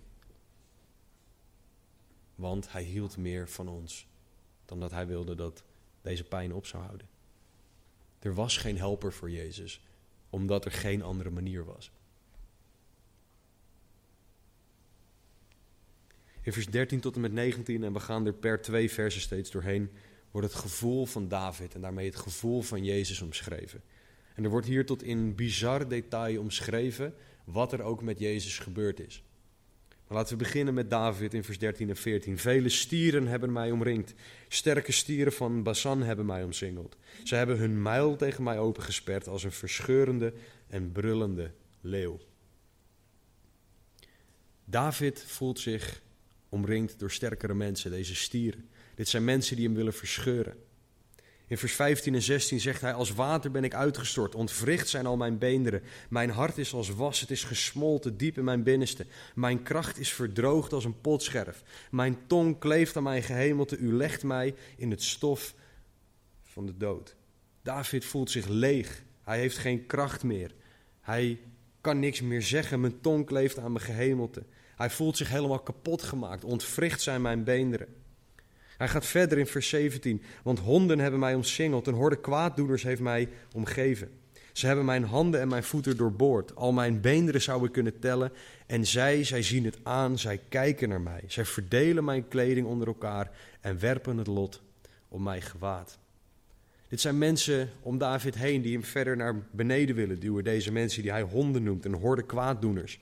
Want 2.34 2.72
hij 2.72 2.82
hield 2.82 3.16
meer 3.16 3.48
van 3.48 3.68
ons 3.68 4.06
dan 4.64 4.80
dat 4.80 4.90
hij 4.90 5.06
wilde 5.06 5.34
dat 5.34 5.62
deze 6.00 6.24
pijn 6.24 6.54
op 6.54 6.66
zou 6.66 6.82
houden. 6.84 7.08
Er 8.18 8.34
was 8.34 8.56
geen 8.56 8.76
helper 8.76 9.12
voor 9.12 9.30
Jezus, 9.30 9.84
omdat 10.30 10.64
er 10.64 10.72
geen 10.72 11.02
andere 11.02 11.30
manier 11.30 11.64
was. 11.64 11.90
In 16.42 16.52
vers 16.52 16.66
13 16.66 17.00
tot 17.00 17.14
en 17.14 17.20
met 17.20 17.32
19, 17.32 17.84
en 17.84 17.92
we 17.92 18.00
gaan 18.00 18.26
er 18.26 18.32
per 18.32 18.62
twee 18.62 18.90
versen 18.90 19.20
steeds 19.20 19.50
doorheen, 19.50 19.90
wordt 20.30 20.46
het 20.46 20.56
gevoel 20.56 21.06
van 21.06 21.28
David 21.28 21.74
en 21.74 21.80
daarmee 21.80 22.06
het 22.06 22.16
gevoel 22.16 22.62
van 22.62 22.84
Jezus 22.84 23.22
omschreven. 23.22 23.82
En 24.34 24.44
er 24.44 24.50
wordt 24.50 24.66
hier 24.66 24.86
tot 24.86 25.02
in 25.02 25.34
bizar 25.34 25.88
detail 25.88 26.40
omschreven 26.40 27.14
wat 27.44 27.72
er 27.72 27.82
ook 27.82 28.02
met 28.02 28.18
Jezus 28.18 28.58
gebeurd 28.58 29.00
is. 29.00 29.22
Maar 29.88 30.16
laten 30.16 30.38
we 30.38 30.42
beginnen 30.44 30.74
met 30.74 30.90
David 30.90 31.34
in 31.34 31.44
vers 31.44 31.58
13 31.58 31.88
en 31.88 31.96
14. 31.96 32.38
Vele 32.38 32.68
stieren 32.68 33.26
hebben 33.26 33.52
mij 33.52 33.70
omringd. 33.70 34.14
Sterke 34.48 34.92
stieren 34.92 35.32
van 35.32 35.62
Basan 35.62 36.02
hebben 36.02 36.26
mij 36.26 36.42
omsingeld. 36.42 36.96
Ze 37.24 37.34
hebben 37.34 37.58
hun 37.58 37.82
muil 37.82 38.16
tegen 38.16 38.42
mij 38.42 38.58
opengesperd 38.58 39.28
als 39.28 39.44
een 39.44 39.52
verscheurende 39.52 40.32
en 40.68 40.92
brullende 40.92 41.50
leeuw. 41.80 42.20
David 44.64 45.24
voelt 45.26 45.58
zich 45.58 46.02
omringd 46.52 46.98
door 46.98 47.10
sterkere 47.10 47.54
mensen, 47.54 47.90
deze 47.90 48.14
stieren. 48.14 48.68
Dit 48.94 49.08
zijn 49.08 49.24
mensen 49.24 49.56
die 49.56 49.66
hem 49.66 49.74
willen 49.74 49.94
verscheuren. 49.94 50.56
In 51.46 51.58
vers 51.58 51.72
15 51.72 52.14
en 52.14 52.22
16 52.22 52.60
zegt 52.60 52.80
hij: 52.80 52.92
Als 52.92 53.12
water 53.12 53.50
ben 53.50 53.64
ik 53.64 53.74
uitgestort, 53.74 54.34
ontwricht 54.34 54.88
zijn 54.88 55.06
al 55.06 55.16
mijn 55.16 55.38
beenderen. 55.38 55.82
Mijn 56.08 56.30
hart 56.30 56.58
is 56.58 56.72
als 56.74 56.88
was, 56.88 57.20
het 57.20 57.30
is 57.30 57.44
gesmolten 57.44 58.16
diep 58.16 58.38
in 58.38 58.44
mijn 58.44 58.62
binnenste. 58.62 59.06
Mijn 59.34 59.62
kracht 59.62 59.98
is 59.98 60.12
verdroogd 60.12 60.72
als 60.72 60.84
een 60.84 61.00
potscherf. 61.00 61.62
Mijn 61.90 62.18
tong 62.26 62.58
kleeft 62.58 62.96
aan 62.96 63.02
mijn 63.02 63.22
gehemelte. 63.22 63.76
U 63.76 63.92
legt 63.92 64.22
mij 64.22 64.54
in 64.76 64.90
het 64.90 65.02
stof 65.02 65.54
van 66.42 66.66
de 66.66 66.76
dood. 66.76 67.16
David 67.62 68.04
voelt 68.04 68.30
zich 68.30 68.48
leeg. 68.48 69.02
Hij 69.22 69.38
heeft 69.38 69.58
geen 69.58 69.86
kracht 69.86 70.22
meer. 70.22 70.54
Hij 71.00 71.40
kan 71.80 71.98
niks 71.98 72.20
meer 72.20 72.42
zeggen. 72.42 72.80
Mijn 72.80 73.00
tong 73.00 73.26
kleeft 73.26 73.58
aan 73.58 73.72
mijn 73.72 73.84
gehemelte. 73.84 74.42
Hij 74.82 74.90
voelt 74.90 75.16
zich 75.16 75.28
helemaal 75.28 75.58
kapot 75.58 76.02
gemaakt. 76.02 76.44
Ontwricht 76.44 77.00
zijn 77.02 77.22
mijn 77.22 77.44
beenderen. 77.44 77.86
Hij 78.76 78.88
gaat 78.88 79.06
verder 79.06 79.38
in 79.38 79.46
vers 79.46 79.68
17. 79.68 80.22
Want 80.42 80.58
honden 80.58 80.98
hebben 80.98 81.20
mij 81.20 81.34
omsingeld. 81.34 81.86
Een 81.86 81.94
horde 81.94 82.20
kwaaddoeners 82.20 82.82
heeft 82.82 83.00
mij 83.00 83.28
omgeven. 83.54 84.10
Ze 84.52 84.66
hebben 84.66 84.84
mijn 84.84 85.04
handen 85.04 85.40
en 85.40 85.48
mijn 85.48 85.62
voeten 85.62 85.96
doorboord. 85.96 86.56
Al 86.56 86.72
mijn 86.72 87.00
beenderen 87.00 87.42
zou 87.42 87.66
ik 87.66 87.72
kunnen 87.72 87.98
tellen. 87.98 88.32
En 88.66 88.86
zij, 88.86 89.24
zij 89.24 89.42
zien 89.42 89.64
het 89.64 89.78
aan, 89.82 90.18
zij 90.18 90.40
kijken 90.48 90.88
naar 90.88 91.00
mij. 91.00 91.22
Zij 91.26 91.44
verdelen 91.44 92.04
mijn 92.04 92.28
kleding 92.28 92.66
onder 92.66 92.86
elkaar 92.86 93.30
en 93.60 93.78
werpen 93.78 94.16
het 94.16 94.26
lot 94.26 94.62
om 95.08 95.22
mij 95.22 95.40
gewaad. 95.40 95.98
Dit 96.88 97.00
zijn 97.00 97.18
mensen 97.18 97.70
om 97.82 97.98
David 97.98 98.34
heen 98.34 98.62
die 98.62 98.72
hem 98.72 98.84
verder 98.84 99.16
naar 99.16 99.34
beneden 99.50 99.94
willen 99.94 100.20
duwen. 100.20 100.44
Deze 100.44 100.72
mensen 100.72 101.02
die 101.02 101.10
hij 101.10 101.22
honden 101.22 101.62
noemt, 101.62 101.84
een 101.84 101.94
horde 101.94 102.22
kwaaddoeners. 102.22 103.00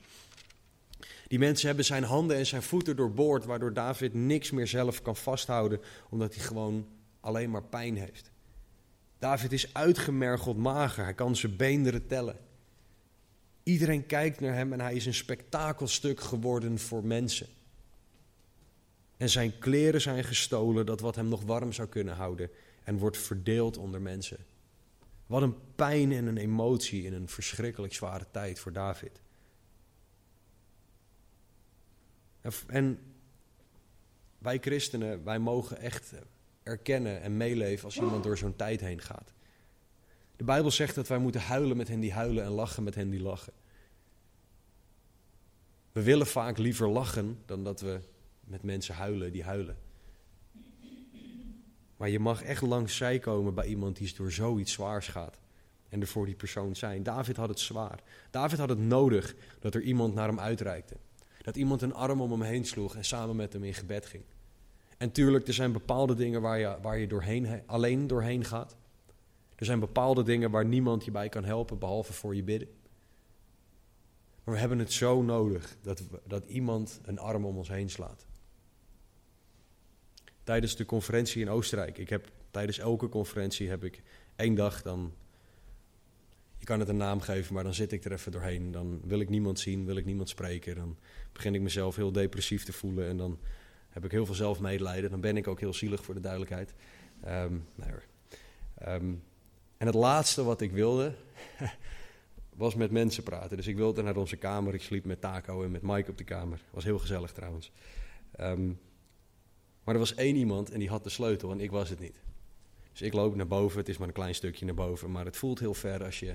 Die 1.31 1.39
mensen 1.39 1.67
hebben 1.67 1.85
zijn 1.85 2.03
handen 2.03 2.37
en 2.37 2.47
zijn 2.47 2.63
voeten 2.63 2.97
doorboord, 2.97 3.45
waardoor 3.45 3.73
David 3.73 4.15
niks 4.15 4.51
meer 4.51 4.67
zelf 4.67 5.03
kan 5.03 5.17
vasthouden, 5.17 5.81
omdat 6.09 6.35
hij 6.35 6.45
gewoon 6.45 6.89
alleen 7.21 7.51
maar 7.51 7.63
pijn 7.63 7.97
heeft. 7.97 8.31
David 9.19 9.53
is 9.53 9.75
uitgemergeld 9.75 10.57
mager, 10.57 11.05
hij 11.05 11.15
kan 11.15 11.37
zijn 11.37 11.57
beenderen 11.57 12.07
tellen. 12.07 12.39
Iedereen 13.63 14.07
kijkt 14.07 14.41
naar 14.41 14.55
hem 14.55 14.73
en 14.73 14.81
hij 14.81 14.95
is 14.95 15.07
een 15.07 15.15
spektakelstuk 15.15 16.21
geworden 16.21 16.79
voor 16.79 17.05
mensen. 17.05 17.47
En 19.17 19.29
zijn 19.29 19.59
kleren 19.59 20.01
zijn 20.01 20.25
gestolen, 20.25 20.87
dat 20.87 21.01
wat 21.01 21.15
hem 21.15 21.29
nog 21.29 21.43
warm 21.43 21.73
zou 21.73 21.89
kunnen 21.89 22.15
houden, 22.15 22.51
en 22.85 22.99
wordt 22.99 23.19
verdeeld 23.19 23.77
onder 23.77 24.01
mensen. 24.01 24.39
Wat 25.27 25.43
een 25.43 25.75
pijn 25.75 26.13
en 26.13 26.27
een 26.27 26.39
emotie 26.39 27.03
in 27.03 27.13
een 27.13 27.29
verschrikkelijk 27.29 27.95
zware 27.95 28.27
tijd 28.31 28.59
voor 28.59 28.73
David. 28.73 29.21
En 32.67 32.99
wij 34.39 34.59
christenen, 34.59 35.25
wij 35.25 35.39
mogen 35.39 35.79
echt 35.79 36.13
erkennen 36.63 37.23
en 37.23 37.37
meeleven 37.37 37.85
als 37.85 37.97
iemand 37.97 38.23
door 38.23 38.39
zo'n 38.39 38.57
tijd 38.57 38.81
heen 38.81 39.01
gaat. 39.01 39.33
De 40.37 40.45
Bijbel 40.45 40.71
zegt 40.71 40.95
dat 40.95 41.09
wij 41.09 41.19
moeten 41.19 41.41
huilen 41.41 41.77
met 41.77 41.89
hen 41.89 42.01
die 42.01 42.13
huilen 42.13 42.45
en 42.45 42.51
lachen 42.51 42.83
met 42.83 42.95
hen 42.95 43.11
die 43.11 43.21
lachen. 43.21 43.53
We 45.93 46.03
willen 46.03 46.27
vaak 46.27 46.59
liever 46.59 46.89
lachen 46.89 47.39
dan 47.47 47.65
dat 47.65 47.81
we 47.81 48.01
met 48.41 48.63
mensen 48.63 48.95
huilen 48.95 49.33
die 49.33 49.45
huilen. 49.45 49.77
Maar 51.97 52.09
je 52.09 52.19
mag 52.19 52.43
echt 52.43 52.63
langs 52.63 52.97
zij 52.97 53.19
komen 53.19 53.55
bij 53.55 53.67
iemand 53.67 53.97
die 53.97 54.15
door 54.15 54.33
zoiets 54.33 54.73
zwaars 54.73 55.09
gaat. 55.09 55.39
En 55.89 56.01
er 56.01 56.07
voor 56.07 56.27
die 56.27 56.35
persoon 56.35 56.77
zijn. 56.77 57.03
David 57.03 57.37
had 57.37 57.49
het 57.49 57.61
zwaar. 57.61 58.03
David 58.31 58.59
had 58.59 58.69
het 58.69 58.79
nodig 58.79 59.35
dat 59.59 59.75
er 59.75 59.83
iemand 59.83 60.15
naar 60.15 60.29
hem 60.29 60.41
uitreikte. 60.41 60.97
Dat 61.43 61.57
iemand 61.57 61.83
een 61.83 61.95
arm 61.95 62.21
om 62.21 62.31
hem 62.31 62.43
heen 62.43 62.65
sloeg 62.65 62.97
en 62.97 63.05
samen 63.05 63.37
met 63.37 63.53
hem 63.53 63.65
in 63.65 63.75
gebed 63.75 64.07
ging. 64.07 64.25
En 64.99 65.13
tuurlijk, 65.13 65.47
er 65.47 65.55
zijn 65.55 65.73
bepaalde 65.73 66.15
dingen 66.15 66.41
waar 66.41 66.59
je, 66.59 66.77
waar 66.83 66.99
je 66.99 67.07
doorheen, 67.07 67.63
alleen 67.67 68.07
doorheen 68.07 68.45
gaat. 68.45 68.77
Er 69.57 69.67
zijn 69.67 69.81
bepaalde 69.81 70.23
dingen 70.23 70.51
waar 70.51 70.65
niemand 70.65 71.05
je 71.05 71.11
bij 71.11 71.29
kan 71.29 71.45
helpen, 71.45 71.79
behalve 71.79 72.13
voor 72.13 72.35
je 72.35 72.43
bidden. 72.43 72.69
Maar 74.45 74.55
we 74.55 74.61
hebben 74.61 74.79
het 74.79 74.93
zo 74.93 75.23
nodig 75.23 75.77
dat, 75.83 76.03
dat 76.27 76.47
iemand 76.47 77.01
een 77.03 77.19
arm 77.19 77.45
om 77.45 77.57
ons 77.57 77.69
heen 77.69 77.91
slaat. 77.91 78.27
Tijdens 80.43 80.77
de 80.77 80.87
conferentie 80.87 81.43
in 81.43 81.51
Oostenrijk, 81.51 81.99
ik 81.99 82.09
heb 82.09 82.31
tijdens 82.51 82.79
elke 82.79 83.09
conferentie 83.09 83.69
heb 83.69 83.85
ik 83.85 84.03
één 84.37 84.55
dag 84.55 84.83
dan 84.83 85.13
je 86.61 86.67
kan 86.67 86.81
het 86.81 86.89
een 86.89 86.97
naam 86.97 87.21
geven, 87.21 87.55
maar 87.55 87.65
dan 87.65 87.75
zit 87.75 87.93
ik 87.93 88.05
er 88.05 88.13
even 88.13 88.33
doorheen. 88.33 88.71
Dan 88.71 89.01
wil 89.05 89.21
ik 89.21 89.29
niemand 89.29 89.59
zien, 89.59 89.87
wil 89.87 89.97
ik 89.97 90.05
niemand 90.05 90.29
spreken. 90.29 90.75
Dan 90.75 90.97
begin 91.33 91.55
ik 91.55 91.61
mezelf 91.61 91.97
heel 91.97 92.13
depressief 92.13 92.65
te 92.65 92.73
voelen 92.73 93.09
en 93.09 93.17
dan 93.17 93.39
heb 93.89 94.05
ik 94.05 94.11
heel 94.11 94.27
veel 94.27 94.35
zelfmedelijden. 94.35 95.11
Dan 95.11 95.21
ben 95.21 95.37
ik 95.37 95.49
ook 95.49 95.61
heel 95.61 95.75
zielig 95.75 96.05
voor 96.05 96.15
de 96.15 96.21
duidelijkheid. 96.21 96.75
Nee 97.75 97.93
um, 98.87 99.23
en 99.77 99.87
het 99.87 99.95
laatste 99.95 100.45
wat 100.45 100.61
ik 100.61 100.73
wilde, 100.73 101.15
was 102.57 102.75
met 102.75 102.91
mensen 102.91 103.23
praten. 103.23 103.57
Dus 103.57 103.67
ik 103.67 103.77
wilde 103.77 104.03
naar 104.03 104.17
onze 104.17 104.37
kamer. 104.37 104.75
Ik 104.75 104.83
sliep 104.83 105.05
met 105.05 105.21
Taco 105.21 105.63
en 105.63 105.71
met 105.71 105.83
Mike 105.83 106.11
op 106.11 106.19
de 106.19 106.25
kamer. 106.25 106.61
Was 106.71 106.85
heel 106.85 106.99
gezellig 106.99 107.33
trouwens. 107.33 107.73
Um, 108.41 108.81
maar 109.85 109.95
er 109.95 110.01
was 110.01 110.15
één 110.15 110.37
iemand 110.37 110.71
en 110.71 110.79
die 110.79 110.89
had 110.89 111.05
de 111.05 111.11
sleutel 111.11 111.51
en 111.51 111.61
ik 111.61 111.71
was 111.71 111.89
het 111.89 112.01
niet. 112.01 112.21
Dus 113.01 113.09
ik 113.09 113.15
loop 113.15 113.35
naar 113.35 113.47
boven. 113.47 113.79
Het 113.79 113.89
is 113.89 113.99
maar 113.99 114.09
een 114.09 114.15
klein 114.15 114.35
stukje 114.35 114.65
naar 114.65 114.75
boven. 114.75 115.11
Maar 115.11 115.25
het 115.25 115.37
voelt 115.37 115.59
heel 115.59 115.75
ver 115.75 116.05
als 116.05 116.21
je 116.21 116.35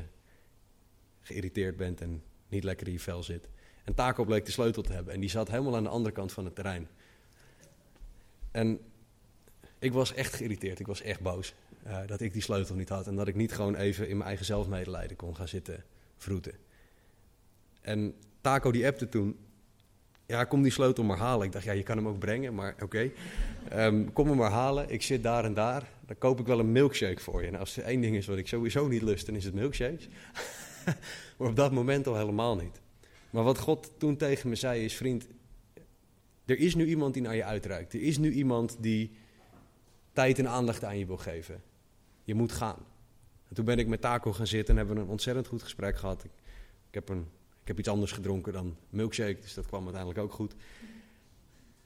geïrriteerd 1.21 1.77
bent 1.77 2.01
en 2.01 2.23
niet 2.47 2.63
lekker 2.63 2.87
in 2.87 2.93
je 2.93 2.99
vel 2.99 3.23
zit. 3.23 3.49
En 3.83 3.93
Taco 3.93 4.23
bleek 4.23 4.45
de 4.45 4.51
sleutel 4.51 4.81
te 4.81 4.93
hebben. 4.93 5.13
En 5.13 5.19
die 5.19 5.29
zat 5.29 5.47
helemaal 5.47 5.75
aan 5.75 5.83
de 5.83 5.89
andere 5.89 6.13
kant 6.13 6.31
van 6.31 6.45
het 6.45 6.55
terrein. 6.55 6.87
En 8.51 8.79
ik 9.79 9.93
was 9.93 10.13
echt 10.13 10.33
geïrriteerd. 10.33 10.79
Ik 10.79 10.87
was 10.87 11.01
echt 11.01 11.19
boos. 11.19 11.53
Uh, 11.87 12.07
dat 12.07 12.21
ik 12.21 12.33
die 12.33 12.41
sleutel 12.41 12.75
niet 12.75 12.89
had. 12.89 13.07
En 13.07 13.15
dat 13.15 13.27
ik 13.27 13.35
niet 13.35 13.53
gewoon 13.53 13.75
even 13.75 14.07
in 14.07 14.15
mijn 14.15 14.27
eigen 14.27 14.45
zelfmedelijden 14.45 15.17
kon 15.17 15.35
gaan 15.35 15.47
zitten 15.47 15.83
vroeten. 16.17 16.53
En 17.81 18.15
Taco 18.41 18.71
die 18.71 18.87
appte 18.87 19.09
toen. 19.09 19.39
Ja, 20.25 20.43
kom 20.43 20.61
die 20.61 20.71
sleutel 20.71 21.03
maar 21.03 21.17
halen. 21.17 21.45
Ik 21.45 21.51
dacht, 21.51 21.65
ja, 21.65 21.71
je 21.71 21.83
kan 21.83 21.97
hem 21.97 22.07
ook 22.07 22.19
brengen, 22.19 22.55
maar 22.55 22.75
oké. 22.83 23.11
Um, 23.73 24.13
kom 24.13 24.27
hem 24.27 24.37
maar 24.37 24.51
halen. 24.51 24.89
Ik 24.89 25.01
zit 25.01 25.23
daar 25.23 25.45
en 25.45 25.53
daar. 25.53 25.89
Dan 26.05 26.17
koop 26.17 26.39
ik 26.39 26.45
wel 26.45 26.59
een 26.59 26.71
milkshake 26.71 27.21
voor 27.21 27.43
je. 27.43 27.47
Nou, 27.47 27.59
als 27.59 27.77
er 27.77 27.83
één 27.83 28.01
ding 28.01 28.15
is 28.15 28.25
wat 28.25 28.37
ik 28.37 28.47
sowieso 28.47 28.87
niet 28.87 29.01
lust, 29.01 29.25
dan 29.25 29.35
is 29.35 29.43
het 29.43 29.53
milkshakes. 29.53 30.07
maar 31.37 31.47
op 31.47 31.55
dat 31.55 31.71
moment 31.71 32.07
al 32.07 32.17
helemaal 32.17 32.55
niet. 32.55 32.81
Maar 33.29 33.43
wat 33.43 33.59
God 33.59 33.91
toen 33.97 34.17
tegen 34.17 34.49
me 34.49 34.55
zei 34.55 34.83
is, 34.83 34.95
vriend, 34.95 35.27
er 36.45 36.57
is 36.57 36.75
nu 36.75 36.85
iemand 36.85 37.13
die 37.13 37.23
naar 37.23 37.35
je 37.35 37.43
uitreikt. 37.43 37.93
Er 37.93 38.01
is 38.01 38.17
nu 38.17 38.31
iemand 38.31 38.77
die 38.79 39.11
tijd 40.13 40.39
en 40.39 40.49
aandacht 40.49 40.83
aan 40.83 40.97
je 40.97 41.05
wil 41.05 41.17
geven. 41.17 41.61
Je 42.23 42.35
moet 42.35 42.51
gaan. 42.51 42.85
En 43.47 43.55
toen 43.55 43.65
ben 43.65 43.79
ik 43.79 43.87
met 43.87 44.01
Taco 44.01 44.33
gaan 44.33 44.47
zitten 44.47 44.69
en 44.69 44.77
hebben 44.77 44.95
we 44.95 45.01
een 45.01 45.07
ontzettend 45.09 45.47
goed 45.47 45.63
gesprek 45.63 45.97
gehad. 45.97 46.23
Ik, 46.23 46.31
heb, 46.91 47.09
een, 47.09 47.27
ik 47.65 47.71
heb 47.71 47.79
iets 47.79 47.89
anders 47.89 48.11
gedronken 48.11 48.53
dan 48.53 48.77
milkshake, 48.89 49.39
dus 49.41 49.53
dat 49.53 49.65
kwam 49.65 49.83
uiteindelijk 49.83 50.19
ook 50.21 50.33
goed. 50.33 50.55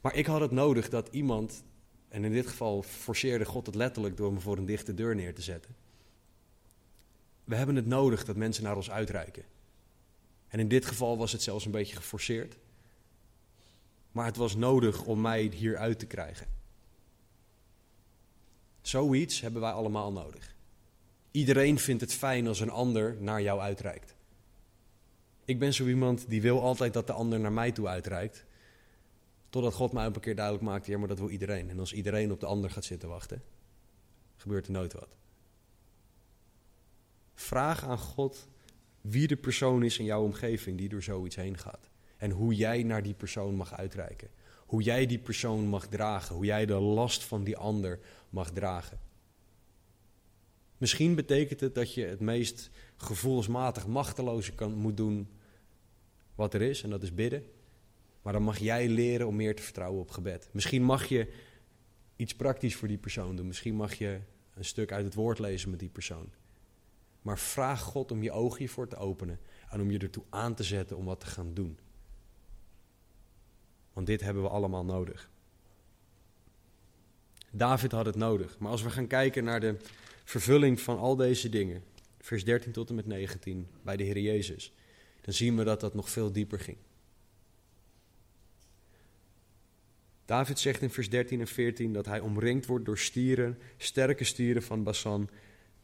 Maar 0.01 0.15
ik 0.15 0.25
had 0.25 0.41
het 0.41 0.51
nodig 0.51 0.89
dat 0.89 1.07
iemand, 1.11 1.63
en 2.09 2.23
in 2.23 2.31
dit 2.31 2.47
geval 2.47 2.81
forceerde 2.81 3.45
God 3.45 3.65
het 3.65 3.75
letterlijk 3.75 4.17
door 4.17 4.33
me 4.33 4.39
voor 4.39 4.57
een 4.57 4.65
dichte 4.65 4.93
deur 4.93 5.15
neer 5.15 5.35
te 5.35 5.41
zetten. 5.41 5.75
We 7.43 7.55
hebben 7.55 7.75
het 7.75 7.85
nodig 7.85 8.25
dat 8.25 8.35
mensen 8.35 8.63
naar 8.63 8.75
ons 8.75 8.91
uitreiken. 8.91 9.43
En 10.47 10.59
in 10.59 10.67
dit 10.67 10.85
geval 10.85 11.17
was 11.17 11.31
het 11.31 11.41
zelfs 11.41 11.65
een 11.65 11.71
beetje 11.71 11.95
geforceerd. 11.95 12.57
Maar 14.11 14.25
het 14.25 14.37
was 14.37 14.55
nodig 14.55 15.05
om 15.05 15.21
mij 15.21 15.41
hier 15.41 15.77
uit 15.77 15.99
te 15.99 16.05
krijgen. 16.05 16.47
Zoiets 18.81 19.41
hebben 19.41 19.61
wij 19.61 19.71
allemaal 19.71 20.11
nodig. 20.11 20.55
Iedereen 21.31 21.79
vindt 21.79 22.01
het 22.01 22.13
fijn 22.13 22.47
als 22.47 22.59
een 22.59 22.69
ander 22.69 23.15
naar 23.19 23.41
jou 23.41 23.59
uitreikt. 23.59 24.17
Ik 25.49 25.59
ben 25.59 25.73
zo 25.73 25.87
iemand 25.87 26.29
die 26.29 26.41
wil 26.41 26.61
altijd 26.61 26.93
dat 26.93 27.07
de 27.07 27.13
ander 27.13 27.39
naar 27.39 27.51
mij 27.51 27.71
toe 27.71 27.87
uitreikt. 27.87 28.45
Totdat 29.49 29.73
God 29.73 29.91
mij 29.91 30.07
op 30.07 30.15
een 30.15 30.21
keer 30.21 30.35
duidelijk 30.35 30.65
maakt, 30.65 30.85
ja, 30.85 30.97
maar 30.97 31.07
dat 31.07 31.19
wil 31.19 31.29
iedereen. 31.29 31.69
En 31.69 31.79
als 31.79 31.93
iedereen 31.93 32.31
op 32.31 32.39
de 32.39 32.45
ander 32.45 32.69
gaat 32.69 32.83
zitten 32.83 33.09
wachten, 33.09 33.43
gebeurt 34.35 34.65
er 34.65 34.71
nooit 34.71 34.93
wat. 34.93 35.17
Vraag 37.33 37.83
aan 37.83 37.97
God 37.97 38.47
wie 39.01 39.27
de 39.27 39.35
persoon 39.35 39.83
is 39.83 39.99
in 39.99 40.05
jouw 40.05 40.23
omgeving 40.23 40.77
die 40.77 40.89
door 40.89 41.03
zoiets 41.03 41.35
heen 41.35 41.57
gaat. 41.57 41.89
En 42.17 42.31
hoe 42.31 42.55
jij 42.55 42.83
naar 42.83 43.03
die 43.03 43.13
persoon 43.13 43.55
mag 43.55 43.73
uitreiken. 43.73 44.29
Hoe 44.65 44.81
jij 44.81 45.05
die 45.05 45.19
persoon 45.19 45.67
mag 45.67 45.87
dragen. 45.87 46.35
Hoe 46.35 46.45
jij 46.45 46.65
de 46.65 46.79
last 46.79 47.23
van 47.23 47.43
die 47.43 47.57
ander 47.57 47.99
mag 48.29 48.51
dragen. 48.51 48.99
Misschien 50.77 51.15
betekent 51.15 51.59
het 51.59 51.75
dat 51.75 51.93
je 51.93 52.05
het 52.05 52.19
meest 52.19 52.69
gevoelsmatig 52.95 53.87
machteloze 53.87 54.51
kan, 54.51 54.73
moet 54.73 54.97
doen 54.97 55.27
wat 56.39 56.53
er 56.53 56.61
is, 56.61 56.83
en 56.83 56.89
dat 56.89 57.03
is 57.03 57.13
bidden. 57.13 57.43
Maar 58.21 58.33
dan 58.33 58.43
mag 58.43 58.57
jij 58.57 58.87
leren 58.87 59.27
om 59.27 59.35
meer 59.35 59.55
te 59.55 59.61
vertrouwen 59.61 60.01
op 60.01 60.11
gebed. 60.11 60.49
Misschien 60.51 60.83
mag 60.83 61.05
je 61.05 61.27
iets 62.15 62.35
praktisch 62.35 62.75
voor 62.75 62.87
die 62.87 62.97
persoon 62.97 63.35
doen. 63.35 63.47
Misschien 63.47 63.75
mag 63.75 63.93
je 63.93 64.19
een 64.53 64.65
stuk 64.65 64.91
uit 64.91 65.05
het 65.05 65.13
woord 65.13 65.39
lezen 65.39 65.69
met 65.69 65.79
die 65.79 65.89
persoon. 65.89 66.29
Maar 67.21 67.39
vraag 67.39 67.81
God 67.81 68.11
om 68.11 68.23
je 68.23 68.31
ogen 68.31 68.57
hiervoor 68.57 68.87
te 68.87 68.95
openen 68.95 69.39
en 69.69 69.81
om 69.81 69.91
je 69.91 69.99
ertoe 69.99 70.23
aan 70.29 70.55
te 70.55 70.63
zetten 70.63 70.97
om 70.97 71.05
wat 71.05 71.19
te 71.19 71.25
gaan 71.25 71.53
doen. 71.53 71.79
Want 73.93 74.07
dit 74.07 74.21
hebben 74.21 74.43
we 74.43 74.49
allemaal 74.49 74.85
nodig. 74.85 75.29
David 77.51 77.91
had 77.91 78.05
het 78.05 78.15
nodig. 78.15 78.57
Maar 78.57 78.71
als 78.71 78.81
we 78.81 78.89
gaan 78.89 79.07
kijken 79.07 79.43
naar 79.43 79.59
de 79.59 79.75
vervulling 80.23 80.79
van 80.81 80.97
al 80.97 81.15
deze 81.15 81.49
dingen, 81.49 81.83
vers 82.19 82.43
13 82.43 82.71
tot 82.71 82.89
en 82.89 82.95
met 82.95 83.05
19, 83.05 83.67
bij 83.83 83.97
de 83.97 84.03
Heer 84.03 84.19
Jezus, 84.19 84.73
dan 85.29 85.37
zien 85.37 85.57
we 85.57 85.63
dat 85.63 85.79
dat 85.79 85.93
nog 85.93 86.09
veel 86.09 86.31
dieper 86.31 86.59
ging. 86.59 86.77
David 90.25 90.59
zegt 90.59 90.81
in 90.81 90.89
vers 90.89 91.09
13 91.09 91.39
en 91.39 91.47
14 91.47 91.93
dat 91.93 92.05
hij 92.05 92.19
omringd 92.19 92.65
wordt 92.65 92.85
door 92.85 92.97
stieren, 92.97 93.57
sterke 93.77 94.23
stieren 94.23 94.63
van 94.63 94.83
Basan. 94.83 95.29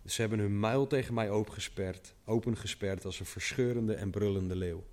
Ze 0.06 0.22
hebben 0.22 0.40
hun 0.40 0.60
muil 0.60 0.88
tegen 0.88 1.14
mij 1.14 1.30
opengesperd, 1.30 2.16
opengesperd 2.24 3.06
als 3.06 3.20
een 3.20 3.26
verscheurende 3.26 3.94
en 3.94 4.10
brullende 4.10 4.56
leeuw. 4.56 4.84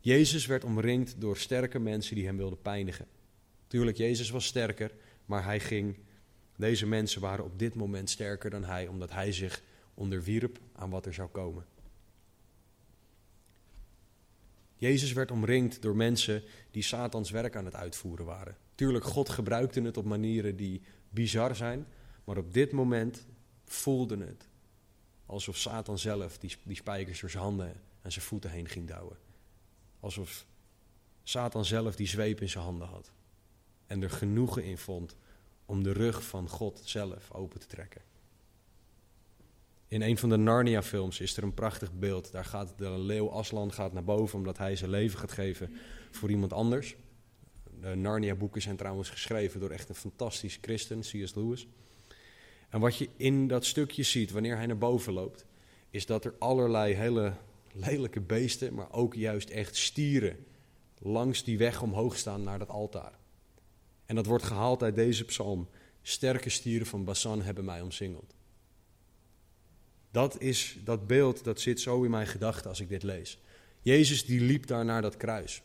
Jezus 0.00 0.46
werd 0.46 0.64
omringd 0.64 1.20
door 1.20 1.36
sterke 1.36 1.78
mensen 1.78 2.14
die 2.14 2.26
hem 2.26 2.36
wilden 2.36 2.62
pijnigen. 2.62 3.06
Tuurlijk, 3.66 3.96
Jezus 3.96 4.30
was 4.30 4.46
sterker, 4.46 4.92
maar 5.26 5.44
hij 5.44 5.60
ging. 5.60 5.98
Deze 6.56 6.86
mensen 6.86 7.20
waren 7.20 7.44
op 7.44 7.58
dit 7.58 7.74
moment 7.74 8.10
sterker 8.10 8.50
dan 8.50 8.64
hij, 8.64 8.86
omdat 8.86 9.10
hij 9.10 9.32
zich 9.32 9.62
onderwierp 9.94 10.58
aan 10.72 10.90
wat 10.90 11.06
er 11.06 11.14
zou 11.14 11.28
komen. 11.28 11.66
Jezus 14.78 15.12
werd 15.12 15.30
omringd 15.30 15.82
door 15.82 15.96
mensen 15.96 16.42
die 16.70 16.82
Satans 16.82 17.30
werk 17.30 17.56
aan 17.56 17.64
het 17.64 17.74
uitvoeren 17.74 18.24
waren. 18.24 18.56
Tuurlijk, 18.74 19.04
God 19.04 19.28
gebruikte 19.28 19.80
het 19.80 19.96
op 19.96 20.04
manieren 20.04 20.56
die 20.56 20.82
bizar 21.08 21.56
zijn, 21.56 21.86
maar 22.24 22.36
op 22.36 22.52
dit 22.52 22.72
moment 22.72 23.26
voelde 23.64 24.16
het 24.16 24.48
alsof 25.26 25.56
Satan 25.56 25.98
zelf 25.98 26.38
die, 26.38 26.56
die 26.62 26.76
spijkers 26.76 27.20
door 27.20 27.30
zijn 27.30 27.42
handen 27.42 27.80
en 28.02 28.12
zijn 28.12 28.24
voeten 28.24 28.50
heen 28.50 28.68
ging 28.68 28.88
douwen. 28.88 29.16
Alsof 30.00 30.46
Satan 31.22 31.64
zelf 31.64 31.96
die 31.96 32.06
zweep 32.06 32.40
in 32.40 32.48
zijn 32.48 32.64
handen 32.64 32.88
had. 32.88 33.10
En 33.86 34.02
er 34.02 34.10
genoegen 34.10 34.64
in 34.64 34.78
vond 34.78 35.16
om 35.66 35.82
de 35.82 35.92
rug 35.92 36.24
van 36.24 36.48
God 36.48 36.80
zelf 36.84 37.32
open 37.32 37.60
te 37.60 37.66
trekken. 37.66 38.02
In 39.88 40.02
een 40.02 40.18
van 40.18 40.28
de 40.28 40.36
Narnia-films 40.36 41.20
is 41.20 41.36
er 41.36 41.42
een 41.42 41.54
prachtig 41.54 41.92
beeld. 41.92 42.32
Daar 42.32 42.44
gaat 42.44 42.74
de 42.76 42.90
leeuw 42.90 43.30
Aslan 43.30 43.72
gaat 43.72 43.92
naar 43.92 44.04
boven 44.04 44.38
omdat 44.38 44.58
hij 44.58 44.76
zijn 44.76 44.90
leven 44.90 45.18
gaat 45.18 45.32
geven 45.32 45.70
voor 46.10 46.30
iemand 46.30 46.52
anders. 46.52 46.96
De 47.80 47.94
Narnia-boeken 47.94 48.62
zijn 48.62 48.76
trouwens 48.76 49.10
geschreven 49.10 49.60
door 49.60 49.70
echt 49.70 49.88
een 49.88 49.94
fantastisch 49.94 50.58
christen, 50.60 51.00
C.S. 51.00 51.34
Lewis. 51.34 51.66
En 52.68 52.80
wat 52.80 52.96
je 52.96 53.08
in 53.16 53.48
dat 53.48 53.64
stukje 53.64 54.02
ziet 54.02 54.30
wanneer 54.30 54.56
hij 54.56 54.66
naar 54.66 54.78
boven 54.78 55.12
loopt, 55.12 55.46
is 55.90 56.06
dat 56.06 56.24
er 56.24 56.34
allerlei 56.38 56.94
hele 56.94 57.32
lelijke 57.72 58.20
beesten, 58.20 58.74
maar 58.74 58.92
ook 58.92 59.14
juist 59.14 59.50
echt 59.50 59.76
stieren, 59.76 60.36
langs 60.98 61.44
die 61.44 61.58
weg 61.58 61.82
omhoog 61.82 62.16
staan 62.16 62.42
naar 62.42 62.58
dat 62.58 62.68
altaar. 62.68 63.18
En 64.06 64.14
dat 64.14 64.26
wordt 64.26 64.44
gehaald 64.44 64.82
uit 64.82 64.94
deze 64.94 65.24
psalm. 65.24 65.68
Sterke 66.02 66.50
stieren 66.50 66.86
van 66.86 67.04
Basan 67.04 67.42
hebben 67.42 67.64
mij 67.64 67.80
omsingeld. 67.80 68.34
Dat 70.18 70.40
is 70.40 70.76
dat 70.84 71.06
beeld, 71.06 71.44
dat 71.44 71.60
zit 71.60 71.80
zo 71.80 72.02
in 72.02 72.10
mijn 72.10 72.26
gedachten 72.26 72.70
als 72.70 72.80
ik 72.80 72.88
dit 72.88 73.02
lees. 73.02 73.38
Jezus 73.80 74.24
die 74.24 74.40
liep 74.40 74.66
daar 74.66 74.84
naar 74.84 75.02
dat 75.02 75.16
kruis. 75.16 75.62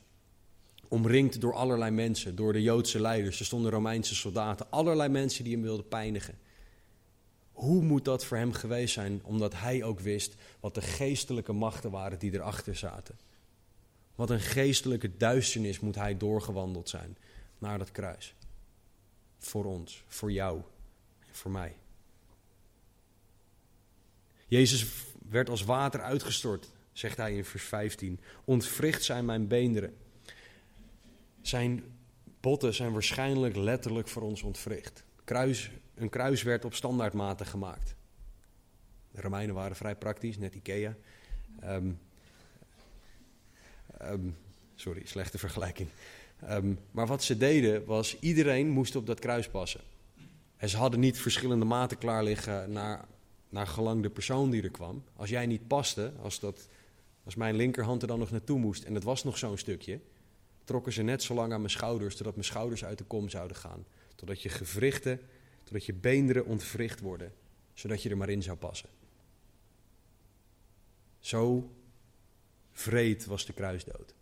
Omringd 0.88 1.42
door 1.42 1.54
allerlei 1.54 1.92
mensen, 1.92 2.36
door 2.36 2.54
de 2.54 2.62
Joodse 2.62 3.02
leiders. 3.02 3.40
Er 3.40 3.46
stonden 3.46 3.72
Romeinse 3.72 4.16
soldaten, 4.16 4.72
allerlei 4.72 5.10
mensen 5.10 5.44
die 5.44 5.54
hem 5.54 5.62
wilden 5.62 5.88
pijnigen. 5.88 6.38
Hoe 7.52 7.82
moet 7.82 8.06
dat 8.06 8.26
voor 8.26 8.38
hem 8.38 8.54
geweest 8.54 8.94
zijn, 8.94 9.22
omdat 9.24 9.54
hij 9.56 9.84
ook 9.84 10.00
wist 10.00 10.36
wat 10.60 10.76
de 10.76 10.82
geestelijke 10.82 11.54
machten 11.54 11.92
waren 11.92 12.20
die 12.20 12.34
erachter 12.34 12.76
zaten? 12.76 13.18
Wat 14.16 14.30
een 14.30 14.42
geestelijke 14.42 15.18
duisternis 15.18 15.80
moet 15.80 15.96
hij 15.96 16.18
doorgewandeld 16.18 16.90
zijn 16.90 17.18
naar 17.58 17.78
dat 17.78 17.92
kruis. 17.92 18.36
Voor 19.38 19.66
ons, 19.66 20.04
voor 20.08 20.32
jou 20.32 20.62
en 21.20 21.36
voor 21.36 21.52
mij. 21.52 21.76
Jezus 24.48 24.86
werd 25.30 25.50
als 25.50 25.64
water 25.64 26.02
uitgestort, 26.02 26.70
zegt 26.92 27.18
hij 27.18 27.36
in 27.36 27.46
vers 27.46 27.64
15. 27.64 28.20
Ontwricht 28.46 29.04
zijn 29.04 29.26
mijn 29.26 29.48
beenderen. 29.48 29.96
Zijn 31.42 31.84
botten 32.40 32.74
zijn 32.74 32.92
waarschijnlijk 32.92 33.56
letterlijk 33.56 34.08
voor 34.08 34.22
ons 34.22 34.42
ontwricht. 34.42 35.04
Kruis, 35.24 35.72
een 35.96 36.10
kruis 36.10 36.44
werd 36.44 36.66
op 36.66 36.74
standaardmaten 36.74 37.46
gemaakt. 37.46 37.96
De 39.12 39.22
Romeinen 39.22 39.56
waren 39.56 39.76
vrij 39.76 39.96
praktisch, 39.96 40.38
net 40.38 40.56
Ikea. 40.56 40.96
Um, 41.64 42.00
um, 44.02 44.38
sorry, 44.76 45.02
slechte 45.06 45.38
vergelijking. 45.38 45.90
Um, 46.50 46.80
maar 46.92 47.08
wat 47.08 47.24
ze 47.24 47.38
deden 47.38 47.86
was, 47.86 48.20
iedereen 48.20 48.70
moest 48.70 48.96
op 48.96 49.06
dat 49.06 49.20
kruis 49.20 49.50
passen. 49.50 49.82
En 50.58 50.70
ze 50.70 50.78
hadden 50.78 51.00
niet 51.00 51.20
verschillende 51.20 51.66
maten 51.66 51.98
klaar 51.98 52.24
liggen 52.24 52.72
naar 52.72 53.06
naar 53.54 53.68
gelang 53.68 54.02
de 54.02 54.10
persoon 54.10 54.50
die 54.50 54.62
er 54.62 54.72
kwam. 54.72 55.04
Als 55.16 55.30
jij 55.30 55.46
niet 55.46 55.68
paste, 55.68 56.14
als, 56.22 56.40
dat, 56.40 56.68
als 57.24 57.36
mijn 57.36 57.56
linkerhand 57.56 58.02
er 58.02 58.08
dan 58.08 58.20
nog 58.20 58.32
naartoe 58.32 58.60
moest 58.60 58.84
en 58.84 58.94
het 58.94 59.04
was 59.04 59.24
nog 59.24 59.38
zo'n 59.38 59.58
stukje, 59.58 60.00
trokken 60.64 60.94
ze 60.94 61.02
net 61.02 61.24
zo 61.24 61.34
lang 61.34 61.54
aan 61.54 61.60
mijn 61.60 61.72
schouders, 61.72 62.16
totdat 62.16 62.34
mijn 62.34 62.46
schouders 62.46 62.86
uit 62.86 62.98
de 62.98 63.04
kom 63.04 63.30
zouden 63.30 63.58
gaan. 63.58 63.86
Totdat 64.16 64.42
je 64.42 64.50
gewrichten, 64.50 65.20
totdat 65.64 65.86
je 65.86 65.94
beenderen 65.94 66.46
ontwricht 66.46 67.00
worden, 67.00 67.34
zodat 67.74 68.04
je 68.04 68.10
er 68.10 68.18
maar 68.18 68.30
in 68.30 68.44
zou 68.44 68.58
passen. 68.58 68.90
Zo 71.20 71.72
vreed 72.72 73.26
was 73.26 73.46
de 73.46 73.54
kruisdood. 73.54 74.14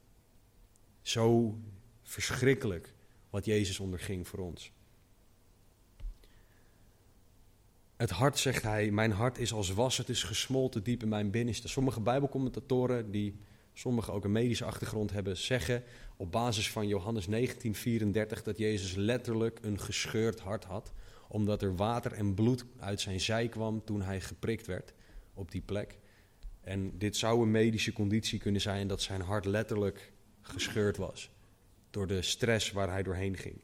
Zo 1.02 1.58
verschrikkelijk 2.04 2.94
wat 3.30 3.46
Jezus 3.46 3.80
onderging 3.80 4.28
voor 4.28 4.40
ons. 4.40 4.72
Het 8.02 8.10
hart, 8.10 8.40
zegt 8.40 8.64
hij, 8.64 8.92
mijn 8.92 9.12
hart 9.12 9.38
is 9.38 9.54
als 9.54 9.74
was, 9.74 9.98
het 9.98 10.10
is 10.10 10.24
gesmolten 10.24 10.84
diep 10.84 11.02
in 11.02 11.10
mijn 11.10 11.32
binnenste. 11.32 11.68
Sommige 11.68 12.02
bijbelcommentatoren, 12.02 13.12
die 13.12 13.40
sommigen 13.74 14.14
ook 14.14 14.24
een 14.24 14.32
medische 14.32 14.66
achtergrond 14.66 15.12
hebben, 15.12 15.38
zeggen 15.38 15.84
op 16.18 16.32
basis 16.32 16.72
van 16.72 16.88
Johannes 16.88 17.28
19:34 17.28 18.44
dat 18.44 18.58
Jezus 18.58 18.96
letterlijk 18.96 19.60
een 19.62 19.80
gescheurd 19.80 20.40
hart 20.40 20.64
had, 20.64 20.92
omdat 21.28 21.62
er 21.62 21.76
water 21.76 22.12
en 22.12 22.34
bloed 22.34 22.66
uit 22.80 23.02
zijn 23.02 23.20
zij 23.20 23.48
kwam 23.48 23.84
toen 23.84 24.02
hij 24.02 24.22
geprikt 24.22 24.68
werd 24.68 24.94
op 25.34 25.52
die 25.52 25.62
plek. 25.62 26.00
En 26.62 26.98
dit 26.98 27.18
zou 27.18 27.42
een 27.42 27.52
medische 27.52 27.94
conditie 27.94 28.40
kunnen 28.40 28.62
zijn 28.62 28.88
dat 28.88 29.02
zijn 29.02 29.22
hart 29.22 29.46
letterlijk 29.46 30.14
gescheurd 30.42 30.98
was 30.98 31.32
door 31.90 32.08
de 32.08 32.22
stress 32.22 32.72
waar 32.72 32.90
hij 32.90 33.04
doorheen 33.04 33.38
ging. 33.38 33.62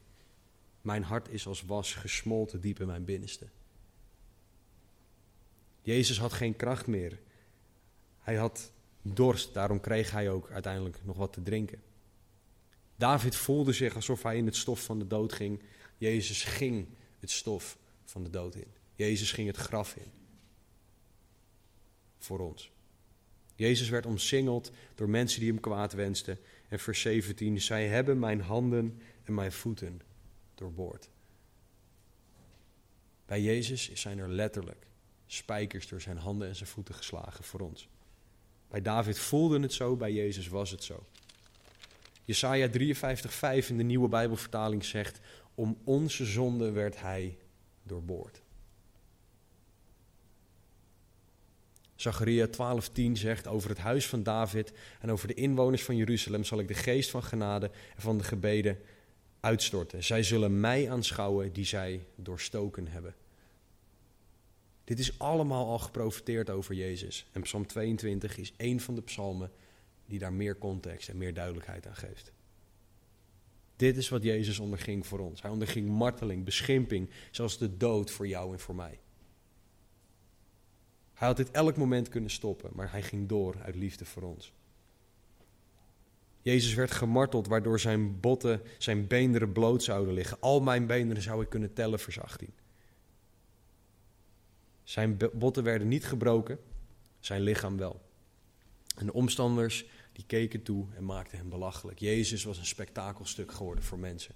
Mijn 0.80 1.02
hart 1.02 1.28
is 1.28 1.46
als 1.46 1.62
was 1.62 1.94
gesmolten 1.94 2.60
diep 2.60 2.80
in 2.80 2.86
mijn 2.86 3.04
binnenste. 3.04 3.48
Jezus 5.88 6.18
had 6.18 6.32
geen 6.32 6.56
kracht 6.56 6.86
meer. 6.86 7.18
Hij 8.18 8.36
had 8.36 8.72
dorst, 9.02 9.54
daarom 9.54 9.80
kreeg 9.80 10.10
hij 10.10 10.30
ook 10.30 10.50
uiteindelijk 10.50 10.98
nog 11.04 11.16
wat 11.16 11.32
te 11.32 11.42
drinken. 11.42 11.82
David 12.96 13.36
voelde 13.36 13.72
zich 13.72 13.94
alsof 13.94 14.22
hij 14.22 14.36
in 14.36 14.46
het 14.46 14.56
stof 14.56 14.84
van 14.84 14.98
de 14.98 15.06
dood 15.06 15.32
ging. 15.32 15.62
Jezus 15.96 16.44
ging 16.44 16.88
het 17.20 17.30
stof 17.30 17.78
van 18.04 18.24
de 18.24 18.30
dood 18.30 18.54
in. 18.54 18.72
Jezus 18.94 19.32
ging 19.32 19.46
het 19.46 19.56
graf 19.56 19.96
in. 19.96 20.10
Voor 22.18 22.38
ons. 22.38 22.70
Jezus 23.54 23.88
werd 23.88 24.06
omsingeld 24.06 24.70
door 24.94 25.08
mensen 25.08 25.40
die 25.40 25.50
hem 25.50 25.60
kwaad 25.60 25.92
wensten. 25.92 26.38
En 26.68 26.78
vers 26.78 27.00
17, 27.00 27.60
zij 27.60 27.88
hebben 27.88 28.18
mijn 28.18 28.40
handen 28.40 29.00
en 29.24 29.34
mijn 29.34 29.52
voeten 29.52 30.00
doorboord. 30.54 31.08
Bij 33.26 33.42
Jezus 33.42 33.92
zijn 33.92 34.18
er 34.18 34.28
letterlijk 34.28 34.87
spijkers 35.32 35.88
door 35.88 36.00
zijn 36.00 36.18
handen 36.18 36.48
en 36.48 36.56
zijn 36.56 36.68
voeten 36.68 36.94
geslagen 36.94 37.44
voor 37.44 37.60
ons. 37.60 37.88
Bij 38.68 38.82
David 38.82 39.18
voelde 39.18 39.60
het 39.60 39.72
zo, 39.72 39.96
bij 39.96 40.12
Jezus 40.12 40.48
was 40.48 40.70
het 40.70 40.84
zo. 40.84 41.04
Jesaja 42.24 42.68
53:5 42.68 43.68
in 43.68 43.76
de 43.76 43.82
nieuwe 43.82 44.08
Bijbelvertaling 44.08 44.84
zegt: 44.84 45.20
Om 45.54 45.78
onze 45.84 46.24
zonde 46.24 46.70
werd 46.70 47.00
hij 47.00 47.38
doorboord. 47.82 48.42
Zacharia 51.94 52.46
12:10 52.46 53.12
zegt 53.12 53.46
over 53.46 53.68
het 53.68 53.78
huis 53.78 54.06
van 54.06 54.22
David 54.22 54.72
en 55.00 55.10
over 55.10 55.28
de 55.28 55.34
inwoners 55.34 55.82
van 55.84 55.96
Jeruzalem 55.96 56.44
zal 56.44 56.58
ik 56.58 56.68
de 56.68 56.74
geest 56.74 57.10
van 57.10 57.22
genade 57.22 57.70
en 57.96 58.02
van 58.02 58.18
de 58.18 58.24
gebeden 58.24 58.78
uitstorten. 59.40 60.04
Zij 60.04 60.22
zullen 60.22 60.60
mij 60.60 60.90
aanschouwen 60.90 61.52
die 61.52 61.64
zij 61.64 62.06
doorstoken 62.16 62.88
hebben. 62.88 63.14
Dit 64.88 64.98
is 64.98 65.18
allemaal 65.18 65.66
al 65.66 65.78
geprofiteerd 65.78 66.50
over 66.50 66.74
Jezus. 66.74 67.26
En 67.32 67.42
Psalm 67.42 67.66
22 67.66 68.38
is 68.38 68.52
één 68.56 68.80
van 68.80 68.94
de 68.94 69.02
psalmen 69.02 69.50
die 70.06 70.18
daar 70.18 70.32
meer 70.32 70.58
context 70.58 71.08
en 71.08 71.16
meer 71.16 71.34
duidelijkheid 71.34 71.86
aan 71.86 71.96
geeft. 71.96 72.32
Dit 73.76 73.96
is 73.96 74.08
wat 74.08 74.22
Jezus 74.22 74.58
onderging 74.58 75.06
voor 75.06 75.18
ons. 75.18 75.42
Hij 75.42 75.50
onderging 75.50 75.88
marteling, 75.88 76.44
beschimping, 76.44 77.10
zelfs 77.30 77.58
de 77.58 77.76
dood 77.76 78.10
voor 78.10 78.26
jou 78.26 78.52
en 78.52 78.60
voor 78.60 78.74
mij. 78.74 79.00
Hij 81.14 81.28
had 81.28 81.36
dit 81.36 81.50
elk 81.50 81.76
moment 81.76 82.08
kunnen 82.08 82.30
stoppen, 82.30 82.70
maar 82.74 82.90
hij 82.90 83.02
ging 83.02 83.28
door 83.28 83.56
uit 83.62 83.74
liefde 83.74 84.04
voor 84.04 84.22
ons. 84.22 84.52
Jezus 86.40 86.74
werd 86.74 86.90
gemarteld, 86.90 87.46
waardoor 87.46 87.80
zijn 87.80 88.20
botten, 88.20 88.62
zijn 88.78 89.06
beenderen 89.06 89.52
bloot 89.52 89.82
zouden 89.82 90.14
liggen. 90.14 90.40
Al 90.40 90.60
mijn 90.60 90.86
beenderen 90.86 91.22
zou 91.22 91.42
ik 91.42 91.48
kunnen 91.48 91.72
tellen, 91.72 91.98
vers 91.98 92.20
18. 92.20 92.57
Zijn 94.88 95.18
botten 95.32 95.64
werden 95.64 95.88
niet 95.88 96.04
gebroken, 96.06 96.58
zijn 97.20 97.40
lichaam 97.40 97.76
wel. 97.76 98.00
En 98.96 99.06
de 99.06 99.12
omstanders 99.12 99.86
die 100.12 100.24
keken 100.26 100.62
toe 100.62 100.86
en 100.96 101.04
maakten 101.04 101.38
hem 101.38 101.48
belachelijk. 101.48 101.98
Jezus 101.98 102.44
was 102.44 102.58
een 102.58 102.66
spektakelstuk 102.66 103.52
geworden 103.52 103.84
voor 103.84 103.98
mensen. 103.98 104.34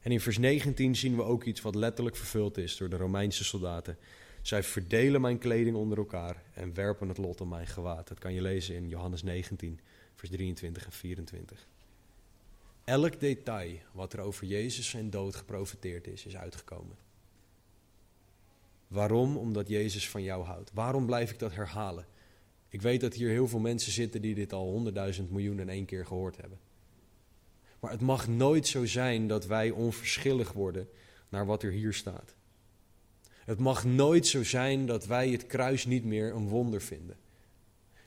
En 0.00 0.10
in 0.12 0.20
vers 0.20 0.38
19 0.38 0.96
zien 0.96 1.16
we 1.16 1.22
ook 1.22 1.44
iets 1.44 1.60
wat 1.60 1.74
letterlijk 1.74 2.16
vervuld 2.16 2.56
is 2.56 2.76
door 2.76 2.88
de 2.88 2.96
Romeinse 2.96 3.44
soldaten. 3.44 3.98
Zij 4.42 4.62
verdelen 4.62 5.20
mijn 5.20 5.38
kleding 5.38 5.76
onder 5.76 5.98
elkaar 5.98 6.42
en 6.54 6.74
werpen 6.74 7.08
het 7.08 7.18
lot 7.18 7.40
om 7.40 7.48
mijn 7.48 7.66
gewaad. 7.66 8.08
Dat 8.08 8.18
kan 8.18 8.34
je 8.34 8.42
lezen 8.42 8.74
in 8.74 8.88
Johannes 8.88 9.22
19, 9.22 9.80
vers 10.14 10.30
23 10.30 10.84
en 10.84 10.92
24. 10.92 11.66
Elk 12.84 13.20
detail 13.20 13.78
wat 13.92 14.12
er 14.12 14.20
over 14.20 14.46
Jezus 14.46 14.88
zijn 14.88 15.10
dood 15.10 15.36
geprofiteerd 15.36 16.06
is, 16.06 16.26
is 16.26 16.36
uitgekomen. 16.36 17.07
Waarom? 18.88 19.36
Omdat 19.36 19.68
Jezus 19.68 20.08
van 20.08 20.22
jou 20.22 20.44
houdt. 20.44 20.70
Waarom 20.74 21.06
blijf 21.06 21.30
ik 21.30 21.38
dat 21.38 21.54
herhalen? 21.54 22.06
Ik 22.68 22.82
weet 22.82 23.00
dat 23.00 23.14
hier 23.14 23.28
heel 23.28 23.48
veel 23.48 23.58
mensen 23.58 23.92
zitten 23.92 24.22
die 24.22 24.34
dit 24.34 24.52
al 24.52 24.70
honderdduizend 24.70 25.30
miljoen 25.30 25.60
in 25.60 25.68
één 25.68 25.84
keer 25.84 26.06
gehoord 26.06 26.36
hebben. 26.36 26.58
Maar 27.80 27.90
het 27.90 28.00
mag 28.00 28.28
nooit 28.28 28.66
zo 28.66 28.86
zijn 28.86 29.28
dat 29.28 29.46
wij 29.46 29.70
onverschillig 29.70 30.52
worden 30.52 30.88
naar 31.28 31.46
wat 31.46 31.62
er 31.62 31.70
hier 31.70 31.92
staat. 31.92 32.34
Het 33.44 33.58
mag 33.58 33.84
nooit 33.84 34.26
zo 34.26 34.44
zijn 34.44 34.86
dat 34.86 35.06
wij 35.06 35.30
het 35.30 35.46
kruis 35.46 35.86
niet 35.86 36.04
meer 36.04 36.34
een 36.34 36.48
wonder 36.48 36.82
vinden. 36.82 37.16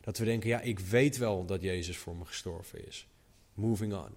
Dat 0.02 0.18
we 0.18 0.26
denken, 0.26 0.50
ja, 0.50 0.62
ik 0.62 0.80
weet 0.80 1.18
wel 1.18 1.46
dat 1.46 1.62
Jezus 1.62 1.98
voor 1.98 2.16
me 2.16 2.26
gestorven 2.26 2.88
is. 2.88 3.08
Moving 3.54 3.94
on. 3.94 4.16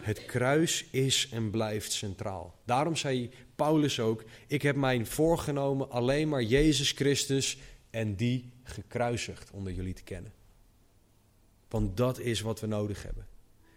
Het 0.00 0.24
kruis 0.24 0.84
is 0.90 1.28
en 1.32 1.50
blijft 1.50 1.92
centraal. 1.92 2.54
Daarom 2.64 2.96
zei 2.96 3.30
Paulus 3.56 4.00
ook: 4.00 4.24
Ik 4.46 4.62
heb 4.62 4.76
mij 4.76 5.04
voorgenomen 5.04 5.90
alleen 5.90 6.28
maar 6.28 6.42
Jezus 6.42 6.90
Christus 6.90 7.58
en 7.90 8.14
die 8.14 8.52
gekruisigd 8.62 9.50
onder 9.50 9.72
jullie 9.72 9.94
te 9.94 10.02
kennen. 10.02 10.32
Want 11.68 11.96
dat 11.96 12.18
is 12.18 12.40
wat 12.40 12.60
we 12.60 12.66
nodig 12.66 13.02
hebben. 13.02 13.26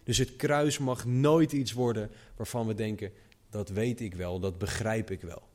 Dus 0.03 0.17
het 0.17 0.35
kruis 0.35 0.77
mag 0.77 1.05
nooit 1.05 1.51
iets 1.51 1.71
worden 1.71 2.11
waarvan 2.35 2.67
we 2.67 2.73
denken: 2.73 3.11
dat 3.49 3.69
weet 3.69 4.01
ik 4.01 4.13
wel, 4.13 4.39
dat 4.39 4.57
begrijp 4.57 5.11
ik 5.11 5.21
wel. 5.21 5.47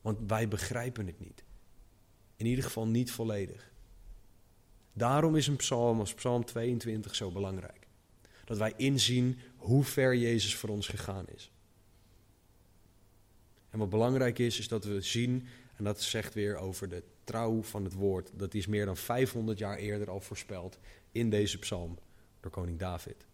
Want 0.00 0.18
wij 0.26 0.48
begrijpen 0.48 1.06
het 1.06 1.20
niet. 1.20 1.44
In 2.36 2.46
ieder 2.46 2.64
geval 2.64 2.86
niet 2.86 3.10
volledig. 3.10 3.70
Daarom 4.92 5.36
is 5.36 5.46
een 5.46 5.56
psalm 5.56 5.98
als 5.98 6.14
Psalm 6.14 6.44
22 6.44 7.14
zo 7.14 7.30
belangrijk. 7.30 7.81
Dat 8.44 8.58
wij 8.58 8.72
inzien 8.76 9.38
hoe 9.56 9.84
ver 9.84 10.16
Jezus 10.16 10.56
voor 10.56 10.68
ons 10.68 10.88
gegaan 10.88 11.24
is. 11.34 11.50
En 13.70 13.78
wat 13.78 13.90
belangrijk 13.90 14.38
is, 14.38 14.58
is 14.58 14.68
dat 14.68 14.84
we 14.84 15.00
zien, 15.00 15.46
en 15.76 15.84
dat 15.84 16.02
zegt 16.02 16.34
weer 16.34 16.56
over 16.56 16.88
de 16.88 17.02
trouw 17.24 17.62
van 17.62 17.84
het 17.84 17.92
woord, 17.92 18.30
dat 18.34 18.54
is 18.54 18.66
meer 18.66 18.86
dan 18.86 18.96
500 18.96 19.58
jaar 19.58 19.76
eerder 19.76 20.10
al 20.10 20.20
voorspeld 20.20 20.78
in 21.12 21.30
deze 21.30 21.58
psalm 21.58 21.98
door 22.40 22.50
koning 22.50 22.78
David. 22.78 23.26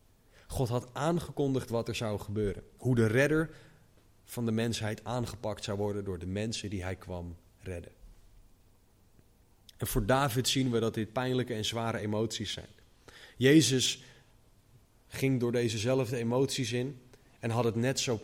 God 0.47 0.68
had 0.68 0.88
aangekondigd 0.92 1.71
wat 1.71 1.88
er 1.88 1.94
zou 1.94 2.21
gebeuren. 2.21 2.62
Hoe 2.77 2.94
de 2.94 3.07
redder 3.07 3.51
van 4.25 4.44
de 4.44 4.53
mensheid 4.53 5.05
aangepakt 5.05 5.64
zou 5.64 5.79
worden 5.79 6.05
door 6.05 6.18
de 6.18 6.27
mensen 6.27 6.71
die 6.71 6.83
hij 6.83 6.97
kwam 6.97 7.37
redden. 7.61 7.92
En 9.77 9.87
voor 9.87 10.07
David 10.07 10.49
zien 10.49 10.71
we 10.71 10.81
dat 10.81 10.94
dit 10.94 11.12
pijnlijke 11.12 11.55
en 11.55 11.64
zware 11.64 11.99
emoties 11.99 12.53
zijn. 12.53 12.68
Jezus 13.37 14.03
ging 15.09 15.40
door 15.40 15.53
dezezelfde 15.53 16.16
emoties 16.16 16.73
in 16.73 17.01
en 17.38 17.51
had 17.51 17.64
het 17.64 17.75
net 17.75 18.01
zo, 18.01 18.21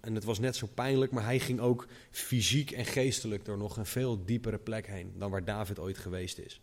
en 0.00 0.14
het 0.14 0.24
was 0.24 0.38
net 0.38 0.56
zo 0.56 0.66
pijnlijk, 0.74 1.12
maar 1.12 1.24
hij 1.24 1.38
ging 1.38 1.60
ook 1.60 1.86
fysiek 2.10 2.70
en 2.70 2.84
geestelijk 2.84 3.44
door 3.44 3.58
nog 3.58 3.76
een 3.76 3.86
veel 3.86 4.24
diepere 4.24 4.58
plek 4.58 4.86
heen 4.86 5.12
dan 5.16 5.30
waar 5.30 5.44
David 5.44 5.78
ooit 5.78 5.98
geweest 5.98 6.38
is. 6.38 6.60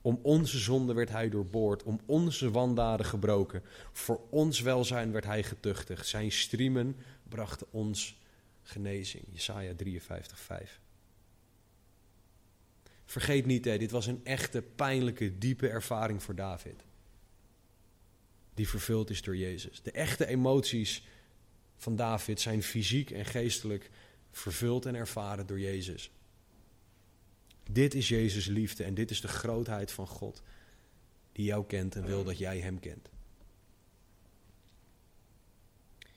Om 0.00 0.18
onze 0.22 0.58
zonde 0.58 0.92
werd 0.92 1.08
hij 1.08 1.28
doorboord, 1.28 1.82
om 1.82 2.00
onze 2.06 2.50
wandaden 2.50 3.06
gebroken. 3.06 3.62
Voor 3.92 4.20
ons 4.30 4.60
welzijn 4.60 5.12
werd 5.12 5.24
hij 5.24 5.42
getuchtigd. 5.42 6.06
Zijn 6.06 6.32
striemen 6.32 6.96
brachten 7.28 7.66
ons 7.70 8.20
genezing. 8.62 9.24
Jesaja 9.30 9.74
53, 9.74 10.38
5. 10.38 10.80
Vergeet 13.04 13.46
niet, 13.46 13.64
hè, 13.64 13.78
dit 13.78 13.90
was 13.90 14.06
een 14.06 14.20
echte, 14.24 14.62
pijnlijke, 14.62 15.38
diepe 15.38 15.68
ervaring 15.68 16.22
voor 16.22 16.34
David. 16.34 16.84
Die 18.62 18.70
vervuld 18.70 19.10
is 19.10 19.22
door 19.22 19.36
Jezus. 19.36 19.82
De 19.82 19.90
echte 19.90 20.26
emoties 20.26 21.04
van 21.76 21.96
David 21.96 22.40
zijn 22.40 22.62
fysiek 22.62 23.10
en 23.10 23.24
geestelijk 23.24 23.90
vervuld 24.30 24.86
en 24.86 24.94
ervaren 24.94 25.46
door 25.46 25.60
Jezus. 25.60 26.10
Dit 27.70 27.94
is 27.94 28.08
Jezus' 28.08 28.46
liefde 28.46 28.84
en 28.84 28.94
dit 28.94 29.10
is 29.10 29.20
de 29.20 29.28
grootheid 29.28 29.92
van 29.92 30.06
God 30.06 30.42
die 31.32 31.44
jou 31.44 31.66
kent 31.66 31.94
en 31.94 32.04
wil 32.04 32.24
dat 32.24 32.38
jij 32.38 32.60
Hem 32.60 32.80
kent. 32.80 33.08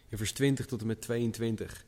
In 0.07 0.17
vers 0.17 0.31
20 0.31 0.65
tot 0.65 0.81
en 0.81 0.87
met 0.87 1.01
22 1.01 1.85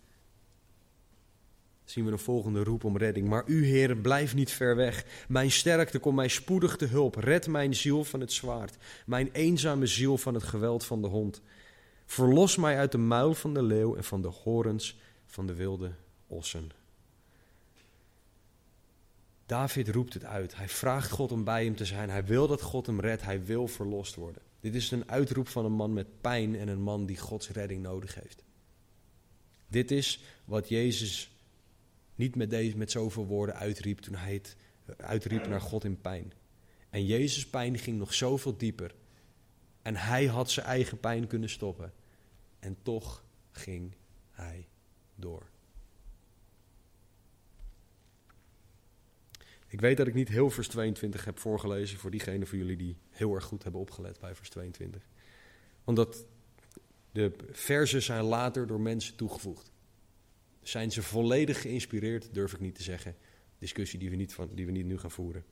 zien 1.89 2.06
we 2.06 2.12
een 2.12 2.19
volgende 2.19 2.63
roep 2.63 2.84
om 2.84 2.97
redding. 2.97 3.28
Maar 3.28 3.43
u, 3.45 3.65
Heer, 3.65 3.95
blijf 3.95 4.36
niet 4.36 4.52
ver 4.52 4.76
weg. 4.76 5.06
Mijn 5.28 5.52
sterkte, 5.52 6.00
kom 6.00 6.15
mij 6.15 6.28
spoedig 6.28 6.76
te 6.76 6.86
hulp. 6.86 7.15
Red 7.15 7.47
mijn 7.47 7.76
ziel 7.76 8.04
van 8.04 8.19
het 8.19 8.32
zwaard. 8.32 8.78
Mijn 9.06 9.30
eenzame 9.32 9.86
ziel 9.86 10.17
van 10.17 10.34
het 10.34 10.43
geweld 10.43 10.86
van 10.86 11.02
de 11.02 11.08
hond. 11.08 11.41
Verlos 12.06 12.56
mij 12.56 12.78
uit 12.78 12.91
de 12.91 12.97
muil 12.97 13.34
van 13.34 13.54
de 13.54 13.63
leeuw 13.63 13.95
en 13.95 14.04
van 14.04 14.21
de 14.21 14.28
horens 14.28 15.00
van 15.26 15.47
de 15.47 15.54
wilde 15.54 15.91
ossen. 16.28 16.69
David 19.45 19.89
roept 19.89 20.13
het 20.13 20.26
uit. 20.26 20.56
Hij 20.56 20.69
vraagt 20.69 21.12
God 21.12 21.32
om 21.32 21.43
bij 21.43 21.63
hem 21.63 21.76
te 21.76 21.86
zijn. 21.86 22.10
Hij 22.10 22.26
wil 22.26 22.47
dat 22.47 22.62
God 22.62 22.86
hem 22.86 23.00
redt. 23.00 23.21
Hij 23.21 23.45
wil 23.45 23.67
verlost 23.67 24.15
worden. 24.15 24.41
Dit 24.60 24.76
is 24.76 24.91
een 24.91 25.10
uitroep 25.10 25.47
van 25.47 25.65
een 25.65 25.71
man 25.71 25.93
met 25.93 26.21
pijn 26.21 26.56
en 26.56 26.67
een 26.67 26.82
man 26.82 27.06
die 27.06 27.17
Gods 27.17 27.50
redding 27.50 27.82
nodig 27.82 28.15
heeft. 28.15 28.43
Dit 29.67 29.91
is 29.91 30.23
wat 30.45 30.69
Jezus 30.69 31.37
niet 32.17 32.36
met, 32.36 32.49
deze, 32.49 32.77
met 32.77 32.91
zoveel 32.91 33.25
woorden 33.25 33.56
uitriep 33.56 33.99
toen 33.99 34.15
hij 34.15 34.34
het 34.34 34.56
uitriep 34.97 35.47
naar 35.47 35.62
God 35.62 35.84
in 35.84 36.01
pijn. 36.01 36.34
En 36.89 37.06
Jezus' 37.06 37.49
pijn 37.49 37.77
ging 37.77 37.97
nog 37.97 38.13
zoveel 38.13 38.58
dieper. 38.58 38.95
En 39.82 39.95
hij 39.95 40.25
had 40.25 40.51
zijn 40.51 40.65
eigen 40.65 40.99
pijn 40.99 41.27
kunnen 41.27 41.49
stoppen. 41.49 41.93
En 42.60 42.77
toch 42.82 43.23
ging 43.51 43.95
hij 44.32 44.67
door. 45.15 45.49
Ik 49.67 49.82
weet 49.82 49.97
dat 49.97 50.08
ik 50.08 50.13
niet 50.13 50.30
heel 50.30 50.49
vers 50.49 50.67
22 50.67 51.25
heb 51.25 51.39
voorgelezen 51.39 51.97
voor 51.97 52.12
diegenen 52.12 52.47
van 52.47 52.58
jullie 52.58 52.77
die 52.77 52.97
heel 53.10 53.36
erg 53.36 53.43
goed 53.43 53.63
hebben 53.63 53.82
opgelet 53.82 54.19
bij 54.19 54.36
vers 54.36 54.49
22. 54.49 55.08
Omdat 55.84 56.25
de 57.12 57.36
versen 57.51 58.01
zijn 58.01 58.23
later 58.23 58.67
door 58.67 58.82
mensen 58.82 59.15
toegevoegd. 59.15 59.71
Zijn 60.67 60.91
ze 60.91 61.03
volledig 61.03 61.62
geïnspireerd, 61.62 62.34
durf 62.34 62.53
ik 62.53 62.60
niet 62.60 62.75
te 62.75 62.84
zeggen. 62.84 63.15
Discussie 63.60 63.99
die 63.99 64.10
we 64.10 64.15
niet, 64.15 64.34
van, 64.34 64.49
die 64.53 64.65
we 64.65 64.71
niet 64.71 64.86
nu 64.86 64.97
gaan 64.97 65.12
voeren. 65.12 65.45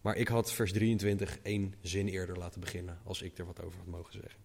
Maar 0.00 0.16
ik 0.16 0.28
had 0.28 0.52
vers 0.52 0.72
23 0.72 1.38
één 1.42 1.74
zin 1.80 2.08
eerder 2.08 2.38
laten 2.38 2.60
beginnen, 2.60 2.98
als 3.04 3.22
ik 3.22 3.38
er 3.38 3.46
wat 3.46 3.62
over 3.62 3.78
had 3.78 3.86
mogen 3.86 4.12
zeggen. 4.12 4.40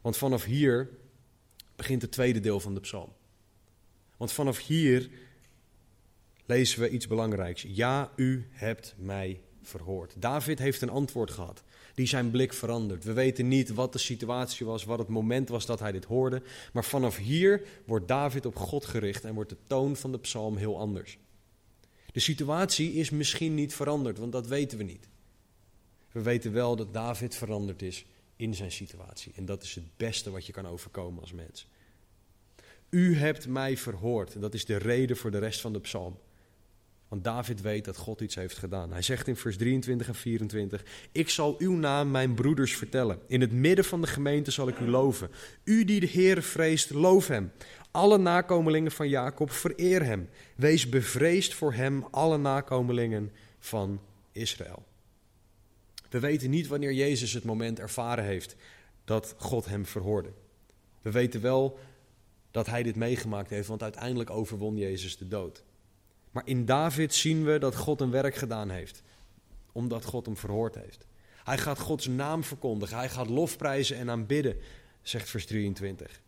Want 0.00 0.16
vanaf 0.16 0.44
hier 0.44 0.88
begint 1.76 2.02
het 2.02 2.12
tweede 2.12 2.40
deel 2.40 2.60
van 2.60 2.74
de 2.74 2.80
psalm. 2.80 3.12
Want 4.16 4.32
vanaf 4.32 4.66
hier 4.66 5.10
lezen 6.46 6.80
we 6.80 6.90
iets 6.90 7.06
belangrijks. 7.06 7.64
Ja, 7.68 8.12
u 8.16 8.46
hebt 8.50 8.94
mij 8.98 9.40
verhoord. 9.62 10.14
David 10.18 10.58
heeft 10.58 10.82
een 10.82 10.90
antwoord 10.90 11.30
gehad 11.30 11.62
die 11.96 12.06
zijn 12.06 12.30
blik 12.30 12.52
verandert. 12.52 13.04
We 13.04 13.12
weten 13.12 13.48
niet 13.48 13.74
wat 13.74 13.92
de 13.92 13.98
situatie 13.98 14.66
was, 14.66 14.84
wat 14.84 14.98
het 14.98 15.08
moment 15.08 15.48
was 15.48 15.66
dat 15.66 15.80
hij 15.80 15.92
dit 15.92 16.04
hoorde. 16.04 16.42
Maar 16.72 16.84
vanaf 16.84 17.16
hier 17.16 17.62
wordt 17.86 18.08
David 18.08 18.46
op 18.46 18.56
God 18.56 18.86
gericht 18.86 19.24
en 19.24 19.34
wordt 19.34 19.50
de 19.50 19.56
toon 19.66 19.96
van 19.96 20.12
de 20.12 20.18
psalm 20.18 20.56
heel 20.56 20.78
anders. 20.78 21.18
De 22.12 22.20
situatie 22.20 22.92
is 22.92 23.10
misschien 23.10 23.54
niet 23.54 23.74
veranderd, 23.74 24.18
want 24.18 24.32
dat 24.32 24.46
weten 24.46 24.78
we 24.78 24.84
niet. 24.84 25.08
We 26.12 26.22
weten 26.22 26.52
wel 26.52 26.76
dat 26.76 26.92
David 26.92 27.34
veranderd 27.34 27.82
is 27.82 28.04
in 28.36 28.54
zijn 28.54 28.72
situatie. 28.72 29.32
En 29.36 29.44
dat 29.44 29.62
is 29.62 29.74
het 29.74 29.96
beste 29.96 30.30
wat 30.30 30.46
je 30.46 30.52
kan 30.52 30.66
overkomen 30.66 31.20
als 31.20 31.32
mens. 31.32 31.66
U 32.90 33.16
hebt 33.16 33.48
mij 33.48 33.76
verhoord. 33.76 34.34
En 34.34 34.40
dat 34.40 34.54
is 34.54 34.64
de 34.64 34.76
reden 34.76 35.16
voor 35.16 35.30
de 35.30 35.38
rest 35.38 35.60
van 35.60 35.72
de 35.72 35.80
psalm. 35.80 36.18
Want 37.08 37.24
David 37.24 37.60
weet 37.60 37.84
dat 37.84 37.96
God 37.96 38.20
iets 38.20 38.34
heeft 38.34 38.58
gedaan. 38.58 38.92
Hij 38.92 39.02
zegt 39.02 39.28
in 39.28 39.36
vers 39.36 39.56
23 39.56 40.08
en 40.08 40.14
24: 40.14 40.84
Ik 41.12 41.28
zal 41.28 41.54
uw 41.58 41.72
naam 41.72 42.10
mijn 42.10 42.34
broeders 42.34 42.76
vertellen. 42.76 43.18
In 43.26 43.40
het 43.40 43.52
midden 43.52 43.84
van 43.84 44.00
de 44.00 44.06
gemeente 44.06 44.50
zal 44.50 44.68
ik 44.68 44.78
u 44.78 44.88
loven. 44.88 45.30
U 45.64 45.84
die 45.84 46.00
de 46.00 46.06
Heer 46.06 46.42
vreest, 46.42 46.90
loof 46.90 47.28
hem. 47.28 47.52
Alle 47.90 48.18
nakomelingen 48.18 48.90
van 48.90 49.08
Jacob, 49.08 49.50
vereer 49.50 50.04
hem. 50.04 50.28
Wees 50.56 50.88
bevreesd 50.88 51.54
voor 51.54 51.72
hem, 51.72 52.04
alle 52.10 52.38
nakomelingen 52.38 53.32
van 53.58 54.00
Israël. 54.32 54.84
We 56.10 56.20
weten 56.20 56.50
niet 56.50 56.66
wanneer 56.66 56.92
Jezus 56.92 57.32
het 57.32 57.44
moment 57.44 57.80
ervaren 57.80 58.24
heeft 58.24 58.56
dat 59.04 59.34
God 59.38 59.66
hem 59.66 59.86
verhoorde. 59.86 60.32
We 61.02 61.10
weten 61.10 61.40
wel 61.40 61.78
dat 62.50 62.66
hij 62.66 62.82
dit 62.82 62.96
meegemaakt 62.96 63.50
heeft, 63.50 63.68
want 63.68 63.82
uiteindelijk 63.82 64.30
overwon 64.30 64.76
Jezus 64.76 65.16
de 65.16 65.28
dood. 65.28 65.64
Maar 66.36 66.46
in 66.46 66.64
David 66.64 67.14
zien 67.14 67.44
we 67.44 67.58
dat 67.58 67.76
God 67.76 68.00
een 68.00 68.10
werk 68.10 68.34
gedaan 68.34 68.70
heeft, 68.70 69.02
omdat 69.72 70.04
God 70.04 70.26
hem 70.26 70.36
verhoord 70.36 70.74
heeft. 70.74 71.06
Hij 71.44 71.58
gaat 71.58 71.78
Gods 71.78 72.06
naam 72.06 72.44
verkondigen, 72.44 72.96
hij 72.96 73.08
gaat 73.08 73.28
lofprijzen 73.28 73.96
en 73.96 74.10
aanbidden, 74.10 74.56
zegt 75.02 75.30
vers 75.30 75.46
23. 75.46 76.20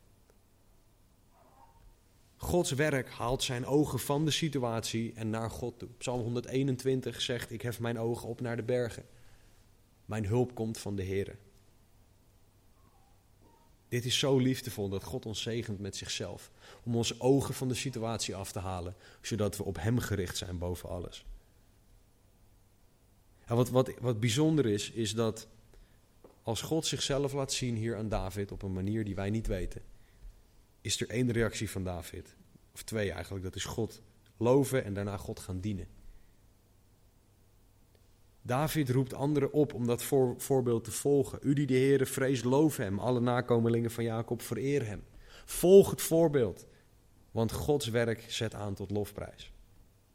Gods 2.36 2.70
werk 2.70 3.10
haalt 3.10 3.42
zijn 3.42 3.66
ogen 3.66 3.98
van 3.98 4.24
de 4.24 4.30
situatie 4.30 5.12
en 5.14 5.30
naar 5.30 5.50
God 5.50 5.78
toe. 5.78 5.88
Psalm 5.98 6.20
121 6.20 7.20
zegt: 7.20 7.50
Ik 7.50 7.62
hef 7.62 7.80
mijn 7.80 7.98
ogen 7.98 8.28
op 8.28 8.40
naar 8.40 8.56
de 8.56 8.62
bergen. 8.62 9.06
Mijn 10.04 10.26
hulp 10.26 10.54
komt 10.54 10.78
van 10.78 10.96
de 10.96 11.02
Heer. 11.02 11.36
Dit 13.88 14.04
is 14.04 14.18
zo 14.18 14.38
liefdevol 14.38 14.88
dat 14.88 15.04
God 15.04 15.26
ons 15.26 15.42
zegent 15.42 15.78
met 15.78 15.96
zichzelf. 15.96 16.50
Om 16.82 16.96
onze 16.96 17.20
ogen 17.20 17.54
van 17.54 17.68
de 17.68 17.74
situatie 17.74 18.34
af 18.34 18.52
te 18.52 18.58
halen, 18.58 18.94
zodat 19.20 19.56
we 19.56 19.64
op 19.64 19.76
Hem 19.76 19.98
gericht 19.98 20.36
zijn 20.36 20.58
boven 20.58 20.88
alles. 20.88 21.24
En 23.44 23.56
wat, 23.56 23.70
wat, 23.70 23.90
wat 24.00 24.20
bijzonder 24.20 24.66
is, 24.66 24.90
is 24.90 25.14
dat 25.14 25.48
als 26.42 26.62
God 26.62 26.86
zichzelf 26.86 27.32
laat 27.32 27.52
zien 27.52 27.76
hier 27.76 27.96
aan 27.96 28.08
David 28.08 28.52
op 28.52 28.62
een 28.62 28.72
manier 28.72 29.04
die 29.04 29.14
wij 29.14 29.30
niet 29.30 29.46
weten, 29.46 29.82
is 30.80 31.00
er 31.00 31.08
één 31.08 31.32
reactie 31.32 31.70
van 31.70 31.84
David. 31.84 32.36
Of 32.74 32.82
twee 32.82 33.12
eigenlijk, 33.12 33.44
dat 33.44 33.56
is 33.56 33.64
God 33.64 34.02
loven 34.36 34.84
en 34.84 34.94
daarna 34.94 35.16
God 35.16 35.40
gaan 35.40 35.60
dienen. 35.60 35.86
David 38.48 38.90
roept 38.90 39.14
anderen 39.14 39.52
op 39.52 39.74
om 39.74 39.86
dat 39.86 40.02
voor, 40.02 40.34
voorbeeld 40.38 40.84
te 40.84 40.90
volgen. 40.90 41.38
U 41.42 41.52
die 41.52 41.66
de 41.66 41.74
Heere 41.74 42.06
vreest, 42.06 42.44
loof 42.44 42.76
hem. 42.76 42.98
Alle 42.98 43.20
nakomelingen 43.20 43.90
van 43.90 44.04
Jacob, 44.04 44.42
vereer 44.42 44.86
hem. 44.86 45.04
Volg 45.44 45.90
het 45.90 46.02
voorbeeld, 46.02 46.66
want 47.30 47.52
Gods 47.52 47.88
werk 47.88 48.24
zet 48.28 48.54
aan 48.54 48.74
tot 48.74 48.90
lofprijs. 48.90 49.52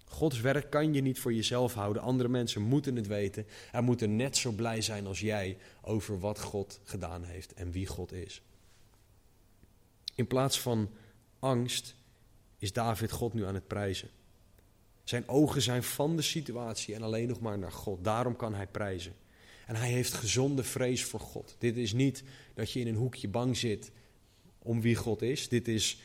Gods 0.05 0.41
werk 0.41 0.69
kan 0.69 0.93
je 0.93 1.01
niet 1.01 1.19
voor 1.19 1.33
jezelf 1.33 1.73
houden. 1.73 2.01
Andere 2.01 2.29
mensen 2.29 2.61
moeten 2.61 2.95
het 2.95 3.07
weten. 3.07 3.45
En 3.71 3.83
moeten 3.83 4.15
net 4.15 4.37
zo 4.37 4.51
blij 4.51 4.81
zijn 4.81 5.07
als 5.07 5.19
jij 5.19 5.57
over 5.81 6.19
wat 6.19 6.41
God 6.41 6.79
gedaan 6.83 7.23
heeft 7.23 7.53
en 7.53 7.71
wie 7.71 7.87
God 7.87 8.11
is. 8.11 8.41
In 10.15 10.27
plaats 10.27 10.61
van 10.61 10.89
angst 11.39 11.95
is 12.57 12.73
David 12.73 13.11
God 13.11 13.33
nu 13.33 13.45
aan 13.45 13.53
het 13.53 13.67
prijzen. 13.67 14.09
Zijn 15.03 15.27
ogen 15.27 15.61
zijn 15.61 15.83
van 15.83 16.15
de 16.15 16.21
situatie 16.21 16.95
en 16.95 17.01
alleen 17.01 17.27
nog 17.27 17.39
maar 17.39 17.57
naar 17.57 17.71
God. 17.71 18.03
Daarom 18.03 18.35
kan 18.35 18.53
hij 18.53 18.67
prijzen. 18.67 19.13
En 19.67 19.75
hij 19.75 19.89
heeft 19.89 20.13
gezonde 20.13 20.63
vrees 20.63 21.03
voor 21.03 21.19
God. 21.19 21.55
Dit 21.59 21.77
is 21.77 21.93
niet 21.93 22.23
dat 22.53 22.71
je 22.71 22.79
in 22.79 22.87
een 22.87 22.95
hoekje 22.95 23.27
bang 23.27 23.57
zit 23.57 23.91
om 24.59 24.81
wie 24.81 24.95
God 24.95 25.21
is. 25.21 25.49
Dit 25.49 25.67
is 25.67 26.01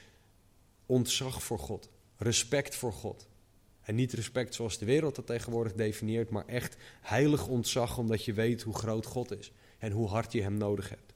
ontzag 0.86 1.42
voor 1.42 1.58
God, 1.58 1.88
respect 2.16 2.74
voor 2.74 2.92
God. 2.92 3.28
En 3.80 3.94
niet 3.94 4.12
respect 4.12 4.54
zoals 4.54 4.78
de 4.78 4.84
wereld 4.84 5.14
dat 5.14 5.26
tegenwoordig 5.26 5.72
definieert, 5.72 6.30
maar 6.30 6.46
echt 6.46 6.76
heilig 7.00 7.46
ontzag 7.46 7.98
omdat 7.98 8.24
je 8.24 8.32
weet 8.32 8.62
hoe 8.62 8.74
groot 8.74 9.06
God 9.06 9.38
is 9.38 9.52
en 9.78 9.92
hoe 9.92 10.08
hard 10.08 10.32
je 10.32 10.42
Hem 10.42 10.56
nodig 10.56 10.88
hebt. 10.88 11.14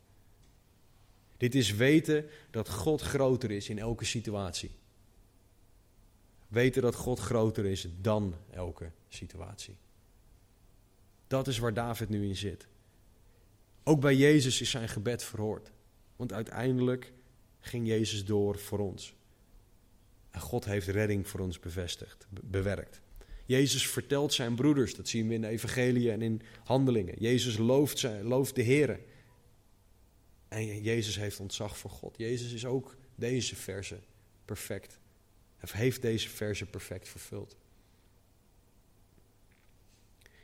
Dit 1.37 1.55
is 1.55 1.75
weten 1.75 2.27
dat 2.51 2.69
God 2.69 3.01
groter 3.01 3.51
is 3.51 3.69
in 3.69 3.79
elke 3.79 4.05
situatie. 4.05 4.71
Weten 6.53 6.83
dat 6.83 6.95
God 6.95 7.19
groter 7.19 7.65
is 7.65 7.87
dan 8.01 8.35
elke 8.51 8.91
situatie. 9.09 9.77
Dat 11.27 11.49
is 11.49 11.59
waar 11.59 11.75
David 11.75 12.09
nu 12.09 12.27
in 12.27 12.37
zit. 12.37 12.67
Ook 13.83 14.01
bij 14.01 14.17
Jezus 14.17 14.61
is 14.61 14.71
zijn 14.71 14.89
gebed 14.89 15.25
verhoord. 15.25 15.73
Want 16.17 16.33
uiteindelijk 16.33 17.13
ging 17.61 17.87
Jezus 17.87 18.25
door 18.25 18.59
voor 18.59 18.79
ons. 18.79 19.15
En 20.31 20.41
God 20.41 20.65
heeft 20.65 20.87
redding 20.87 21.29
voor 21.29 21.41
ons 21.41 21.59
bevestigd, 21.59 22.27
bewerkt. 22.31 23.01
Jezus 23.45 23.89
vertelt 23.89 24.33
zijn 24.33 24.55
broeders, 24.55 24.95
dat 24.95 25.09
zien 25.09 25.29
we 25.29 25.35
in 25.35 25.41
de 25.41 25.49
evangelie 25.49 26.11
en 26.11 26.23
in 26.23 26.43
handelingen. 26.65 27.15
Jezus 27.19 27.57
looft, 27.57 27.99
zijn, 27.99 28.25
looft 28.25 28.55
de 28.55 28.63
Heer. 28.63 29.01
En 30.49 30.83
Jezus 30.83 31.17
heeft 31.17 31.41
ontzag 31.41 31.79
voor 31.79 31.91
God. 31.91 32.17
Jezus 32.17 32.53
is 32.53 32.65
ook 32.65 32.97
deze 33.15 33.57
verse 33.57 33.99
perfect. 34.45 35.01
Heeft 35.71 36.03
deze 36.03 36.29
verse 36.29 36.67
perfect 36.67 37.09
vervuld. 37.09 37.57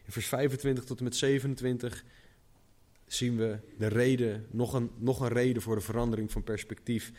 In 0.05 0.13
vers 0.13 0.27
25 0.27 0.85
tot 0.85 0.99
en 0.99 1.05
met 1.05 1.17
27 1.17 2.05
zien 3.07 3.37
we 3.37 3.59
de 3.79 3.87
reden, 3.87 4.47
nog 4.51 4.73
een, 4.73 4.91
nog 4.97 5.21
een 5.21 5.29
reden 5.29 5.63
voor 5.63 5.75
de 5.75 5.81
verandering 5.81 6.33
van 6.33 6.43
perspectief. 6.43 7.13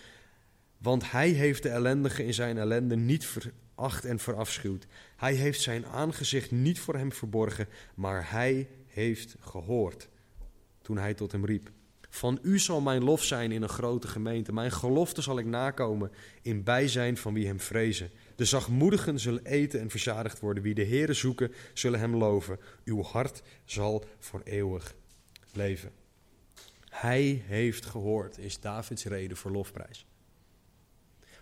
Want 0.78 1.12
hij 1.12 1.30
heeft 1.30 1.64
de 1.64 1.70
ellendige 1.70 2.26
in 2.26 2.34
zijn 2.34 2.58
ellende 2.58 2.96
niet 2.96 3.26
veracht 3.26 4.06
en 4.06 4.20
verafschuwd. 4.20 4.88
Hij 5.16 5.34
heeft 5.34 5.62
zijn 5.62 5.86
aangezicht 5.86 6.52
niet 6.52 6.80
voor 6.80 6.96
hem 6.96 7.12
verborgen, 7.12 7.68
maar 7.96 8.32
hij 8.32 8.68
heeft 8.88 9.36
gehoord 9.40 10.10
toen 10.82 10.98
hij 10.98 11.14
tot 11.14 11.32
hem 11.32 11.46
riep. 11.46 11.72
Van 12.10 12.40
u 12.42 12.60
zal 12.60 12.82
mijn 12.82 13.04
lof 13.04 13.24
zijn 13.24 13.52
in 13.52 13.62
een 13.62 13.70
grote 13.70 14.08
gemeente. 14.08 14.54
Mijn 14.54 14.72
gelofte 14.72 15.22
zal 15.22 15.40
ik 15.40 15.46
nakomen 15.46 16.12
in 16.42 16.64
bijzijn 16.64 17.18
van 17.18 17.34
wie 17.34 17.48
hem 17.48 17.60
vrezen. 17.60 18.12
De 18.36 18.46
zachtmoedigen 18.46 19.20
zullen 19.20 19.46
eten 19.46 19.80
en 19.80 19.90
verzadigd 19.90 20.40
worden. 20.40 20.64
Wie 20.64 20.74
de 20.74 20.86
Heere 20.86 21.14
zoeken, 21.14 21.52
zullen 21.74 22.00
hem 22.00 22.16
loven. 22.16 22.60
Uw 22.86 23.04
hart 23.04 23.42
zal 23.66 24.06
voor 24.20 24.42
eeuwig 24.44 24.96
leven. 25.54 25.92
Hij 26.90 27.44
heeft 27.46 27.86
gehoord, 27.86 28.38
is 28.38 28.60
Davids 28.60 29.06
reden 29.06 29.38
voor 29.38 29.52
lofprijs. 29.52 30.06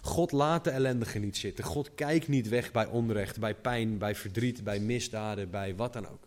God 0.02 0.32
laat 0.32 0.64
de 0.64 0.70
ellendige 0.70 1.20
niet 1.20 1.38
zitten. 1.38 1.64
God 1.64 1.96
kijkt 1.96 2.28
niet 2.28 2.48
weg 2.48 2.72
bij 2.72 2.86
onrecht, 2.86 3.40
bij 3.40 3.56
pijn, 3.56 3.98
bij 3.98 4.16
verdriet, 4.16 4.64
bij 4.64 4.80
misdaden, 4.80 5.50
bij 5.50 5.76
wat 5.76 5.94
dan 5.94 6.08
ook. 6.08 6.27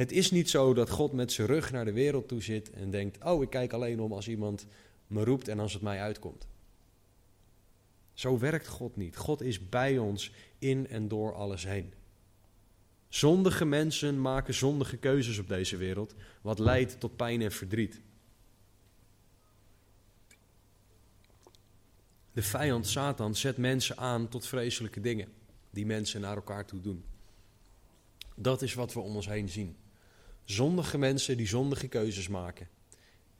Het 0.00 0.12
is 0.12 0.30
niet 0.30 0.50
zo 0.50 0.74
dat 0.74 0.90
God 0.90 1.12
met 1.12 1.32
zijn 1.32 1.46
rug 1.46 1.72
naar 1.72 1.84
de 1.84 1.92
wereld 1.92 2.28
toe 2.28 2.42
zit 2.42 2.70
en 2.70 2.90
denkt: 2.90 3.24
Oh, 3.24 3.42
ik 3.42 3.50
kijk 3.50 3.72
alleen 3.72 4.00
om 4.00 4.12
als 4.12 4.28
iemand 4.28 4.66
me 5.06 5.24
roept 5.24 5.48
en 5.48 5.58
als 5.58 5.72
het 5.72 5.82
mij 5.82 6.00
uitkomt. 6.00 6.48
Zo 8.12 8.38
werkt 8.38 8.66
God 8.66 8.96
niet. 8.96 9.16
God 9.16 9.42
is 9.42 9.68
bij 9.68 9.98
ons 9.98 10.32
in 10.58 10.88
en 10.88 11.08
door 11.08 11.34
alles 11.34 11.64
heen. 11.64 11.92
Zondige 13.08 13.64
mensen 13.64 14.20
maken 14.20 14.54
zondige 14.54 14.96
keuzes 14.96 15.38
op 15.38 15.48
deze 15.48 15.76
wereld, 15.76 16.14
wat 16.42 16.58
leidt 16.58 17.00
tot 17.00 17.16
pijn 17.16 17.42
en 17.42 17.52
verdriet. 17.52 18.00
De 22.32 22.42
vijand 22.42 22.86
Satan 22.86 23.34
zet 23.34 23.56
mensen 23.56 23.96
aan 23.96 24.28
tot 24.28 24.46
vreselijke 24.46 25.00
dingen 25.00 25.28
die 25.70 25.86
mensen 25.86 26.20
naar 26.20 26.36
elkaar 26.36 26.66
toe 26.66 26.80
doen. 26.80 27.04
Dat 28.36 28.62
is 28.62 28.74
wat 28.74 28.92
we 28.92 29.00
om 29.00 29.16
ons 29.16 29.28
heen 29.28 29.48
zien. 29.48 29.76
Zondige 30.50 30.98
mensen 30.98 31.36
die 31.36 31.46
zondige 31.46 31.88
keuzes 31.88 32.28
maken. 32.28 32.68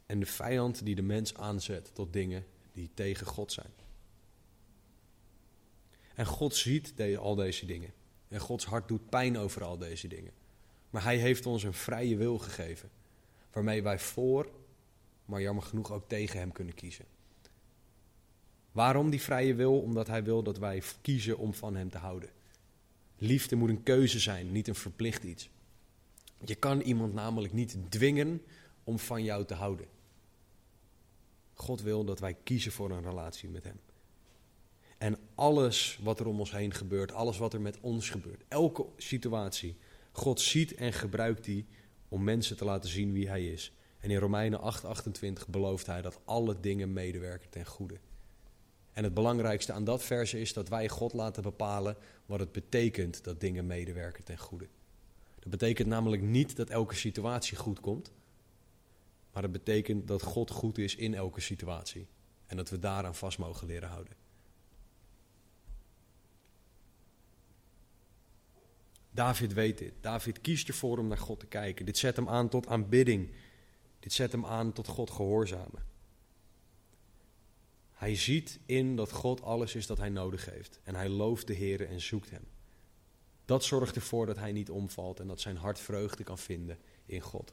En 0.06 0.20
de 0.20 0.26
vijand 0.26 0.84
die 0.84 0.94
de 0.94 1.02
mens 1.02 1.34
aanzet 1.34 1.94
tot 1.94 2.12
dingen 2.12 2.46
die 2.72 2.90
tegen 2.94 3.26
God 3.26 3.52
zijn. 3.52 3.72
En 6.14 6.26
God 6.26 6.54
ziet 6.54 6.94
al 7.18 7.34
deze 7.34 7.66
dingen. 7.66 7.92
En 8.28 8.40
Gods 8.40 8.64
hart 8.64 8.88
doet 8.88 9.08
pijn 9.08 9.38
over 9.38 9.64
al 9.64 9.78
deze 9.78 10.08
dingen. 10.08 10.32
Maar 10.90 11.02
Hij 11.02 11.16
heeft 11.16 11.46
ons 11.46 11.62
een 11.62 11.72
vrije 11.74 12.16
wil 12.16 12.38
gegeven. 12.38 12.90
Waarmee 13.52 13.82
wij 13.82 13.98
voor, 13.98 14.50
maar 15.24 15.40
jammer 15.40 15.64
genoeg 15.64 15.92
ook 15.92 16.08
tegen 16.08 16.38
Hem 16.38 16.52
kunnen 16.52 16.74
kiezen. 16.74 17.04
Waarom 18.72 19.10
die 19.10 19.20
vrije 19.20 19.54
wil? 19.54 19.80
Omdat 19.80 20.06
Hij 20.06 20.24
wil 20.24 20.42
dat 20.42 20.58
wij 20.58 20.82
kiezen 21.02 21.38
om 21.38 21.54
van 21.54 21.76
Hem 21.76 21.90
te 21.90 21.98
houden. 21.98 22.30
Liefde 23.16 23.56
moet 23.56 23.68
een 23.68 23.82
keuze 23.82 24.18
zijn, 24.18 24.52
niet 24.52 24.68
een 24.68 24.74
verplicht 24.74 25.24
iets. 25.24 25.50
Je 26.44 26.54
kan 26.54 26.80
iemand 26.80 27.14
namelijk 27.14 27.52
niet 27.52 27.76
dwingen 27.88 28.42
om 28.84 28.98
van 28.98 29.24
jou 29.24 29.44
te 29.44 29.54
houden. 29.54 29.86
God 31.54 31.82
wil 31.82 32.04
dat 32.04 32.20
wij 32.20 32.36
kiezen 32.42 32.72
voor 32.72 32.90
een 32.90 33.02
relatie 33.02 33.48
met 33.48 33.64
Hem. 33.64 33.80
En 34.98 35.18
alles 35.34 35.98
wat 36.02 36.20
er 36.20 36.26
om 36.26 36.38
ons 36.38 36.52
heen 36.52 36.74
gebeurt, 36.74 37.12
alles 37.12 37.38
wat 37.38 37.54
er 37.54 37.60
met 37.60 37.80
ons 37.80 38.10
gebeurt, 38.10 38.42
elke 38.48 38.86
situatie, 38.96 39.76
God 40.12 40.40
ziet 40.40 40.74
en 40.74 40.92
gebruikt 40.92 41.44
die 41.44 41.66
om 42.08 42.24
mensen 42.24 42.56
te 42.56 42.64
laten 42.64 42.90
zien 42.90 43.12
wie 43.12 43.28
Hij 43.28 43.46
is. 43.46 43.72
En 43.98 44.10
in 44.10 44.18
Romeinen 44.18 44.60
8:28 44.60 45.48
belooft 45.48 45.86
Hij 45.86 46.02
dat 46.02 46.20
alle 46.24 46.60
dingen 46.60 46.92
medewerken 46.92 47.50
ten 47.50 47.66
goede. 47.66 47.98
En 48.92 49.04
het 49.04 49.14
belangrijkste 49.14 49.72
aan 49.72 49.84
dat 49.84 50.02
verse 50.02 50.40
is 50.40 50.52
dat 50.52 50.68
wij 50.68 50.88
God 50.88 51.12
laten 51.12 51.42
bepalen 51.42 51.96
wat 52.26 52.40
het 52.40 52.52
betekent 52.52 53.24
dat 53.24 53.40
dingen 53.40 53.66
medewerken 53.66 54.24
ten 54.24 54.38
goede. 54.38 54.68
Dat 55.40 55.50
betekent 55.50 55.88
namelijk 55.88 56.22
niet 56.22 56.56
dat 56.56 56.70
elke 56.70 56.94
situatie 56.94 57.56
goed 57.56 57.80
komt, 57.80 58.12
maar 59.32 59.42
dat 59.42 59.52
betekent 59.52 60.08
dat 60.08 60.22
God 60.22 60.50
goed 60.50 60.78
is 60.78 60.96
in 60.96 61.14
elke 61.14 61.40
situatie 61.40 62.06
en 62.46 62.56
dat 62.56 62.70
we 62.70 62.78
daaraan 62.78 63.14
vast 63.14 63.38
mogen 63.38 63.66
leren 63.66 63.88
houden. 63.88 64.12
David 69.10 69.52
weet 69.52 69.78
dit. 69.78 69.92
David 70.00 70.40
kiest 70.40 70.68
ervoor 70.68 70.98
om 70.98 71.08
naar 71.08 71.18
God 71.18 71.40
te 71.40 71.46
kijken. 71.46 71.86
Dit 71.86 71.98
zet 71.98 72.16
hem 72.16 72.28
aan 72.28 72.48
tot 72.48 72.66
aanbidding. 72.66 73.30
Dit 73.98 74.12
zet 74.12 74.32
hem 74.32 74.46
aan 74.46 74.72
tot 74.72 74.86
God 74.86 75.10
gehoorzamen. 75.10 75.84
Hij 77.92 78.16
ziet 78.16 78.60
in 78.66 78.96
dat 78.96 79.12
God 79.12 79.42
alles 79.42 79.74
is 79.74 79.86
dat 79.86 79.98
hij 79.98 80.08
nodig 80.08 80.44
heeft. 80.44 80.80
En 80.82 80.94
hij 80.94 81.08
looft 81.08 81.46
de 81.46 81.54
Heer 81.54 81.88
en 81.88 82.00
zoekt 82.00 82.30
hem. 82.30 82.44
Dat 83.50 83.64
zorgt 83.64 83.96
ervoor 83.96 84.26
dat 84.26 84.36
hij 84.36 84.52
niet 84.52 84.70
omvalt 84.70 85.20
en 85.20 85.26
dat 85.26 85.40
zijn 85.40 85.56
hart 85.56 85.80
vreugde 85.80 86.24
kan 86.24 86.38
vinden 86.38 86.78
in 87.06 87.20
God. 87.20 87.52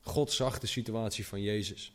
God 0.00 0.32
zag 0.32 0.58
de 0.58 0.66
situatie 0.66 1.26
van 1.26 1.42
Jezus. 1.42 1.92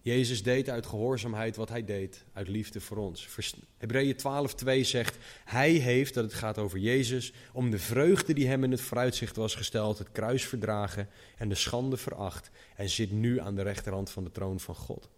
Jezus 0.00 0.42
deed 0.42 0.68
uit 0.68 0.86
gehoorzaamheid 0.86 1.56
wat 1.56 1.68
hij 1.68 1.84
deed, 1.84 2.24
uit 2.32 2.48
liefde 2.48 2.80
voor 2.80 2.96
ons. 2.96 3.28
Hebreeën 3.76 4.16
12:2 4.16 4.80
zegt: 4.80 5.16
Hij 5.44 5.70
heeft, 5.70 6.14
dat 6.14 6.24
het 6.24 6.34
gaat 6.34 6.58
over 6.58 6.78
Jezus, 6.78 7.32
om 7.52 7.70
de 7.70 7.78
vreugde 7.78 8.32
die 8.32 8.46
hem 8.46 8.64
in 8.64 8.70
het 8.70 8.80
vooruitzicht 8.80 9.36
was 9.36 9.54
gesteld, 9.54 9.98
het 9.98 10.12
kruis 10.12 10.44
verdragen 10.44 11.08
en 11.36 11.48
de 11.48 11.54
schande 11.54 11.96
veracht 11.96 12.50
en 12.76 12.88
zit 12.88 13.10
nu 13.10 13.40
aan 13.40 13.54
de 13.54 13.62
rechterhand 13.62 14.10
van 14.10 14.24
de 14.24 14.30
troon 14.30 14.60
van 14.60 14.74
God. 14.74 15.08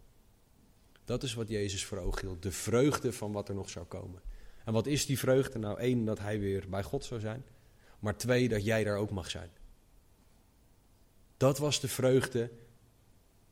Dat 1.05 1.23
is 1.23 1.35
wat 1.35 1.49
Jezus 1.49 1.85
voor 1.85 1.99
ogen 1.99 2.27
hield, 2.27 2.43
de 2.43 2.53
vreugde 2.53 3.13
van 3.13 3.33
wat 3.33 3.49
er 3.49 3.55
nog 3.55 3.71
zou 3.71 3.87
komen. 3.87 4.33
En 4.65 4.73
wat 4.73 4.87
is 4.87 5.07
die 5.07 5.19
vreugde? 5.19 5.59
Nou, 5.59 5.79
één, 5.79 6.05
dat 6.05 6.19
hij 6.19 6.41
weer 6.41 6.69
bij 6.69 6.83
God 6.83 7.05
zou 7.05 7.21
zijn, 7.21 7.45
maar 7.99 8.17
twee, 8.17 8.49
dat 8.49 8.65
jij 8.65 8.85
daar 8.85 8.97
ook 8.97 9.11
mag 9.11 9.31
zijn. 9.31 9.51
Dat 11.37 11.59
was 11.59 11.81
de 11.81 11.89
vreugde 11.89 12.51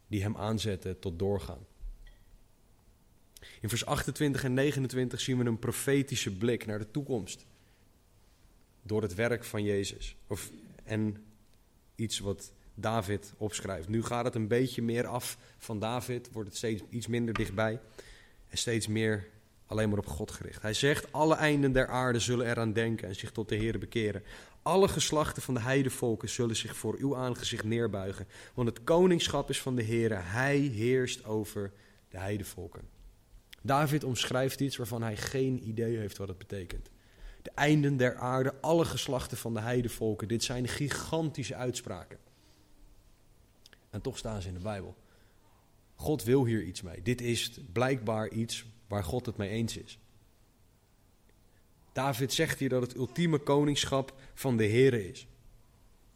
die 0.07 0.23
hem 0.23 0.37
aanzetten 0.37 0.99
tot 0.99 1.19
doorgaan. 1.19 1.67
In 3.61 3.69
vers 3.69 3.87
28 3.87 4.45
en 4.45 4.55
29 4.55 5.21
zien 5.21 5.39
we 5.39 5.45
een 5.45 5.59
profetische 5.59 6.37
blik 6.37 6.67
naar 6.67 6.79
de 6.79 6.91
toekomst. 6.91 7.45
door 8.85 9.03
het 9.03 9.15
werk 9.15 9.45
van 9.45 9.63
Jezus. 9.63 10.17
Of, 10.27 10.51
en 10.85 11.25
iets 11.95 12.19
wat 12.19 12.53
David 12.75 13.33
opschrijft. 13.37 13.89
Nu 13.89 14.03
gaat 14.03 14.25
het 14.25 14.35
een 14.35 14.49
beetje 14.49 14.83
meer 14.83 15.07
af 15.07 15.39
van 15.59 15.79
David, 15.79 16.33
wordt 16.33 16.49
het 16.49 16.59
steeds 16.59 16.83
iets 16.91 17.07
minder 17.07 17.35
dichtbij 17.35 17.81
en 18.49 18.59
steeds 18.59 18.87
meer 18.87 19.29
alleen 19.73 19.89
maar 19.89 19.99
op 19.99 20.07
God 20.07 20.31
gericht. 20.31 20.63
Hij 20.63 20.75
zegt: 20.75 21.13
Alle 21.13 21.35
einden 21.35 21.73
der 21.73 21.89
aarde 21.89 22.19
zullen 22.19 22.47
eraan 22.47 22.73
denken 22.73 23.09
en 23.09 23.15
zich 23.15 23.31
tot 23.31 23.49
de 23.49 23.55
Heer 23.55 23.79
bekeren. 23.79 24.23
Alle 24.63 24.89
geslachten 24.89 25.43
van 25.43 25.55
de 25.55 25.61
heidevolken 25.61 26.29
zullen 26.29 26.57
zich 26.57 26.77
voor 26.77 26.97
uw 26.99 27.17
aangezicht 27.17 27.65
neerbuigen. 27.65 28.27
Want 28.55 28.69
het 28.69 28.85
koningschap 28.85 29.51
is 29.51 29.61
van 29.61 29.77
de 29.77 29.83
Heer. 29.83 30.31
Hij 30.33 30.59
heerst 30.59 31.25
over 31.25 31.73
de 32.09 32.19
heidevolken. 32.19 32.81
David 33.63 34.05
omschrijft 34.05 34.61
iets 34.61 34.77
waarvan 34.77 35.03
hij 35.03 35.17
geen 35.17 35.69
idee 35.69 35.97
heeft 35.97 36.17
wat 36.17 36.29
het 36.29 36.39
betekent. 36.39 36.91
De 37.43 37.51
einden 37.55 37.97
der 37.97 38.17
aarde, 38.17 38.55
alle 38.61 38.85
geslachten 38.85 39.37
van 39.37 39.55
de 39.55 39.61
heidevolken. 39.61 40.29
Dit 40.29 40.45
zijn 40.45 40.69
gigantische 40.69 41.55
uitspraken. 41.55 42.19
En 43.91 44.01
toch 44.01 44.19
staan 44.19 44.43
ze 44.43 44.49
in 44.49 44.55
de 44.55 44.61
Bijbel. 44.61 44.97
God 45.95 46.25
wil 46.25 46.45
hier 46.45 46.63
iets 46.63 46.83
mee. 46.83 47.03
Dit 47.03 47.21
is 47.21 47.61
blijkbaar 47.73 48.29
iets 48.29 48.65
waar 48.93 49.05
God 49.05 49.27
het 49.27 49.37
mee 49.37 49.49
eens 49.49 49.77
is. 49.77 49.99
David 51.93 52.33
zegt 52.33 52.59
hier 52.59 52.69
dat 52.69 52.83
het 52.83 52.95
ultieme 52.95 53.39
koningschap 53.39 54.15
van 54.35 54.57
de 54.57 54.65
Heer 54.65 54.95
is. 54.95 55.27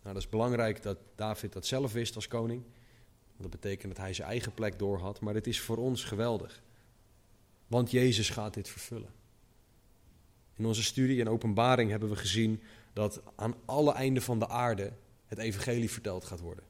Nou, 0.02 0.14
dat 0.14 0.22
is 0.22 0.28
belangrijk 0.28 0.82
dat 0.82 0.98
David 1.14 1.52
dat 1.52 1.66
zelf 1.66 1.92
wist 1.92 2.14
als 2.14 2.28
koning. 2.28 2.62
Dat 3.36 3.50
betekent 3.50 3.94
dat 3.94 4.04
hij 4.04 4.14
zijn 4.14 4.28
eigen 4.28 4.54
plek 4.54 4.78
door 4.78 4.98
had. 4.98 5.20
Maar 5.20 5.34
het 5.34 5.46
is 5.46 5.60
voor 5.60 5.76
ons 5.76 6.04
geweldig. 6.04 6.62
Want 7.66 7.90
Jezus 7.90 8.30
gaat 8.30 8.54
dit 8.54 8.68
vervullen. 8.68 9.12
In 10.56 10.66
onze 10.66 10.82
studie 10.82 11.20
en 11.20 11.28
openbaring 11.28 11.90
hebben 11.90 12.08
we 12.08 12.16
gezien 12.16 12.62
dat 12.92 13.22
aan 13.36 13.54
alle 13.64 13.92
einden 13.92 14.22
van 14.22 14.38
de 14.38 14.48
aarde 14.48 14.92
het 15.26 15.38
evangelie 15.38 15.90
verteld 15.90 16.24
gaat 16.24 16.40
worden. 16.40 16.64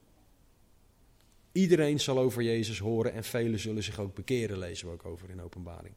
Iedereen 1.57 1.99
zal 1.99 2.19
over 2.19 2.43
Jezus 2.43 2.79
horen 2.79 3.13
en 3.13 3.23
velen 3.23 3.59
zullen 3.59 3.83
zich 3.83 3.99
ook 3.99 4.15
bekeren, 4.15 4.57
lezen 4.57 4.87
we 4.87 4.93
ook 4.93 5.05
over 5.05 5.29
in 5.29 5.41
openbaring. 5.41 5.95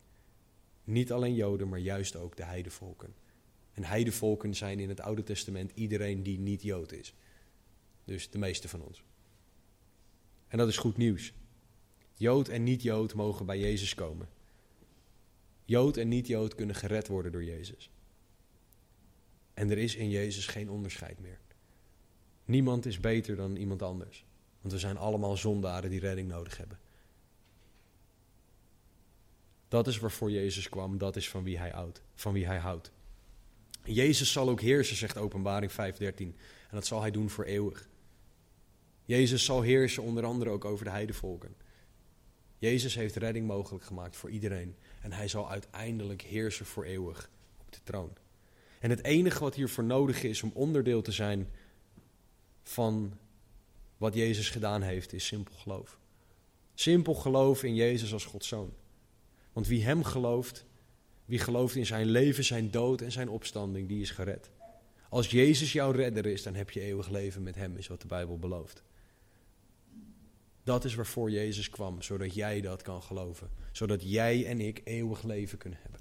Niet 0.84 1.12
alleen 1.12 1.34
Joden, 1.34 1.68
maar 1.68 1.78
juist 1.78 2.16
ook 2.16 2.36
de 2.36 2.44
heidevolken. 2.44 3.14
En 3.72 3.84
heidevolken 3.84 4.54
zijn 4.54 4.78
in 4.78 4.88
het 4.88 5.00
Oude 5.00 5.22
Testament 5.22 5.72
iedereen 5.74 6.22
die 6.22 6.38
niet 6.38 6.62
Jood 6.62 6.92
is. 6.92 7.14
Dus 8.04 8.30
de 8.30 8.38
meeste 8.38 8.68
van 8.68 8.82
ons. 8.82 9.02
En 10.48 10.58
dat 10.58 10.68
is 10.68 10.76
goed 10.76 10.96
nieuws. 10.96 11.32
Jood 12.14 12.48
en 12.48 12.62
niet-Jood 12.62 13.14
mogen 13.14 13.46
bij 13.46 13.58
Jezus 13.58 13.94
komen. 13.94 14.28
Jood 15.64 15.96
en 15.96 16.08
niet-Jood 16.08 16.54
kunnen 16.54 16.74
gered 16.74 17.08
worden 17.08 17.32
door 17.32 17.44
Jezus. 17.44 17.90
En 19.54 19.70
er 19.70 19.78
is 19.78 19.94
in 19.94 20.10
Jezus 20.10 20.46
geen 20.46 20.70
onderscheid 20.70 21.18
meer. 21.18 21.40
Niemand 22.44 22.86
is 22.86 23.00
beter 23.00 23.36
dan 23.36 23.56
iemand 23.56 23.82
anders. 23.82 24.24
Want 24.60 24.72
we 24.72 24.78
zijn 24.78 24.96
allemaal 24.96 25.36
zondaren 25.36 25.90
die 25.90 26.00
redding 26.00 26.28
nodig 26.28 26.56
hebben. 26.56 26.78
Dat 29.68 29.86
is 29.86 29.98
waarvoor 29.98 30.30
Jezus 30.30 30.68
kwam, 30.68 30.98
dat 30.98 31.16
is 31.16 31.30
van 31.30 31.44
wie 31.44 31.58
hij 31.58 31.70
houdt. 31.70 32.02
Van 32.14 32.32
wie 32.32 32.46
hij 32.46 32.58
houdt. 32.58 32.92
Jezus 33.84 34.32
zal 34.32 34.48
ook 34.48 34.60
heersen, 34.60 34.96
zegt 34.96 35.16
Openbaring 35.16 35.72
5:13. 35.72 35.76
En 36.16 36.76
dat 36.76 36.86
zal 36.86 37.00
hij 37.00 37.10
doen 37.10 37.30
voor 37.30 37.44
eeuwig. 37.44 37.88
Jezus 39.04 39.44
zal 39.44 39.60
heersen 39.60 40.02
onder 40.02 40.24
andere 40.24 40.50
ook 40.50 40.64
over 40.64 40.84
de 40.84 40.90
heidevolken. 40.90 41.54
Jezus 42.58 42.94
heeft 42.94 43.16
redding 43.16 43.46
mogelijk 43.46 43.84
gemaakt 43.84 44.16
voor 44.16 44.30
iedereen. 44.30 44.76
En 45.00 45.12
hij 45.12 45.28
zal 45.28 45.50
uiteindelijk 45.50 46.22
heersen 46.22 46.66
voor 46.66 46.84
eeuwig 46.84 47.30
op 47.58 47.72
de 47.72 47.78
troon. 47.82 48.12
En 48.80 48.90
het 48.90 49.04
enige 49.04 49.40
wat 49.40 49.54
hiervoor 49.54 49.84
nodig 49.84 50.22
is 50.22 50.42
om 50.42 50.50
onderdeel 50.54 51.02
te 51.02 51.12
zijn 51.12 51.50
van 52.62 53.18
wat 54.00 54.14
Jezus 54.14 54.50
gedaan 54.50 54.82
heeft, 54.82 55.12
is 55.12 55.26
simpel 55.26 55.54
geloof. 55.54 55.98
Simpel 56.74 57.14
geloof 57.14 57.62
in 57.62 57.74
Jezus 57.74 58.12
als 58.12 58.24
Gods 58.24 58.48
zoon. 58.48 58.72
Want 59.52 59.66
wie 59.66 59.84
hem 59.84 60.04
gelooft, 60.04 60.64
wie 61.24 61.38
gelooft 61.38 61.76
in 61.76 61.86
zijn 61.86 62.06
leven, 62.06 62.44
zijn 62.44 62.70
dood 62.70 63.00
en 63.00 63.12
zijn 63.12 63.28
opstanding, 63.28 63.88
die 63.88 64.00
is 64.00 64.10
gered. 64.10 64.50
Als 65.08 65.30
Jezus 65.30 65.72
jouw 65.72 65.90
redder 65.90 66.26
is, 66.26 66.42
dan 66.42 66.54
heb 66.54 66.70
je 66.70 66.80
eeuwig 66.80 67.08
leven 67.08 67.42
met 67.42 67.54
hem, 67.54 67.76
is 67.76 67.86
wat 67.86 68.00
de 68.00 68.06
Bijbel 68.06 68.38
belooft. 68.38 68.82
Dat 70.62 70.84
is 70.84 70.94
waarvoor 70.94 71.30
Jezus 71.30 71.70
kwam, 71.70 72.02
zodat 72.02 72.34
jij 72.34 72.60
dat 72.60 72.82
kan 72.82 73.02
geloven. 73.02 73.50
Zodat 73.72 74.10
jij 74.10 74.46
en 74.46 74.60
ik 74.60 74.80
eeuwig 74.84 75.22
leven 75.22 75.58
kunnen 75.58 75.78
hebben. 75.82 75.99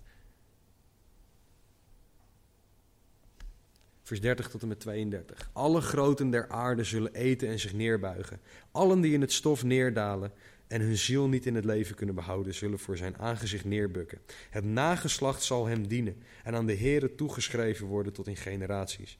Vers 4.09 4.21
30 4.21 4.49
tot 4.49 4.61
en 4.61 4.67
met 4.67 4.79
32. 4.79 5.49
Alle 5.53 5.81
groten 5.81 6.29
der 6.29 6.47
aarde 6.47 6.83
zullen 6.83 7.13
eten 7.13 7.47
en 7.47 7.59
zich 7.59 7.73
neerbuigen. 7.73 8.39
Allen 8.71 9.01
die 9.01 9.13
in 9.13 9.21
het 9.21 9.31
stof 9.31 9.63
neerdalen 9.63 10.31
en 10.67 10.81
hun 10.81 10.97
ziel 10.97 11.27
niet 11.27 11.45
in 11.45 11.55
het 11.55 11.65
leven 11.65 11.95
kunnen 11.95 12.15
behouden, 12.15 12.53
zullen 12.53 12.79
voor 12.79 12.97
zijn 12.97 13.17
aangezicht 13.17 13.65
neerbukken. 13.65 14.19
Het 14.49 14.63
nageslacht 14.63 15.43
zal 15.43 15.65
hem 15.65 15.87
dienen 15.87 16.23
en 16.43 16.55
aan 16.55 16.65
de 16.65 16.77
Here 16.77 17.15
toegeschreven 17.15 17.87
worden 17.87 18.13
tot 18.13 18.27
in 18.27 18.35
generaties. 18.35 19.17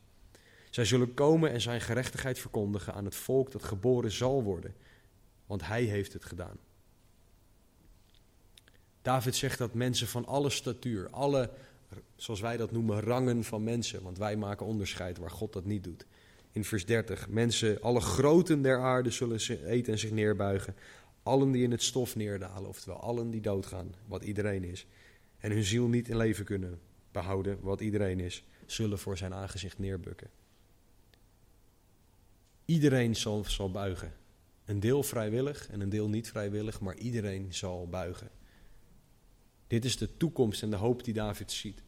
Zij 0.70 0.86
zullen 0.86 1.14
komen 1.14 1.52
en 1.52 1.62
zijn 1.62 1.82
gerechtigheid 1.82 2.40
verkondigen 2.40 2.94
aan 2.94 3.06
het 3.06 3.16
volk 3.16 3.52
dat 3.52 3.64
geboren 3.64 4.12
zal 4.12 4.44
worden, 4.44 4.76
want 5.46 5.66
hij 5.66 5.84
heeft 5.84 6.14
het 6.14 6.26
gedaan. 6.26 6.58
David 9.02 9.36
zegt 9.36 9.58
dat 9.58 9.74
mensen 9.74 10.08
van 10.08 10.26
alle 10.26 10.50
statuur, 10.50 11.10
alle 11.10 11.50
zoals 12.16 12.40
wij 12.40 12.58
dat 12.58 12.72
noemen, 12.72 13.00
rangen 13.00 13.44
van 13.44 13.64
mensen. 13.64 14.04
Want 14.04 14.18
wij 14.18 14.36
maken 14.36 14.66
onderscheid 14.66 15.18
waar 15.18 15.32
God 15.32 15.54
dat 15.54 15.66
niet 15.66 15.84
doet. 15.84 16.06
In 16.52 16.64
vers 16.64 16.86
30, 16.86 17.30
mensen, 17.30 17.82
alle 17.82 18.00
groten 18.02 18.62
der 18.62 18.80
aarde 18.80 19.12
zullen 19.12 19.40
eten 19.66 19.94
en 19.94 20.00
zich 20.00 20.12
neerbuigen. 20.12 20.76
Allen 21.24 21.52
die 21.52 21.64
in 21.64 21.72
het 21.72 21.84
stof 21.84 22.16
neerdalen, 22.16 22.70
oftewel 22.70 23.00
allen 23.00 23.30
die 23.30 23.42
doodgaan, 23.42 23.96
wat 24.08 24.24
iedereen 24.24 24.64
is. 24.64 24.88
En 25.38 25.52
hun 25.52 25.64
ziel 25.64 25.88
niet 25.88 26.10
in 26.10 26.18
leven 26.18 26.46
kunnen 26.46 26.80
behouden, 27.12 27.58
wat 27.62 27.82
iedereen 27.82 28.20
is, 28.20 28.44
zullen 28.66 29.00
voor 29.00 29.18
zijn 29.18 29.34
aangezicht 29.34 29.80
neerbukken. 29.80 30.30
Iedereen 32.66 33.16
zal, 33.16 33.44
zal 33.48 33.72
buigen. 33.72 34.14
Een 34.66 34.80
deel 34.80 35.04
vrijwillig 35.04 35.70
en 35.70 35.82
een 35.82 35.90
deel 35.90 36.10
niet 36.10 36.30
vrijwillig, 36.30 36.80
maar 36.80 36.96
iedereen 36.96 37.54
zal 37.54 37.88
buigen. 37.88 38.30
Dit 39.70 39.86
is 39.86 39.97
de 39.97 40.17
toekomst 40.17 40.63
en 40.63 40.70
de 40.70 40.76
hoop 40.76 41.03
die 41.03 41.13
David 41.13 41.51
ziet. 41.51 41.82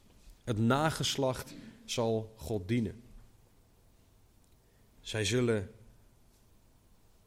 Het 0.44 0.58
nageslacht 0.58 1.54
zal 1.86 2.34
God 2.36 2.68
dienen. 2.68 3.02
Zij 5.00 5.26
zullen 5.26 5.72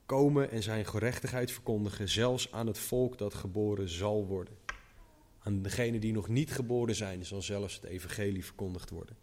komen 0.07 0.51
en 0.51 0.63
zijn 0.63 0.87
gerechtigheid 0.87 1.51
verkondigen, 1.51 2.09
zelfs 2.09 2.53
aan 2.53 2.67
het 2.67 2.79
volk 2.79 3.19
dat 3.19 3.35
geboren 3.35 3.89
zal 3.89 4.27
worden. 4.27 4.55
Aan 5.39 5.63
degenen 5.63 6.01
die 6.01 6.13
nog 6.13 6.29
niet 6.29 6.53
geboren 6.53 6.95
zijn, 6.95 7.25
zal 7.25 7.43
zelfs 7.43 7.75
het 7.75 7.85
evangelie 7.85 8.45
verkondigd 8.45 8.91
worden. 8.91 9.17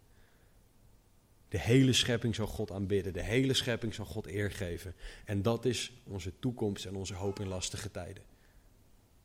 De 1.48 1.58
hele 1.58 1.92
schepping 1.92 2.34
zal 2.34 2.46
God 2.46 2.70
aanbidden, 2.70 3.12
de 3.12 3.22
hele 3.22 3.54
schepping 3.54 3.94
zal 3.94 4.04
God 4.04 4.26
eer 4.26 4.50
geven. 4.50 4.94
En 5.24 5.42
dat 5.42 5.64
is 5.64 5.92
onze 6.04 6.32
toekomst 6.38 6.86
en 6.86 6.94
onze 6.94 7.14
hoop 7.14 7.40
in 7.40 7.48
lastige 7.48 7.90
tijden. 7.90 8.31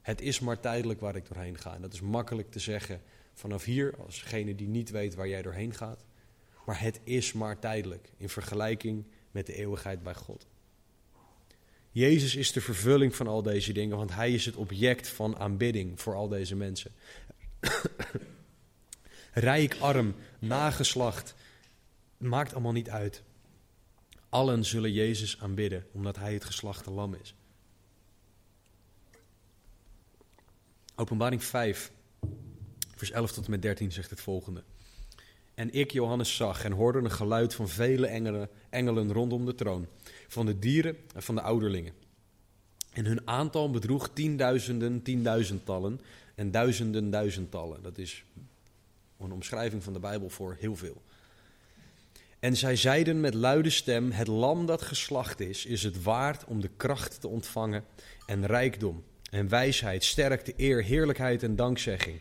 Het 0.08 0.22
is 0.22 0.40
maar 0.40 0.60
tijdelijk 0.60 1.00
waar 1.00 1.16
ik 1.16 1.28
doorheen 1.28 1.58
ga. 1.58 1.74
En 1.76 1.82
dat 1.82 1.94
is 1.94 2.02
makkelijk 2.02 2.52
te 2.52 2.60
zeggen 2.60 3.02
vanaf 3.34 3.64
hier, 3.64 3.96
als 4.06 4.24
die 4.30 4.68
niet 4.68 4.90
weet 4.90 5.16
waar 5.16 5.28
jij 5.28 5.42
doorheen 5.42 5.74
gaat. 5.74 6.06
Maar 6.66 6.82
het 6.82 7.00
is 7.04 7.34
maar 7.34 7.60
tijdelijk 7.60 8.10
in 8.18 8.30
vergelijking 8.30 9.06
met 9.32 9.46
de 9.46 9.54
eeuwigheid 9.54 10.04
bij 10.04 10.14
God. 10.16 10.48
Jezus 11.92 12.36
is 12.36 12.52
de 12.52 12.62
vervulling 12.62 13.16
van 13.16 13.28
al 13.28 13.42
deze 13.42 13.74
dingen, 13.74 13.98
want 13.98 14.14
Hij 14.14 14.34
is 14.34 14.46
het 14.46 14.56
object 14.56 15.08
van 15.08 15.38
aanbidding 15.38 16.02
voor 16.02 16.16
al 16.16 16.28
deze 16.28 16.56
mensen. 16.56 16.92
Rijk, 19.34 19.78
arm, 19.80 20.16
nageslacht, 20.40 21.36
maakt 22.18 22.54
allemaal 22.54 22.72
niet 22.72 22.90
uit. 22.90 23.24
Allen 24.30 24.66
zullen 24.66 24.92
Jezus 24.92 25.40
aanbidden, 25.40 25.86
omdat 25.92 26.16
Hij 26.16 26.34
het 26.34 26.46
geslachte 26.46 26.92
lam 26.92 27.14
is. 27.14 27.36
Openbaring 31.00 31.44
5, 31.44 31.92
vers 32.96 33.12
11 33.12 33.32
tot 33.32 33.46
en 33.46 33.52
met 33.52 33.62
13 33.62 33.92
zegt 33.92 34.10
het 34.10 34.22
volgende. 34.22 34.64
En 35.54 35.74
ik, 35.74 35.92
Johannes, 35.92 36.36
zag 36.36 36.64
en 36.64 36.72
hoorde 36.72 37.00
een 37.00 37.12
geluid 37.12 37.56
van 37.56 37.70
vele 37.70 38.08
engelen, 38.08 38.50
engelen 38.70 39.12
rondom 39.12 39.46
de 39.46 39.56
troon, 39.56 39.88
van 40.28 40.46
de 40.46 40.60
dieren 40.60 40.98
en 41.16 41.24
van 41.24 41.36
de 41.36 41.42
ouderlingen. 41.42 41.94
En 42.94 43.06
hun 43.06 43.28
aantal 43.28 43.70
bedroeg 43.70 44.10
tienduizenden, 44.14 45.02
tienduizendtallen 45.02 46.02
en 46.36 46.52
duizenden, 46.52 47.10
duizendtallen. 47.10 47.84
Dat 47.84 47.98
is 47.98 48.24
een 49.20 49.32
omschrijving 49.32 49.84
van 49.84 49.94
de 49.94 50.00
Bijbel 50.00 50.30
voor 50.30 50.56
heel 50.60 50.76
veel. 50.76 51.02
En 52.40 52.56
zij 52.56 52.76
zeiden 52.76 53.20
met 53.20 53.34
luide 53.34 53.70
stem: 53.70 54.12
Het 54.12 54.28
lam 54.28 54.66
dat 54.66 54.82
geslacht 54.82 55.40
is, 55.40 55.66
is 55.66 55.84
het 55.84 56.04
waard 56.04 56.46
om 56.46 56.62
de 56.62 56.70
kracht 56.78 57.22
te 57.22 57.28
ontvangen 57.28 57.84
en 58.26 58.46
rijkdom 58.46 59.04
en 59.30 59.50
wijsheid, 59.50 60.04
sterkte, 60.04 60.54
eer, 60.58 60.84
heerlijkheid 60.84 61.44
en 61.44 61.56
dankzegging. 61.56 62.20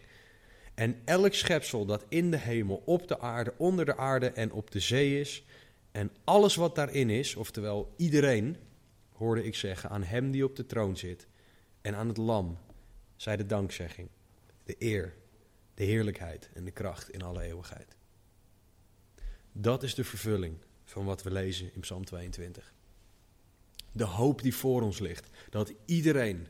En 0.75 1.01
elk 1.05 1.35
schepsel 1.35 1.85
dat 1.87 2.05
in 2.09 2.31
de 2.31 2.39
hemel, 2.39 2.83
op 2.85 3.09
de 3.09 3.21
aarde, 3.21 3.55
onder 3.57 3.85
de 3.85 3.97
aarde 3.97 4.31
en 4.31 4.53
op 4.53 4.71
de 4.71 4.81
zee 4.81 5.21
is, 5.21 5.45
en 5.93 6.11
alles 6.25 6.55
wat 6.55 6.75
daarin 6.75 7.11
is, 7.11 7.35
oftewel 7.35 7.95
iedereen, 7.97 8.57
hoorde 9.13 9.45
ik 9.45 9.55
zeggen, 9.55 9.91
aan 9.91 10.03
hem 10.03 10.31
die 10.31 10.45
op 10.45 10.57
de 10.57 10.67
troon 10.67 10.97
zit 10.97 11.27
en 11.81 11.95
aan 11.95 12.09
het 12.09 12.17
lam, 12.17 12.59
zij 13.17 13.37
de 13.37 13.47
dankzegging, 13.47 14.09
de 14.65 14.77
eer, 14.79 15.15
de 15.75 15.85
heerlijkheid 15.85 16.51
en 16.55 16.65
de 16.65 16.71
kracht 16.71 17.11
in 17.11 17.23
alle 17.23 17.43
eeuwigheid. 17.43 17.97
Dat 19.53 19.83
is 19.83 19.95
de 19.95 20.05
vervulling 20.05 20.57
van 20.85 21.05
wat 21.05 21.23
we 21.23 21.31
lezen 21.31 21.75
in 21.75 21.81
Psalm 21.81 22.05
22. 22.05 22.75
De 23.93 24.05
hoop 24.05 24.43
die 24.43 24.55
voor 24.55 24.83
ons 24.83 24.99
ligt, 24.99 25.29
dat 25.51 25.73
iedereen 25.85 26.47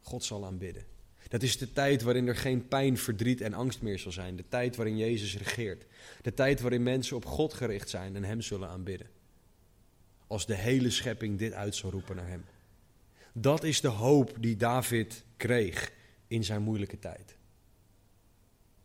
God 0.00 0.24
zal 0.24 0.44
aanbidden. 0.44 0.84
Dat 1.28 1.42
is 1.42 1.58
de 1.58 1.72
tijd 1.72 2.02
waarin 2.02 2.28
er 2.28 2.36
geen 2.36 2.68
pijn, 2.68 2.98
verdriet 2.98 3.40
en 3.40 3.54
angst 3.54 3.82
meer 3.82 3.98
zal 3.98 4.12
zijn. 4.12 4.36
De 4.36 4.48
tijd 4.48 4.76
waarin 4.76 4.96
Jezus 4.96 5.36
regeert. 5.36 5.86
De 6.22 6.34
tijd 6.34 6.60
waarin 6.60 6.82
mensen 6.82 7.16
op 7.16 7.24
God 7.24 7.54
gericht 7.54 7.88
zijn 7.88 8.16
en 8.16 8.24
Hem 8.24 8.40
zullen 8.40 8.68
aanbidden. 8.68 9.10
Als 10.26 10.46
de 10.46 10.54
hele 10.54 10.90
schepping 10.90 11.38
dit 11.38 11.52
uit 11.52 11.74
zal 11.74 11.90
roepen 11.90 12.16
naar 12.16 12.28
Hem. 12.28 12.44
Dat 13.32 13.64
is 13.64 13.80
de 13.80 13.88
hoop 13.88 14.36
die 14.40 14.56
David 14.56 15.24
kreeg 15.36 15.92
in 16.26 16.44
zijn 16.44 16.62
moeilijke 16.62 16.98
tijd. 16.98 17.36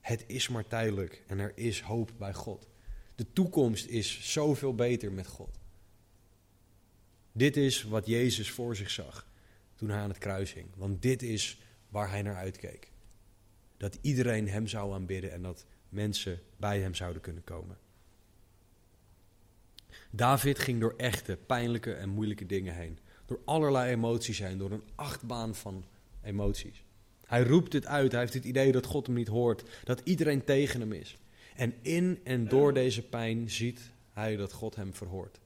Het 0.02 0.24
is 0.28 0.48
maar 0.48 0.68
tijdelijk 0.68 1.24
en 1.28 1.40
er 1.40 1.52
is 1.56 1.82
hoop 1.82 2.12
bij 2.18 2.34
God. 2.34 2.68
De 3.16 3.26
toekomst 3.34 3.86
is 3.86 4.32
zoveel 4.32 4.76
beter 4.76 5.12
met 5.12 5.28
God. 5.28 5.58
Dit 7.32 7.58
is 7.58 7.84
wat 7.84 8.06
Jezus 8.06 8.52
voor 8.52 8.76
zich 8.76 8.90
zag 8.90 9.28
toen 9.76 9.90
hij 9.90 10.00
aan 10.00 10.10
het 10.10 10.18
kruis 10.18 10.54
hing. 10.54 10.68
Want 10.76 11.02
dit 11.02 11.22
is 11.22 11.62
waar 11.90 12.10
hij 12.10 12.22
naar 12.22 12.36
uitkeek. 12.36 12.92
Dat 13.78 13.98
iedereen 14.02 14.50
hem 14.50 14.68
zou 14.68 14.94
aanbidden 14.94 15.32
en 15.32 15.42
dat 15.42 15.66
mensen 15.90 16.42
bij 16.58 16.80
hem 16.80 16.96
zouden 16.96 17.22
kunnen 17.22 17.44
komen. 17.44 17.78
David 20.10 20.60
ging 20.60 20.80
door 20.80 20.94
echte, 20.98 21.38
pijnlijke 21.46 21.94
en 21.94 22.10
moeilijke 22.10 22.46
dingen 22.46 22.76
heen. 22.76 23.00
Door 23.26 23.40
allerlei 23.46 23.92
emoties 23.92 24.40
heen, 24.40 24.58
door 24.58 24.72
een 24.72 24.84
achtbaan 24.96 25.56
van 25.56 25.86
emoties. 26.22 26.84
Hij 27.26 27.44
roept 27.44 27.74
het 27.74 27.86
uit, 27.86 28.12
hij 28.12 28.22
heeft 28.22 28.34
het 28.34 28.46
idee 28.46 28.72
dat 28.72 28.86
God 28.86 29.06
hem 29.06 29.16
niet 29.16 29.28
hoort, 29.28 29.64
dat 29.84 30.02
iedereen 30.04 30.44
tegen 30.44 30.80
hem 30.80 30.92
is. 30.92 31.18
En 31.56 31.74
in 31.82 32.20
en 32.24 32.48
door 32.48 32.74
deze 32.74 33.02
pijn 33.02 33.50
ziet 33.50 33.92
hij 34.14 34.36
dat 34.36 34.54
God 34.54 34.76
hem 34.76 34.94
verhoort. 34.94 35.40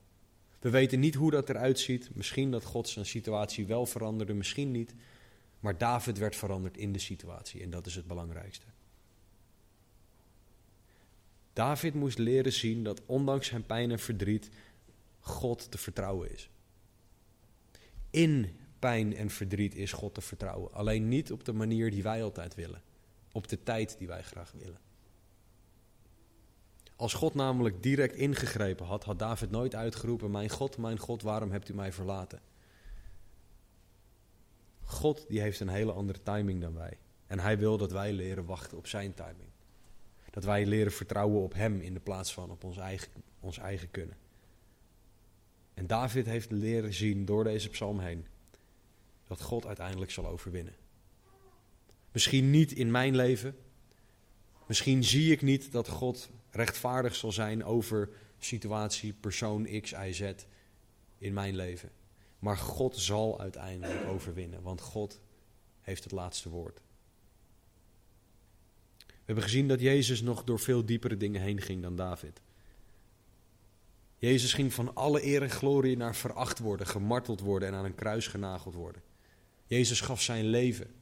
We 0.60 0.70
weten 0.70 1.00
niet 1.00 1.14
hoe 1.14 1.30
dat 1.30 1.48
eruit 1.48 1.78
ziet. 1.78 2.10
Misschien 2.14 2.50
dat 2.50 2.64
God 2.64 2.88
zijn 2.88 3.06
situatie 3.06 3.66
wel 3.66 3.86
veranderde, 3.86 4.34
misschien 4.34 4.70
niet. 4.70 4.94
Maar 5.60 5.78
David 5.78 6.18
werd 6.18 6.36
veranderd 6.36 6.76
in 6.76 6.92
de 6.92 6.98
situatie 6.98 7.62
en 7.62 7.70
dat 7.70 7.86
is 7.86 7.94
het 7.94 8.06
belangrijkste. 8.06 8.66
David 11.52 11.94
moest 11.94 12.18
leren 12.18 12.52
zien 12.52 12.84
dat 12.84 13.02
ondanks 13.06 13.46
zijn 13.46 13.66
pijn 13.66 13.90
en 13.90 13.98
verdriet 13.98 14.50
God 15.20 15.70
te 15.70 15.78
vertrouwen 15.78 16.32
is. 16.32 16.50
In 18.10 18.56
pijn 18.78 19.16
en 19.16 19.30
verdriet 19.30 19.74
is 19.74 19.92
God 19.92 20.14
te 20.14 20.20
vertrouwen. 20.20 20.72
Alleen 20.72 21.08
niet 21.08 21.32
op 21.32 21.44
de 21.44 21.52
manier 21.52 21.90
die 21.90 22.02
wij 22.02 22.22
altijd 22.22 22.54
willen. 22.54 22.82
Op 23.32 23.48
de 23.48 23.62
tijd 23.62 23.98
die 23.98 24.06
wij 24.06 24.22
graag 24.22 24.52
willen. 24.52 24.78
Als 27.00 27.14
God 27.14 27.34
namelijk 27.34 27.82
direct 27.82 28.14
ingegrepen 28.14 28.86
had, 28.86 29.04
had 29.04 29.18
David 29.18 29.50
nooit 29.50 29.74
uitgeroepen: 29.74 30.30
Mijn 30.30 30.48
God, 30.50 30.76
mijn 30.76 30.98
God, 30.98 31.22
waarom 31.22 31.50
hebt 31.50 31.68
u 31.68 31.74
mij 31.74 31.92
verlaten? 31.92 32.40
God 34.82 35.24
die 35.28 35.40
heeft 35.40 35.60
een 35.60 35.68
hele 35.68 35.92
andere 35.92 36.22
timing 36.22 36.60
dan 36.60 36.74
wij. 36.74 36.98
En 37.26 37.38
hij 37.38 37.58
wil 37.58 37.78
dat 37.78 37.92
wij 37.92 38.12
leren 38.12 38.44
wachten 38.44 38.78
op 38.78 38.86
zijn 38.86 39.14
timing. 39.14 39.48
Dat 40.30 40.44
wij 40.44 40.66
leren 40.66 40.92
vertrouwen 40.92 41.42
op 41.42 41.54
hem 41.54 41.80
in 41.80 41.94
de 41.94 42.00
plaats 42.00 42.32
van 42.32 42.50
op 42.50 42.64
ons 42.64 42.76
eigen, 42.76 43.12
ons 43.40 43.58
eigen 43.58 43.90
kunnen. 43.90 44.16
En 45.74 45.86
David 45.86 46.26
heeft 46.26 46.50
leren 46.50 46.94
zien 46.94 47.24
door 47.24 47.44
deze 47.44 47.68
psalm 47.68 47.98
heen 47.98 48.26
dat 49.26 49.40
God 49.40 49.66
uiteindelijk 49.66 50.10
zal 50.10 50.26
overwinnen. 50.26 50.74
Misschien 52.12 52.50
niet 52.50 52.72
in 52.72 52.90
mijn 52.90 53.16
leven. 53.16 53.56
Misschien 54.66 55.04
zie 55.04 55.32
ik 55.32 55.42
niet 55.42 55.72
dat 55.72 55.88
God 55.88 56.30
rechtvaardig 56.50 57.14
zal 57.14 57.32
zijn 57.32 57.64
over 57.64 58.08
situatie, 58.38 59.12
persoon 59.12 59.80
X, 59.80 59.92
Y, 59.92 60.12
Z 60.12 60.32
in 61.18 61.32
mijn 61.32 61.56
leven. 61.56 61.90
Maar 62.38 62.56
God 62.56 62.96
zal 62.96 63.40
uiteindelijk 63.40 64.08
overwinnen, 64.08 64.62
want 64.62 64.80
God 64.80 65.20
heeft 65.80 66.02
het 66.02 66.12
laatste 66.12 66.48
woord. 66.48 66.80
We 69.06 69.36
hebben 69.36 69.44
gezien 69.44 69.68
dat 69.68 69.80
Jezus 69.80 70.20
nog 70.20 70.44
door 70.44 70.58
veel 70.58 70.84
diepere 70.84 71.16
dingen 71.16 71.40
heen 71.40 71.60
ging 71.60 71.82
dan 71.82 71.96
David. 71.96 72.40
Jezus 74.16 74.52
ging 74.52 74.74
van 74.74 74.94
alle 74.94 75.24
eer 75.24 75.42
en 75.42 75.50
glorie 75.50 75.96
naar 75.96 76.14
veracht 76.14 76.58
worden, 76.58 76.86
gemarteld 76.86 77.40
worden 77.40 77.68
en 77.68 77.74
aan 77.74 77.84
een 77.84 77.94
kruis 77.94 78.26
genageld 78.26 78.74
worden. 78.74 79.02
Jezus 79.66 80.00
gaf 80.00 80.20
zijn 80.22 80.44
leven 80.44 80.94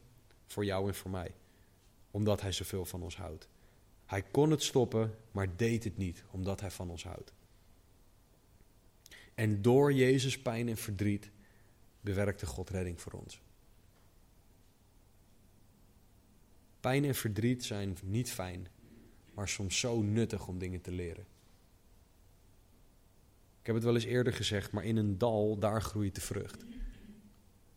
voor 0.46 0.64
jou 0.64 0.88
en 0.88 0.94
voor 0.94 1.11
mij, 1.11 1.34
omdat 2.11 2.40
hij 2.40 2.53
zoveel 2.53 2.84
van 2.84 3.03
ons 3.03 3.16
houdt. 3.16 3.49
Hij 4.09 4.22
kon 4.22 4.50
het 4.50 4.62
stoppen, 4.62 5.14
maar 5.32 5.56
deed 5.56 5.84
het 5.84 5.96
niet, 5.96 6.24
omdat 6.30 6.61
hij 6.61 6.70
van 6.70 6.90
ons 6.90 7.04
houdt. 7.04 7.32
En 9.34 9.62
door 9.62 9.92
Jezus 9.92 10.42
pijn 10.42 10.68
en 10.68 10.76
verdriet 10.76 11.30
bewerkte 12.00 12.46
God 12.46 12.70
redding 12.70 13.00
voor 13.00 13.12
ons. 13.12 13.40
Pijn 16.80 17.04
en 17.04 17.14
verdriet 17.14 17.64
zijn 17.64 17.96
niet 18.02 18.30
fijn, 18.30 18.68
maar 19.34 19.48
soms 19.48 19.78
zo 19.78 20.02
nuttig 20.02 20.46
om 20.46 20.59
dingen 20.59 20.80
te 20.80 20.92
leren. 20.92 21.26
Ik 23.61 23.66
heb 23.66 23.74
het 23.74 23.84
wel 23.84 23.94
eens 23.94 24.04
eerder 24.04 24.32
gezegd, 24.32 24.70
maar 24.70 24.84
in 24.84 24.96
een 24.96 25.18
dal, 25.18 25.59
daar 25.59 25.82
groeit 25.82 26.14
de 26.14 26.20
vrucht. 26.20 26.64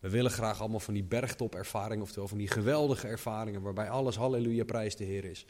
We 0.00 0.08
willen 0.10 0.30
graag 0.30 0.60
allemaal 0.60 0.80
van 0.80 0.94
die 0.94 1.04
bergtop-ervaringen, 1.04 2.02
oftewel 2.02 2.28
van 2.28 2.38
die 2.38 2.48
geweldige 2.48 3.08
ervaringen 3.08 3.62
waarbij 3.62 3.90
alles 3.90 4.16
halleluja 4.16 4.64
prijs 4.64 4.96
de 4.96 5.04
Heer 5.04 5.24
is. 5.24 5.46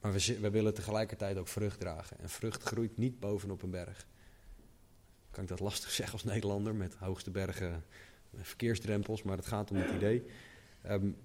Maar 0.00 0.12
we, 0.12 0.38
we 0.40 0.50
willen 0.50 0.74
tegelijkertijd 0.74 1.36
ook 1.36 1.48
vrucht 1.48 1.80
dragen. 1.80 2.18
En 2.18 2.28
vrucht 2.28 2.62
groeit 2.62 2.96
niet 2.96 3.20
bovenop 3.20 3.62
een 3.62 3.70
berg. 3.70 4.06
Kan 5.30 5.42
ik 5.42 5.48
dat 5.48 5.60
lastig 5.60 5.90
zeggen 5.98 6.14
als 6.14 6.24
Nederlander 6.24 6.74
met 6.74 6.94
hoogste 6.94 7.30
bergen, 7.30 7.84
verkeersdrempels, 8.36 9.22
maar 9.22 9.36
het 9.36 9.46
gaat 9.46 9.70
om 9.70 9.76
het 9.76 9.90
idee. 9.90 10.24
Um, 10.86 11.16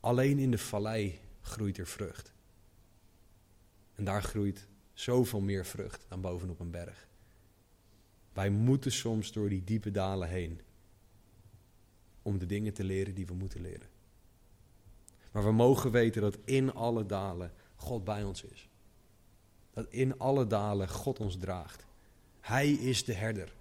alleen 0.00 0.38
in 0.38 0.50
de 0.50 0.58
vallei 0.58 1.18
groeit 1.40 1.78
er 1.78 1.86
vrucht. 1.86 2.32
En 3.94 4.04
daar 4.04 4.22
groeit 4.22 4.66
zoveel 4.92 5.40
meer 5.40 5.66
vrucht 5.66 6.04
dan 6.08 6.20
bovenop 6.20 6.60
een 6.60 6.70
berg. 6.70 7.08
Wij 8.32 8.50
moeten 8.50 8.92
soms 8.92 9.32
door 9.32 9.48
die 9.48 9.64
diepe 9.64 9.90
dalen 9.90 10.28
heen 10.28 10.60
om 12.22 12.38
de 12.38 12.46
dingen 12.46 12.72
te 12.72 12.84
leren 12.84 13.14
die 13.14 13.26
we 13.26 13.34
moeten 13.34 13.60
leren. 13.60 13.88
Maar 15.36 15.44
we 15.44 15.52
mogen 15.52 15.90
weten 15.90 16.22
dat 16.22 16.38
in 16.44 16.74
alle 16.74 17.06
dalen 17.06 17.52
God 17.74 18.04
bij 18.04 18.24
ons 18.24 18.42
is. 18.42 18.68
Dat 19.72 19.86
in 19.88 20.18
alle 20.18 20.46
dalen 20.46 20.88
God 20.88 21.20
ons 21.20 21.36
draagt. 21.36 21.86
Hij 22.40 22.70
is 22.70 23.04
de 23.04 23.12
herder. 23.12 23.52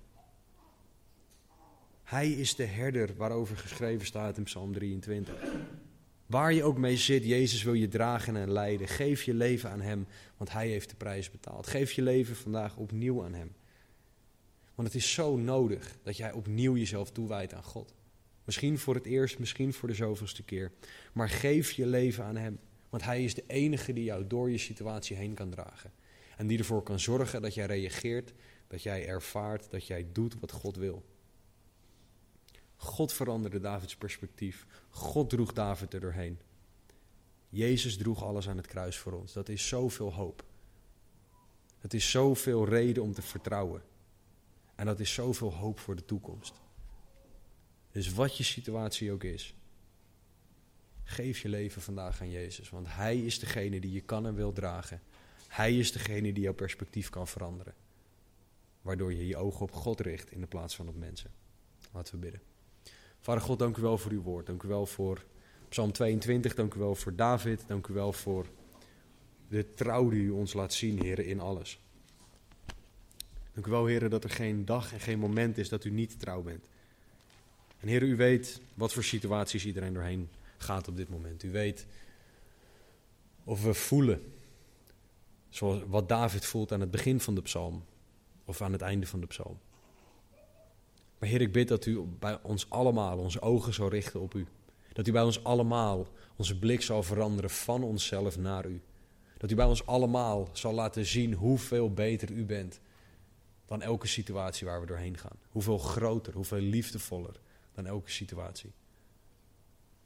Hij 2.03 2.31
is 2.31 2.55
de 2.55 2.65
herder 2.65 3.15
waarover 3.15 3.57
geschreven 3.57 4.05
staat 4.05 4.37
in 4.37 4.43
Psalm 4.43 4.73
23. 4.73 5.35
Waar 6.25 6.53
je 6.53 6.63
ook 6.63 6.77
mee 6.77 6.97
zit, 6.97 7.25
Jezus 7.25 7.63
wil 7.63 7.73
je 7.73 7.87
dragen 7.87 8.35
en 8.35 8.51
leiden. 8.51 8.87
Geef 8.87 9.23
je 9.23 9.33
leven 9.33 9.69
aan 9.69 9.81
Hem, 9.81 10.07
want 10.37 10.51
Hij 10.51 10.67
heeft 10.67 10.89
de 10.89 10.95
prijs 10.95 11.31
betaald. 11.31 11.67
Geef 11.67 11.91
je 11.91 12.01
leven 12.01 12.35
vandaag 12.35 12.77
opnieuw 12.77 13.23
aan 13.23 13.33
Hem. 13.33 13.55
Want 14.75 14.87
het 14.87 14.97
is 14.97 15.13
zo 15.13 15.37
nodig 15.37 15.97
dat 16.03 16.17
jij 16.17 16.31
opnieuw 16.31 16.77
jezelf 16.77 17.11
toewijdt 17.11 17.53
aan 17.53 17.63
God. 17.63 17.93
Misschien 18.45 18.79
voor 18.79 18.95
het 18.95 19.05
eerst, 19.05 19.39
misschien 19.39 19.73
voor 19.73 19.87
de 19.87 19.95
zoveelste 19.95 20.43
keer. 20.43 20.71
Maar 21.13 21.29
geef 21.29 21.71
je 21.71 21.85
leven 21.85 22.23
aan 22.23 22.35
Hem. 22.35 22.59
Want 22.89 23.03
Hij 23.03 23.23
is 23.23 23.33
de 23.33 23.43
enige 23.47 23.93
die 23.93 24.03
jou 24.03 24.27
door 24.27 24.51
je 24.51 24.57
situatie 24.57 25.15
heen 25.15 25.33
kan 25.33 25.49
dragen. 25.49 25.91
En 26.37 26.47
die 26.47 26.57
ervoor 26.57 26.83
kan 26.83 26.99
zorgen 26.99 27.41
dat 27.41 27.53
jij 27.53 27.65
reageert, 27.65 28.33
dat 28.67 28.83
jij 28.83 29.07
ervaart, 29.07 29.71
dat 29.71 29.87
jij 29.87 30.07
doet 30.11 30.39
wat 30.39 30.51
God 30.51 30.75
wil. 30.75 31.05
God 32.75 33.13
veranderde 33.13 33.59
Davids 33.59 33.95
perspectief. 33.95 34.65
God 34.89 35.29
droeg 35.29 35.53
David 35.53 35.93
er 35.93 35.99
doorheen. 35.99 36.39
Jezus 37.49 37.97
droeg 37.97 38.23
alles 38.23 38.49
aan 38.49 38.57
het 38.57 38.67
kruis 38.67 38.97
voor 38.97 39.11
ons. 39.11 39.33
Dat 39.33 39.49
is 39.49 39.67
zoveel 39.67 40.13
hoop. 40.13 40.43
Het 41.79 41.93
is 41.93 42.11
zoveel 42.11 42.65
reden 42.65 43.03
om 43.03 43.13
te 43.13 43.21
vertrouwen. 43.21 43.83
En 44.75 44.85
dat 44.85 44.99
is 44.99 45.13
zoveel 45.13 45.53
hoop 45.53 45.79
voor 45.79 45.95
de 45.95 46.05
toekomst. 46.05 46.53
Dus 47.95 48.13
wat 48.13 48.37
je 48.37 48.43
situatie 48.43 49.11
ook 49.11 49.23
is, 49.23 49.55
geef 51.03 51.39
je 51.39 51.49
leven 51.49 51.81
vandaag 51.81 52.21
aan 52.21 52.29
Jezus. 52.29 52.69
Want 52.69 52.87
Hij 52.89 53.17
is 53.17 53.39
degene 53.39 53.79
die 53.79 53.91
je 53.91 54.01
kan 54.01 54.25
en 54.25 54.35
wil 54.35 54.53
dragen. 54.53 55.01
Hij 55.47 55.77
is 55.77 55.91
degene 55.91 56.33
die 56.33 56.43
jouw 56.43 56.53
perspectief 56.53 57.09
kan 57.09 57.27
veranderen. 57.27 57.73
Waardoor 58.81 59.13
je 59.13 59.27
je 59.27 59.37
ogen 59.37 59.61
op 59.61 59.71
God 59.71 59.99
richt 59.99 60.31
in 60.31 60.39
de 60.39 60.47
plaats 60.47 60.75
van 60.75 60.87
op 60.87 60.95
mensen. 60.95 61.31
Laten 61.91 62.13
we 62.13 62.19
bidden. 62.19 62.41
Vader 63.19 63.41
God, 63.41 63.59
dank 63.59 63.77
u 63.77 63.81
wel 63.81 63.97
voor 63.97 64.11
uw 64.11 64.21
woord. 64.21 64.45
Dank 64.45 64.63
u 64.63 64.67
wel 64.67 64.85
voor 64.85 65.23
Psalm 65.69 65.91
22, 65.91 66.55
dank 66.55 66.73
u 66.73 66.79
wel 66.79 66.95
voor 66.95 67.15
David. 67.15 67.63
Dank 67.67 67.87
u 67.87 67.93
wel 67.93 68.13
voor 68.13 68.45
de 69.47 69.69
trouw 69.69 70.09
die 70.09 70.21
u 70.21 70.29
ons 70.29 70.53
laat 70.53 70.73
zien, 70.73 71.01
heren, 71.01 71.25
in 71.25 71.39
alles. 71.39 71.79
Dank 73.53 73.67
u 73.67 73.69
wel, 73.69 73.85
heren, 73.85 74.09
dat 74.09 74.23
er 74.23 74.29
geen 74.29 74.65
dag 74.65 74.93
en 74.93 74.99
geen 74.99 75.19
moment 75.19 75.57
is 75.57 75.69
dat 75.69 75.85
u 75.85 75.89
niet 75.89 76.19
trouw 76.19 76.41
bent. 76.41 76.67
En 77.85 77.91
heren, 77.91 78.09
u 78.09 78.15
weet 78.15 78.61
wat 78.73 78.93
voor 78.93 79.03
situaties 79.03 79.65
iedereen 79.65 79.93
doorheen 79.93 80.29
gaat 80.57 80.87
op 80.87 80.97
dit 80.97 81.09
moment. 81.09 81.43
U 81.43 81.51
weet 81.51 81.85
of 83.43 83.63
we 83.63 83.73
voelen 83.73 84.33
zoals 85.49 85.81
wat 85.87 86.09
David 86.09 86.45
voelt 86.45 86.71
aan 86.71 86.79
het 86.79 86.91
begin 86.91 87.19
van 87.19 87.35
de 87.35 87.41
psalm 87.41 87.83
of 88.45 88.61
aan 88.61 88.71
het 88.71 88.81
einde 88.81 89.07
van 89.07 89.19
de 89.19 89.27
psalm. 89.27 89.59
Maar 91.19 91.29
Heer, 91.29 91.41
ik 91.41 91.51
bid 91.51 91.67
dat 91.67 91.85
u 91.85 92.01
bij 92.19 92.39
ons 92.41 92.69
allemaal 92.69 93.17
onze 93.17 93.41
ogen 93.41 93.73
zou 93.73 93.89
richten 93.89 94.19
op 94.19 94.33
u. 94.33 94.47
Dat 94.93 95.07
u 95.07 95.11
bij 95.11 95.23
ons 95.23 95.43
allemaal 95.43 96.07
onze 96.35 96.59
blik 96.59 96.81
zal 96.81 97.03
veranderen 97.03 97.49
van 97.49 97.83
onszelf 97.83 98.37
naar 98.37 98.65
u. 98.65 98.81
Dat 99.37 99.51
u 99.51 99.55
bij 99.55 99.65
ons 99.65 99.85
allemaal 99.85 100.49
zal 100.51 100.73
laten 100.73 101.05
zien 101.05 101.33
hoeveel 101.33 101.93
beter 101.93 102.31
u 102.31 102.45
bent 102.45 102.79
dan 103.65 103.81
elke 103.81 104.07
situatie 104.07 104.67
waar 104.67 104.79
we 104.79 104.87
doorheen 104.87 105.17
gaan. 105.17 105.37
Hoeveel 105.49 105.77
groter, 105.77 106.33
hoeveel 106.33 106.59
liefdevoller 106.59 107.43
dan 107.75 107.85
elke 107.85 108.11
situatie. 108.11 108.71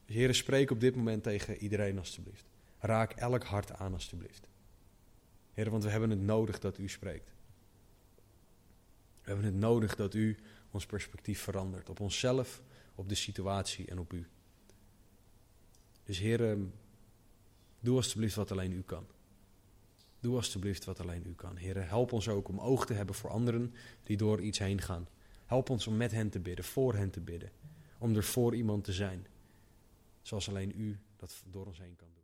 Dus 0.06 0.38
spreek 0.38 0.72
op 0.72 0.80
dit 0.80 0.96
moment 0.96 1.24
tegen 1.24 1.58
iedereen 1.58 1.98
alstublieft. 1.98 2.46
Raak 2.80 3.12
elk 3.12 3.44
hart 3.44 3.72
aan 3.72 3.94
alstublieft. 3.94 4.48
Heer, 5.54 5.70
want 5.70 5.84
we 5.84 5.90
hebben 5.90 6.10
het 6.10 6.22
nodig 6.22 6.60
dat 6.60 6.78
u 6.78 6.90
spreekt. 6.90 7.34
We 9.22 9.36
hebben 9.36 9.46
het 9.46 9.56
nodig 9.56 9.96
dat 9.96 10.14
u 10.14 10.38
ons 10.72 10.86
perspectief 10.86 11.42
verandert. 11.42 11.90
Op 11.90 12.00
onszelf, 12.00 12.62
op 12.96 13.10
de 13.10 13.16
situatie 13.16 13.88
en 13.88 14.00
op 14.00 14.14
u. 14.14 14.28
Dus 16.04 16.20
Heer, 16.20 16.58
doe 17.80 17.96
alstublieft 17.96 18.36
wat 18.36 18.52
alleen 18.52 18.72
u 18.72 18.82
kan. 18.82 19.08
Doe 20.20 20.36
alstublieft 20.36 20.86
wat 20.86 21.00
alleen 21.00 21.24
u 21.28 21.34
kan. 21.34 21.56
Heer, 21.56 21.88
help 21.88 22.12
ons 22.12 22.28
ook 22.28 22.48
om 22.48 22.60
oog 22.60 22.86
te 22.86 22.94
hebben 22.94 23.16
voor 23.16 23.30
anderen 23.30 23.74
die 24.04 24.18
door 24.18 24.42
iets 24.42 24.60
heen 24.60 24.82
gaan. 24.82 25.08
Help 25.50 25.70
ons 25.70 25.88
om 25.88 25.98
met 25.98 26.12
hen 26.12 26.30
te 26.30 26.40
bidden, 26.40 26.66
voor 26.66 26.96
hen 26.96 27.10
te 27.10 27.22
bidden. 27.22 27.52
Om 27.98 28.16
er 28.16 28.24
voor 28.24 28.56
iemand 28.56 28.84
te 28.84 28.94
zijn. 28.94 29.28
Zoals 30.22 30.50
alleen 30.50 30.72
u 30.76 31.00
dat 31.16 31.44
door 31.46 31.66
ons 31.66 31.80
heen 31.80 31.96
kan 31.96 32.08
doen. 32.14 32.24